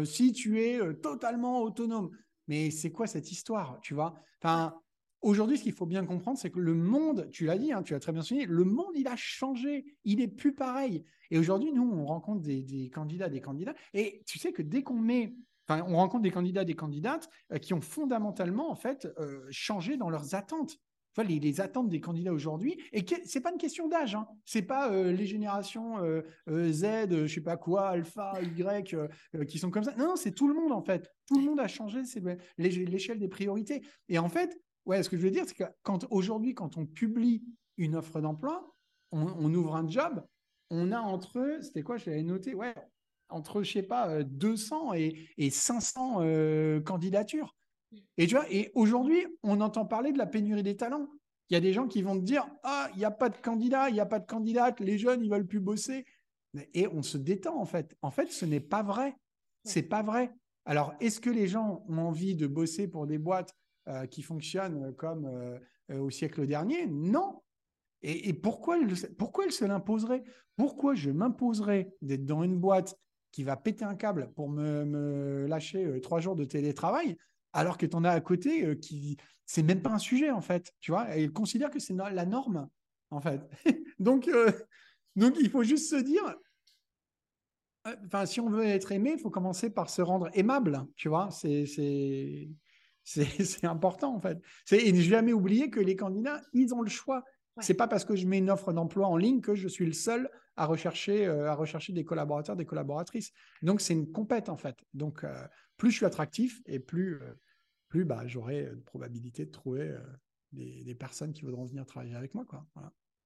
si 0.03 0.31
tu 0.31 0.61
es 0.61 0.79
totalement 1.01 1.63
autonome. 1.63 2.11
Mais 2.47 2.69
c'est 2.69 2.91
quoi 2.91 3.07
cette 3.07 3.31
histoire, 3.31 3.79
tu 3.81 3.95
vois? 3.95 4.13
Enfin, 4.39 4.75
aujourd'hui, 5.23 5.57
ce 5.57 5.63
qu'il 5.63 5.73
faut 5.73 5.87
bien 5.87 6.05
comprendre, 6.05 6.37
c'est 6.37 6.51
que 6.51 6.59
le 6.59 6.75
monde, 6.75 7.27
tu 7.31 7.45
l'as 7.47 7.57
dit, 7.57 7.73
hein, 7.73 7.81
tu 7.81 7.95
as 7.95 7.99
très 7.99 8.11
bien 8.11 8.21
souligné, 8.21 8.45
le 8.45 8.63
monde, 8.63 8.93
il 8.95 9.07
a 9.07 9.15
changé, 9.15 9.85
il 10.03 10.21
est 10.21 10.27
plus 10.27 10.53
pareil. 10.53 11.03
Et 11.31 11.39
aujourd'hui, 11.39 11.73
nous, 11.73 11.91
on 11.91 12.05
rencontre 12.05 12.43
des, 12.43 12.61
des 12.61 12.91
candidats, 12.91 13.27
des 13.27 13.41
candidats, 13.41 13.73
et 13.95 14.21
tu 14.27 14.37
sais 14.37 14.53
que 14.53 14.61
dès 14.61 14.83
qu'on 14.83 14.99
met 14.99 15.33
on 15.69 15.95
rencontre 15.95 16.23
des 16.23 16.31
candidats, 16.31 16.63
des 16.63 16.75
candidates 16.75 17.29
euh, 17.51 17.57
qui 17.57 17.73
ont 17.73 17.81
fondamentalement 17.81 18.69
en 18.69 18.75
fait 18.75 19.07
euh, 19.19 19.45
changé 19.51 19.97
dans 19.97 20.09
leurs 20.09 20.35
attentes. 20.35 20.77
les, 21.17 21.61
attentes 21.61 21.89
des 21.89 22.01
candidats 22.01 22.33
aujourd'hui, 22.33 22.77
et 22.91 23.05
c'est 23.23 23.39
pas 23.39 23.51
une 23.51 23.57
question 23.57 23.87
d'âge, 23.87 24.15
hein. 24.15 24.27
c'est 24.45 24.63
pas 24.63 24.91
euh, 24.91 25.13
les 25.13 25.25
générations 25.25 25.97
Z, 26.47 26.83
je 27.09 27.27
sais 27.27 27.41
pas 27.41 27.57
quoi, 27.57 27.89
Alpha, 27.89 28.33
Y, 28.41 28.95
qui 29.47 29.57
sont 29.57 29.71
comme 29.71 29.83
ça. 29.83 29.95
Non, 29.95 30.15
c'est 30.15 30.33
tout 30.33 30.47
le 30.47 30.53
monde 30.53 30.73
en 30.73 30.81
fait. 30.81 31.09
Tout 31.27 31.39
le 31.39 31.45
monde 31.45 31.59
a 31.59 31.67
changé, 31.67 32.03
c'est 32.03 32.21
l'échelle 32.57 33.19
des 33.19 33.29
priorités. 33.29 33.81
Et 34.09 34.19
en 34.19 34.29
fait, 34.29 34.59
ouais, 34.85 35.03
ce 35.03 35.09
que 35.09 35.17
je 35.17 35.21
veux 35.21 35.31
dire, 35.31 35.45
c'est 35.47 35.55
que 35.55 35.63
quand 35.83 36.05
aujourd'hui, 36.11 36.53
quand 36.53 36.77
on 36.77 36.85
publie 36.85 37.43
une 37.77 37.95
offre 37.95 38.19
d'emploi, 38.19 38.75
on, 39.11 39.21
on, 39.21 39.53
ouvre 39.53 39.75
un 39.75 39.87
job, 39.87 40.21
on 40.69 40.91
a 40.91 40.99
entre 40.99 41.39
eux, 41.39 41.61
c'était 41.61 41.83
quoi, 41.83 41.97
je 41.97 42.09
l'avais 42.09 42.23
noté, 42.23 42.53
ouais, 42.53 42.73
entre, 43.29 43.63
je 43.63 43.71
sais 43.71 43.83
pas, 43.83 44.23
200 44.23 44.93
euh, 44.93 45.11
et, 45.37 45.49
500 45.49 46.17
euh, 46.19 46.81
candidatures. 46.81 47.55
Et 48.17 48.27
tu 48.27 48.35
vois, 48.35 48.45
et 48.51 48.71
aujourd'hui, 48.75 49.25
on 49.43 49.61
entend 49.61 49.85
parler 49.85 50.11
de 50.11 50.17
la 50.17 50.25
pénurie 50.25 50.63
des 50.63 50.75
talents. 50.75 51.07
Il 51.49 51.53
y 51.53 51.57
a 51.57 51.61
des 51.61 51.73
gens 51.73 51.87
qui 51.87 52.01
vont 52.01 52.17
te 52.17 52.23
dire 52.23 52.47
Ah, 52.63 52.89
il 52.93 52.97
n'y 52.97 53.05
a 53.05 53.11
pas 53.11 53.29
de 53.29 53.37
candidat, 53.37 53.89
il 53.89 53.93
n'y 53.93 53.99
a 53.99 54.05
pas 54.05 54.19
de 54.19 54.25
candidate, 54.25 54.79
les 54.79 54.97
jeunes, 54.97 55.23
ils 55.23 55.29
veulent 55.29 55.47
plus 55.47 55.59
bosser. 55.59 56.05
Et 56.73 56.87
on 56.87 57.01
se 57.01 57.17
détend, 57.17 57.59
en 57.59 57.65
fait. 57.65 57.95
En 58.01 58.11
fait, 58.11 58.31
ce 58.31 58.45
n'est 58.45 58.61
pas 58.61 58.83
vrai. 58.83 59.15
C'est 59.63 59.83
pas 59.83 60.03
vrai. 60.03 60.31
Alors, 60.65 60.93
est-ce 60.99 61.19
que 61.19 61.29
les 61.29 61.47
gens 61.47 61.83
ont 61.87 61.97
envie 61.99 62.35
de 62.35 62.47
bosser 62.47 62.87
pour 62.87 63.07
des 63.07 63.17
boîtes 63.17 63.53
euh, 63.87 64.05
qui 64.07 64.21
fonctionnent 64.21 64.93
comme 64.95 65.29
au 65.89 66.09
siècle 66.09 66.47
dernier? 66.47 66.87
Non. 66.87 67.41
Et, 68.01 68.33
pourquoi, 68.33 68.77
pourquoi 69.17 69.45
elle 69.45 69.51
se 69.51 69.65
l'imposerait? 69.65 70.23
Pourquoi 70.57 70.93
je 70.93 71.09
m'imposerais 71.09 71.91
d'être 72.01 72.25
dans 72.25 72.43
une 72.43 72.57
boîte 72.57 72.95
qui 73.35 73.43
va 73.43 73.57
péter 73.57 73.83
un 73.83 73.95
câble 73.95 74.31
pour 74.33 74.47
me, 74.47 75.45
lâcher 75.45 75.83
euh, 75.83 75.99
trois 75.99 76.21
jours 76.21 76.37
de 76.37 76.45
télétravail, 76.45 77.17
alors 77.51 77.77
que 77.77 77.85
tu 77.85 77.93
en 77.93 78.05
as 78.05 78.11
à 78.11 78.21
côté 78.21 78.65
euh, 78.65 78.75
qui 78.75 79.17
c'est 79.45 79.61
même 79.61 79.81
pas 79.81 79.91
un 79.91 79.99
sujet 79.99 80.31
en 80.31 80.39
fait, 80.39 80.71
tu 80.79 80.91
vois, 80.91 81.17
et 81.17 81.23
il 81.23 81.33
considère 81.33 81.69
que 81.69 81.79
c'est 81.79 81.93
la 81.93 82.25
norme 82.25 82.69
en 83.11 83.19
fait. 83.19 83.41
donc, 83.99 84.29
euh, 84.29 84.49
donc 85.17 85.35
il 85.37 85.49
faut 85.49 85.63
juste 85.63 85.89
se 85.89 85.97
dire, 85.97 86.23
enfin 88.05 88.25
si 88.25 88.39
on 88.39 88.49
veut 88.49 88.63
être 88.63 88.93
aimé, 88.93 89.15
il 89.15 89.19
faut 89.19 89.29
commencer 89.29 89.69
par 89.69 89.89
se 89.89 90.01
rendre 90.01 90.29
aimable, 90.33 90.85
tu 90.95 91.09
vois, 91.09 91.29
c'est 91.29 91.65
c'est 93.03 93.63
important 93.65 94.15
en 94.15 94.21
fait. 94.21 94.41
Et 94.71 94.93
ne 94.93 95.01
jamais 95.01 95.33
oublier 95.33 95.69
que 95.69 95.81
les 95.81 95.97
candidats, 95.97 96.41
ils 96.53 96.73
ont 96.73 96.81
le 96.81 96.89
choix. 96.89 97.25
C'est 97.61 97.73
pas 97.73 97.87
parce 97.87 98.03
que 98.03 98.15
je 98.15 98.27
mets 98.27 98.39
une 98.39 98.49
offre 98.49 98.73
d'emploi 98.73 99.07
en 99.07 99.17
ligne 99.17 99.41
que 99.41 99.55
je 99.55 99.67
suis 99.67 99.85
le 99.85 99.93
seul 99.93 100.29
à 100.57 100.65
rechercher, 100.65 101.25
euh, 101.25 101.49
à 101.49 101.55
rechercher 101.55 101.93
des 101.93 102.03
collaborateurs, 102.03 102.55
des 102.55 102.65
collaboratrices. 102.65 103.31
Donc, 103.61 103.81
c'est 103.81 103.93
une 103.93 104.11
compète, 104.11 104.49
en 104.49 104.57
fait. 104.57 104.77
Donc, 104.93 105.23
euh, 105.23 105.47
plus 105.77 105.91
je 105.91 105.97
suis 105.97 106.05
attractif 106.05 106.61
et 106.65 106.79
plus, 106.79 107.15
euh, 107.21 107.33
plus 107.87 108.05
bah, 108.05 108.23
j'aurai 108.25 108.63
de 108.63 108.81
probabilité 108.81 109.45
de 109.45 109.51
trouver 109.51 109.95
des, 110.51 110.95
personnes 110.95 111.33
qui 111.33 111.43
voudront 111.43 111.65
venir 111.65 111.85
travailler 111.85 112.15
avec 112.15 112.33
moi. 112.33 112.45
Quoi. 112.45 112.65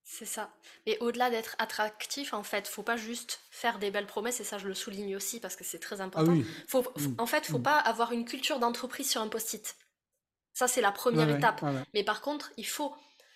C'est 0.03 0.25
ça. 0.25 0.51
Et 0.87 0.97
au-delà 1.01 1.29
d'être 1.29 1.55
attractif, 1.59 2.33
en 2.33 2.41
fait, 2.41 2.67
faut 2.67 2.81
pas 2.81 2.97
juste 2.97 3.41
faire 3.51 3.77
des 3.77 3.91
belles 3.91 4.07
promesses, 4.07 4.39
et 4.39 4.43
ça 4.43 4.57
je 4.57 4.67
le 4.67 4.73
souligne 4.73 5.15
aussi 5.15 5.39
parce 5.39 5.55
que 5.55 5.63
c'est 5.63 5.77
très 5.77 6.01
important. 6.01 6.33
Ah 6.35 6.43
faut, 6.67 6.81
mmh. 6.81 7.15
En 7.19 7.27
fait, 7.27 7.45
faut 7.45 7.59
mmh. 7.59 7.63
pas 7.63 7.77
avoir 7.77 8.11
une 8.11 8.25
culture 8.25 8.59
d'entreprise 8.59 9.09
sur 9.09 9.21
un 9.21 9.27
post-it. 9.27 9.77
Ça, 10.53 10.67
c'est 10.67 10.81
la 10.81 10.91
première 10.91 11.29
étape. 11.29 11.63
Mais 11.93 12.03
par 12.03 12.21
contre, 12.21 12.51
il 12.57 12.65
faut, 12.65 12.93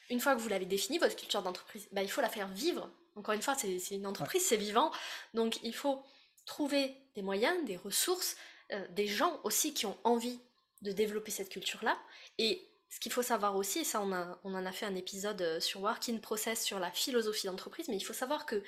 une 0.09 0.19
fois 0.19 0.35
que 0.35 0.41
vous 0.41 0.49
l'avez 0.49 0.65
défini, 0.65 0.97
votre 0.97 1.15
culture 1.15 1.41
d'entreprise, 1.41 1.87
bah, 1.91 2.03
il 2.03 2.09
faut 2.09 2.21
la 2.21 2.29
faire 2.29 2.47
vivre. 2.47 2.89
Encore 3.15 3.33
une 3.33 3.41
fois, 3.41 3.55
c'est 3.55 3.77
une 3.91 4.07
entreprise, 4.07 4.43
c'est 4.45 4.57
vivant. 4.57 4.91
Donc, 5.33 5.59
il 5.63 5.73
faut 5.73 6.03
trouver 6.45 6.95
des 7.15 7.21
moyens, 7.21 7.63
des 7.65 7.77
ressources, 7.77 8.35
euh, 8.71 8.87
des 8.89 9.07
gens 9.07 9.39
aussi 9.43 9.73
qui 9.73 9.85
ont 9.85 9.97
envie 10.03 10.39
de 10.81 10.91
développer 10.91 11.31
cette 11.31 11.49
culture-là. 11.49 11.97
Et 12.37 12.67
ce 12.89 12.99
qu'il 12.99 13.11
faut 13.11 13.21
savoir 13.21 13.55
aussi, 13.55 13.79
et 13.79 13.83
ça 13.83 14.01
on, 14.01 14.11
on 14.43 14.53
en 14.53 14.65
a 14.65 14.71
fait 14.71 14.85
un 14.85 14.95
épisode 14.95 15.41
euh, 15.41 15.59
sur 15.59 15.81
Working 15.81 16.19
Process 16.19 16.63
sur 16.63 16.79
la 16.79 16.91
philosophie 16.91 17.47
d'entreprise, 17.47 17.87
mais 17.87 17.97
il 17.97 18.03
faut 18.03 18.13
savoir 18.13 18.45
que 18.45 18.61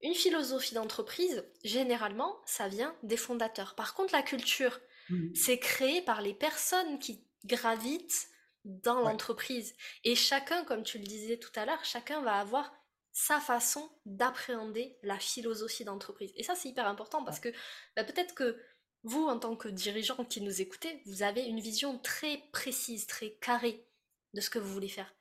une 0.00 0.14
philosophie 0.14 0.74
d'entreprise, 0.74 1.44
généralement, 1.64 2.40
ça 2.46 2.68
vient 2.68 2.94
des 3.02 3.16
fondateurs. 3.16 3.74
Par 3.74 3.94
contre, 3.94 4.14
la 4.14 4.22
culture, 4.22 4.80
mmh. 5.10 5.34
c'est 5.34 5.58
créé 5.58 6.02
par 6.02 6.22
les 6.22 6.34
personnes 6.34 6.98
qui 6.98 7.24
gravitent 7.44 8.28
dans 8.64 9.00
l'entreprise. 9.00 9.74
Et 10.04 10.14
chacun, 10.14 10.64
comme 10.64 10.82
tu 10.82 10.98
le 10.98 11.04
disais 11.04 11.38
tout 11.38 11.52
à 11.54 11.64
l'heure, 11.64 11.84
chacun 11.84 12.22
va 12.22 12.34
avoir 12.38 12.72
sa 13.12 13.40
façon 13.40 13.90
d'appréhender 14.06 14.98
la 15.02 15.18
philosophie 15.18 15.84
d'entreprise. 15.84 16.32
Et 16.36 16.42
ça, 16.42 16.54
c'est 16.54 16.68
hyper 16.68 16.86
important 16.86 17.24
parce 17.24 17.40
que 17.40 17.48
bah, 17.96 18.04
peut-être 18.04 18.34
que 18.34 18.60
vous, 19.02 19.26
en 19.26 19.38
tant 19.38 19.56
que 19.56 19.68
dirigeant 19.68 20.24
qui 20.24 20.40
nous 20.40 20.60
écoutez, 20.60 21.02
vous 21.06 21.22
avez 21.22 21.42
une 21.42 21.60
vision 21.60 21.98
très 21.98 22.38
précise, 22.52 23.06
très 23.06 23.32
carrée 23.40 23.86
de 24.34 24.40
ce 24.40 24.50
que 24.50 24.58
vous 24.58 24.72
voulez 24.72 24.88
faire. 24.88 25.12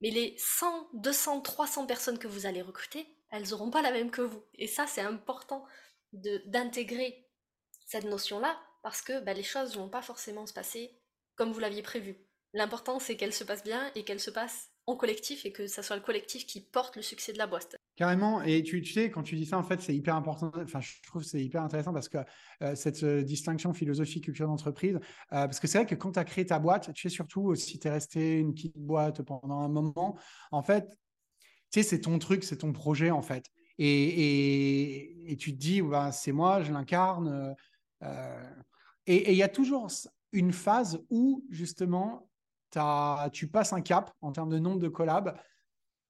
Mais 0.00 0.10
les 0.10 0.36
100, 0.38 0.90
200, 0.94 1.40
300 1.40 1.86
personnes 1.86 2.18
que 2.18 2.28
vous 2.28 2.46
allez 2.46 2.62
recruter, 2.62 3.06
elles 3.30 3.48
n'auront 3.48 3.70
pas 3.70 3.82
la 3.82 3.90
même 3.90 4.10
que 4.10 4.22
vous. 4.22 4.44
Et 4.54 4.66
ça, 4.66 4.86
c'est 4.86 5.00
important 5.00 5.66
d'intégrer 6.12 7.28
cette 7.86 8.04
notion-là 8.04 8.60
parce 8.82 9.02
que 9.02 9.20
bah, 9.20 9.32
les 9.32 9.42
choses 9.42 9.74
ne 9.74 9.80
vont 9.80 9.88
pas 9.88 10.02
forcément 10.02 10.46
se 10.46 10.52
passer 10.52 11.00
comme 11.36 11.52
vous 11.52 11.60
l'aviez 11.60 11.82
prévu. 11.82 12.16
L'important, 12.54 13.00
c'est 13.00 13.16
qu'elles 13.16 13.32
se 13.32 13.42
passent 13.42 13.64
bien 13.64 13.90
et 13.96 14.04
qu'elles 14.04 14.20
se 14.20 14.30
passent 14.30 14.70
en 14.86 14.96
collectif 14.96 15.44
et 15.44 15.52
que 15.52 15.66
ça 15.66 15.82
soit 15.82 15.96
le 15.96 16.02
collectif 16.02 16.46
qui 16.46 16.60
porte 16.60 16.94
le 16.94 17.02
succès 17.02 17.32
de 17.32 17.38
la 17.38 17.48
boîte. 17.48 17.76
Carrément. 17.96 18.42
Et 18.42 18.62
tu, 18.62 18.84
sais, 18.84 19.10
quand 19.10 19.24
tu 19.24 19.34
dis 19.34 19.46
ça, 19.46 19.58
en 19.58 19.64
fait, 19.64 19.80
c'est 19.80 19.94
hyper 19.94 20.14
important. 20.14 20.52
Enfin, 20.56 20.80
je 20.80 20.92
trouve 21.06 21.24
c'est 21.24 21.42
hyper 21.42 21.62
intéressant 21.62 21.92
parce 21.92 22.08
que 22.08 22.18
euh, 22.62 22.74
cette 22.76 23.02
euh, 23.02 23.22
distinction 23.22 23.72
philosophie, 23.72 24.20
culture 24.20 24.46
d'entreprise, 24.46 24.96
euh, 24.96 24.98
parce 25.28 25.58
que 25.58 25.66
c'est 25.66 25.78
vrai 25.78 25.86
que 25.86 25.96
quand 25.96 26.12
tu 26.12 26.18
as 26.18 26.24
créé 26.24 26.46
ta 26.46 26.58
boîte, 26.60 26.92
tu 26.92 27.02
sais, 27.02 27.08
surtout 27.08 27.54
si 27.56 27.78
tu 27.78 27.88
es 27.88 27.90
resté 27.90 28.38
une 28.38 28.54
petite 28.54 28.78
boîte 28.78 29.22
pendant 29.22 29.60
un 29.60 29.68
moment, 29.68 30.16
en 30.52 30.62
fait, 30.62 30.86
tu 31.72 31.80
sais, 31.80 31.82
c'est 31.82 32.02
ton 32.02 32.18
truc, 32.18 32.44
c'est 32.44 32.58
ton 32.58 32.72
projet, 32.72 33.10
en 33.10 33.22
fait. 33.22 33.46
Et, 33.78 35.32
et, 35.32 35.36
tu 35.36 35.52
te 35.52 35.58
dis, 35.58 35.82
bah, 35.82 36.12
c'est 36.12 36.30
moi, 36.30 36.62
je 36.62 36.72
l'incarne. 36.72 37.56
et 39.06 39.32
il 39.32 39.36
y 39.36 39.42
a 39.42 39.48
toujours 39.48 39.88
une 40.32 40.52
phase 40.52 41.00
où, 41.10 41.44
justement, 41.50 42.28
tu 43.32 43.48
passes 43.48 43.72
un 43.72 43.80
cap 43.80 44.12
en 44.20 44.32
termes 44.32 44.50
de 44.50 44.58
nombre 44.58 44.78
de 44.78 44.88
collabs. 44.88 45.36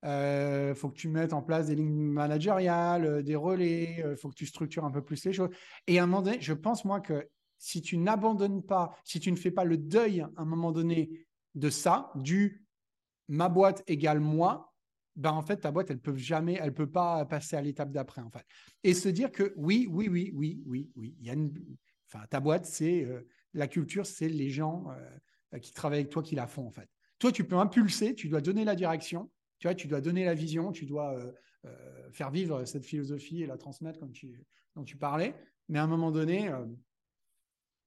Il 0.05 0.11
euh, 0.11 0.75
faut 0.75 0.91
que 0.91 0.97
tu 0.97 1.09
mettes 1.09 1.33
en 1.33 1.41
place 1.41 1.69
des 1.69 1.77
lignes 1.77 2.13
managériales, 2.13 3.07
euh, 3.07 3.23
des 3.23 3.37
relais, 3.37 3.95
il 3.97 4.05
euh, 4.05 4.17
faut 4.17 4.29
que 4.29 4.35
tu 4.35 4.45
structures 4.45 4.85
un 4.85 4.91
peu 4.91 5.03
plus 5.03 5.25
les 5.25 5.33
choses. 5.33 5.49
Et 5.87 5.99
à 5.99 6.03
un 6.03 6.07
moment 6.07 6.21
donné, 6.21 6.37
je 6.43 6.53
pense 6.53 6.85
moi 6.85 7.01
que 7.01 7.27
si 7.57 7.81
tu 7.81 7.97
n'abandonnes 7.97 8.63
pas, 8.63 8.95
si 9.03 9.19
tu 9.19 9.33
ne 9.33 9.37
fais 9.37 9.51
pas 9.51 9.65
le 9.65 9.79
deuil 9.79 10.21
à 10.21 10.31
un 10.37 10.45
moment 10.45 10.73
donné 10.73 11.27
de 11.55 11.71
ça, 11.71 12.13
du 12.17 12.67
ma 13.29 13.49
boîte 13.49 13.83
égale 13.87 14.21
moi, 14.21 14.75
ben 15.17 15.31
en 15.31 15.41
fait 15.41 15.57
ta 15.57 15.71
boîte 15.71 15.91
elle 15.91 16.01
peut 16.01 16.17
jamais, 16.17 16.59
elle 16.61 16.75
peut 16.75 16.91
pas 16.91 17.25
passer 17.25 17.57
à 17.57 17.63
l'étape 17.63 17.91
d'après 17.91 18.21
en 18.21 18.31
fait. 18.31 18.45
Et 18.83 18.93
se 18.93 19.09
dire 19.09 19.33
que 19.33 19.55
oui, 19.57 19.89
oui, 19.91 20.09
oui, 20.11 20.33
oui, 20.35 20.63
oui, 20.67 20.91
oui, 20.97 21.17
y 21.19 21.31
a 21.31 21.33
une, 21.33 21.55
enfin 22.13 22.27
ta 22.29 22.41
boîte 22.41 22.67
c'est 22.67 23.09
la 23.55 23.69
culture, 23.69 24.05
c'est 24.05 24.29
les 24.29 24.51
gens 24.51 24.89
qui 25.61 25.73
travaillent 25.73 26.01
avec 26.01 26.11
toi 26.11 26.23
qui 26.23 26.35
la 26.35 26.47
font 26.47 26.67
en 26.67 26.71
fait. 26.71 26.89
Toi, 27.19 27.33
tu 27.33 27.45
peux 27.45 27.57
impulser, 27.57 28.15
tu 28.15 28.29
dois 28.29 28.41
donner 28.41 28.65
la 28.65 28.75
direction, 28.75 29.31
tu 29.59 29.67
vois, 29.67 29.75
tu 29.75 29.87
dois 29.87 30.01
donner 30.01 30.25
la 30.25 30.35
vision, 30.35 30.73
tu 30.73 30.85
dois 30.85 31.15
euh, 31.15 31.33
euh, 31.65 32.11
faire 32.11 32.31
vivre 32.31 32.65
cette 32.65 32.85
philosophie 32.85 33.43
et 33.43 33.47
la 33.47 33.57
transmettre 33.57 33.99
comme 33.99 34.13
tu, 34.13 34.45
dont 34.77 34.85
tu 34.85 34.97
parlais. 34.97 35.35
Mais 35.69 35.79
à 35.79 35.85
un 35.85 35.87
moment 35.87 36.11
donné, 36.11 36.51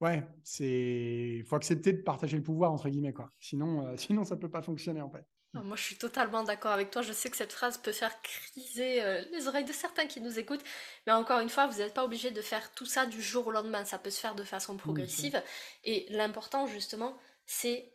ouais, 0.01 0.23
c'est 0.43 1.43
faut 1.45 1.55
accepter 1.55 1.93
de 1.93 2.01
partager 2.01 2.37
le 2.37 2.43
pouvoir 2.43 2.71
entre 2.71 2.89
guillemets 2.89 3.13
quoi. 3.13 3.29
Sinon, 3.39 3.95
sinon 3.97 4.23
ça 4.23 4.37
peut 4.37 4.49
pas 4.49 4.61
fonctionner 4.61 5.01
en 5.01 5.09
fait. 5.09 5.25
Moi, 5.53 5.75
je 5.75 5.81
suis 5.81 5.95
totalement 5.95 6.43
d'accord 6.43 6.71
avec 6.71 6.91
toi. 6.91 7.01
Je 7.01 7.13
sais 7.13 7.31
que 7.31 7.37
cette 7.37 7.53
phrase 7.53 7.79
peut 7.79 7.91
faire 7.91 8.21
criser 8.21 9.01
les 9.31 9.47
oreilles 9.47 9.65
de 9.65 9.71
certains 9.71 10.05
qui 10.05 10.21
nous 10.21 10.37
écoutent. 10.37 10.63
Mais 11.07 11.13
encore 11.13 11.39
une 11.39 11.49
fois, 11.49 11.65
vous 11.65 11.79
n'êtes 11.79 11.95
pas 11.95 12.03
obligé 12.03 12.29
de 12.29 12.41
faire 12.41 12.71
tout 12.73 12.85
ça 12.85 13.07
du 13.07 13.21
jour 13.23 13.47
au 13.47 13.51
lendemain. 13.51 13.83
Ça 13.83 13.97
peut 13.97 14.11
se 14.11 14.19
faire 14.19 14.35
de 14.35 14.43
façon 14.43 14.77
progressive. 14.77 15.41
et 15.83 16.05
l'important, 16.09 16.67
justement, 16.67 17.17
c'est, 17.47 17.91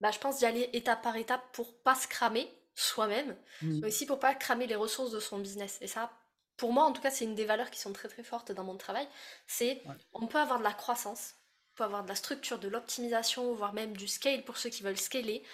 bah, 0.00 0.10
je 0.10 0.18
pense, 0.18 0.38
d'y 0.38 0.46
aller 0.46 0.68
étape 0.72 1.02
par 1.02 1.16
étape 1.16 1.42
pour 1.52 1.80
pas 1.82 1.94
se 1.94 2.08
cramer 2.08 2.50
soi-même, 2.74 3.36
mais 3.62 3.86
aussi 3.86 4.04
pour 4.06 4.18
pas 4.18 4.34
cramer 4.34 4.66
les 4.66 4.74
ressources 4.74 5.12
de 5.12 5.20
son 5.20 5.38
business. 5.38 5.78
Et 5.80 5.86
ça, 5.86 6.10
pour 6.56 6.72
moi, 6.72 6.84
en 6.84 6.92
tout 6.92 7.02
cas, 7.02 7.10
c'est 7.10 7.24
une 7.24 7.36
des 7.36 7.44
valeurs 7.44 7.70
qui 7.70 7.78
sont 7.78 7.92
très 7.92 8.08
très 8.08 8.24
fortes 8.24 8.50
dans 8.50 8.64
mon 8.64 8.76
travail. 8.76 9.06
C'est, 9.46 9.82
on 10.12 10.26
peut 10.26 10.38
avoir 10.38 10.58
de 10.58 10.64
la 10.64 10.72
croissance, 10.72 11.34
on 11.72 11.76
peut 11.76 11.84
avoir 11.84 12.02
de 12.02 12.08
la 12.08 12.16
structure, 12.16 12.58
de 12.58 12.66
l'optimisation, 12.66 13.52
voire 13.54 13.74
même 13.74 13.96
du 13.96 14.08
scale 14.08 14.44
pour 14.44 14.56
ceux 14.56 14.70
qui 14.70 14.82
veulent 14.82 14.98
scaler. 14.98 15.44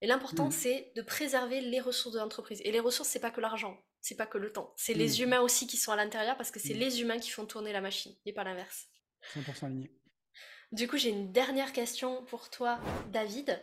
Et 0.00 0.06
l'important, 0.06 0.50
c'est 0.50 0.92
de 0.96 1.02
préserver 1.02 1.60
les 1.60 1.80
ressources 1.80 2.14
de 2.14 2.20
l'entreprise. 2.20 2.60
Et 2.64 2.72
les 2.72 2.80
ressources, 2.80 3.08
c'est 3.08 3.20
pas 3.20 3.30
que 3.30 3.40
l'argent, 3.40 3.78
c'est 4.00 4.16
pas 4.16 4.26
que 4.26 4.38
le 4.38 4.52
temps. 4.52 4.72
C'est 4.76 4.94
les 4.94 5.22
humains 5.22 5.40
aussi 5.40 5.66
qui 5.66 5.76
sont 5.76 5.92
à 5.92 5.96
l'intérieur 5.96 6.36
parce 6.36 6.50
que 6.50 6.60
c'est 6.60 6.74
les 6.74 7.00
humains 7.00 7.18
qui 7.18 7.30
font 7.30 7.46
tourner 7.46 7.72
la 7.72 7.80
machine 7.80 8.14
et 8.24 8.32
pas 8.32 8.44
l'inverse. 8.44 8.86
100% 9.34 9.66
aligné. 9.66 9.90
Du 10.72 10.88
coup, 10.88 10.96
j'ai 10.96 11.10
une 11.10 11.30
dernière 11.32 11.72
question 11.72 12.24
pour 12.24 12.50
toi, 12.50 12.78
David. 13.12 13.60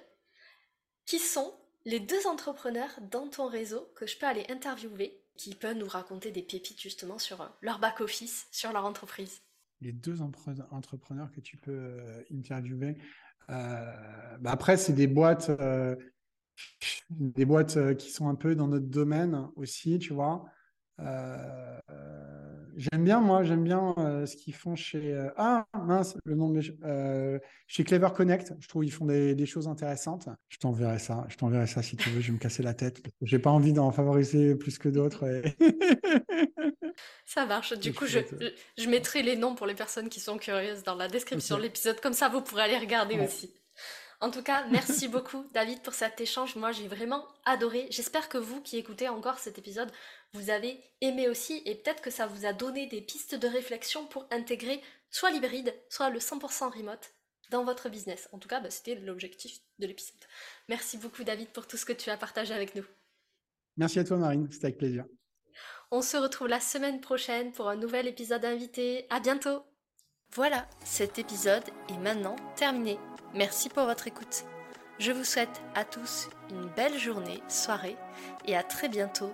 Qui 1.06 1.20
sont 1.20 1.54
les 1.86 2.00
deux 2.00 2.28
entrepreneurs 2.28 2.92
dans 3.10 3.28
ton 3.28 3.48
réseau 3.48 3.92
que 3.96 4.06
je 4.06 4.18
peux 4.18 4.28
aller 4.28 4.46
interviewer, 4.50 5.20
qui 5.36 5.56
peuvent 5.56 5.78
nous 5.78 5.88
raconter 5.88 6.32
des 6.32 6.44
pépites 6.44 6.80
justement 6.80 7.18
sur 7.18 7.42
euh, 7.42 7.48
leur 7.62 7.80
back-office, 7.80 8.48
sur 8.52 8.72
leur 8.72 8.86
entreprise? 8.86 9.42
Les 9.82 9.92
deux 9.92 10.22
entrepreneurs 10.22 11.32
que 11.32 11.42
tu 11.42 11.58
peux 11.58 11.72
euh, 11.72 12.24
interviewer. 12.32 12.98
Euh, 13.50 14.38
bah 14.40 14.52
après, 14.52 14.78
c'est 14.78 14.94
des 14.94 15.08
boîtes, 15.08 15.52
des 17.10 17.46
boîtes 17.46 17.98
qui 17.98 18.12
sont 18.12 18.30
un 18.30 18.36
peu 18.36 18.56
dans 18.56 18.68
notre 18.68 18.86
domaine 18.86 19.50
aussi, 19.56 19.98
tu 19.98 20.14
vois. 20.14 20.46
J'aime 22.78 23.04
bien, 23.04 23.20
moi, 23.20 23.44
j'aime 23.44 23.64
bien 23.64 23.94
euh, 23.98 24.26
ce 24.26 24.36
qu'ils 24.36 24.54
font 24.54 24.76
chez. 24.76 25.14
Euh, 25.14 25.30
ah, 25.38 25.66
mince, 25.74 26.16
le 26.26 26.36
nom 26.36 26.50
de. 26.50 26.62
chez 27.68 27.84
Clever 27.84 28.10
Connect. 28.16 28.54
Je 28.60 28.68
trouve 28.68 28.84
qu'ils 28.84 28.94
font 28.94 29.06
des, 29.06 29.46
choses 29.46 29.68
intéressantes. 29.68 30.30
Je 30.50 30.58
t'enverrai 30.58 31.00
ça. 31.00 31.26
Je 31.30 31.38
t'enverrai 31.38 31.68
ça 31.68 31.82
si 31.82 31.98
tu 31.98 32.10
veux. 32.10 32.22
Je 32.22 32.28
vais 32.28 32.34
me 32.34 32.40
casser 32.40 32.64
la 32.64 32.74
tête. 32.74 33.02
J'ai 33.22 33.40
pas 33.40 33.50
envie 33.50 33.74
d'en 33.74 33.92
favoriser 33.92 34.56
plus 34.56 34.78
que 34.78 34.90
d'autres. 34.90 35.26
Ça 37.26 37.46
marche. 37.46 37.74
Du 37.80 37.94
coup, 37.94 38.06
je, 38.06 38.20
je, 38.78 38.90
mettrai 38.90 39.24
les 39.24 39.38
noms 39.38 39.56
pour 39.56 39.66
les 39.66 39.74
personnes 39.74 40.10
qui 40.10 40.20
sont 40.20 40.38
curieuses 40.38 40.84
dans 40.84 40.96
la 40.96 41.08
description 41.08 41.58
de 41.58 41.62
l'épisode. 41.62 42.00
Comme 42.02 42.14
ça, 42.14 42.28
vous 42.28 42.42
pourrez 42.42 42.64
aller 42.64 42.78
regarder 42.78 43.18
aussi. 43.20 43.54
En 44.22 44.30
tout 44.30 44.44
cas, 44.44 44.66
merci 44.70 45.08
beaucoup 45.08 45.48
David 45.52 45.82
pour 45.82 45.96
cet 45.96 46.22
échange. 46.22 46.56
Moi, 46.56 46.72
j'ai 46.72 46.88
vraiment 46.88 47.26
adoré. 47.44 47.88
J'espère 47.90 48.30
que 48.30 48.38
vous 48.38 48.62
qui 48.62 48.78
écoutez 48.78 49.10
encore 49.10 49.40
cet 49.40 49.58
épisode, 49.58 49.92
vous 50.34 50.50
avez 50.50 50.80
aimé 51.02 51.28
aussi 51.28 51.62
et 51.66 51.76
peut-être 51.76 52.02
que 52.02 52.10
ça 52.10 52.28
vous 52.28 52.46
a 52.46 52.54
donné 52.54 52.88
des 52.88 53.02
pistes 53.02 53.36
de 53.36 53.48
réflexion 53.48 54.06
pour 54.06 54.28
intégrer 54.32 54.82
soit 55.10 55.32
l'hybride, 55.32 55.74
soit 55.90 56.10
le 56.10 56.20
100% 56.20 56.78
remote 56.78 57.14
dans 57.50 57.66
votre 57.66 57.90
business. 57.90 58.30
En 58.32 58.40
tout 58.40 58.48
cas, 58.48 58.62
bah, 58.62 58.70
c'était 58.70 58.96
l'objectif 58.96 59.60
de 59.80 59.88
l'épisode. 59.88 60.16
Merci 60.70 60.98
beaucoup 60.98 61.24
David 61.24 61.50
pour 61.50 61.68
tout 61.68 61.78
ce 61.78 61.86
que 61.86 61.94
tu 61.94 62.10
as 62.10 62.18
partagé 62.18 62.54
avec 62.54 62.76
nous. 62.76 62.86
Merci 63.78 64.00
à 64.00 64.04
toi 64.04 64.18
Marine, 64.18 64.48
c'était 64.52 64.68
avec 64.68 64.78
plaisir. 64.78 65.06
On 65.92 66.02
se 66.02 66.16
retrouve 66.16 66.48
la 66.48 66.62
semaine 66.62 67.02
prochaine 67.02 67.52
pour 67.52 67.68
un 67.68 67.76
nouvel 67.76 68.08
épisode 68.08 68.46
invité. 68.46 69.06
À 69.10 69.20
bientôt. 69.20 69.64
Voilà, 70.34 70.66
cet 70.86 71.20
épisode 71.20 71.66
est 71.90 71.98
maintenant 71.98 72.38
terminé. 72.56 72.98
Merci 73.34 73.68
pour 73.68 73.84
votre 73.84 74.08
écoute. 74.08 74.46
Je 75.00 75.12
vous 75.12 75.26
souhaite 75.26 75.62
à 75.76 75.84
tous 75.84 76.30
une 76.50 76.70
belle 76.76 76.98
journée, 76.98 77.42
soirée 77.50 77.98
et 78.46 78.56
à 78.56 78.64
très 78.64 78.88
bientôt 78.88 79.34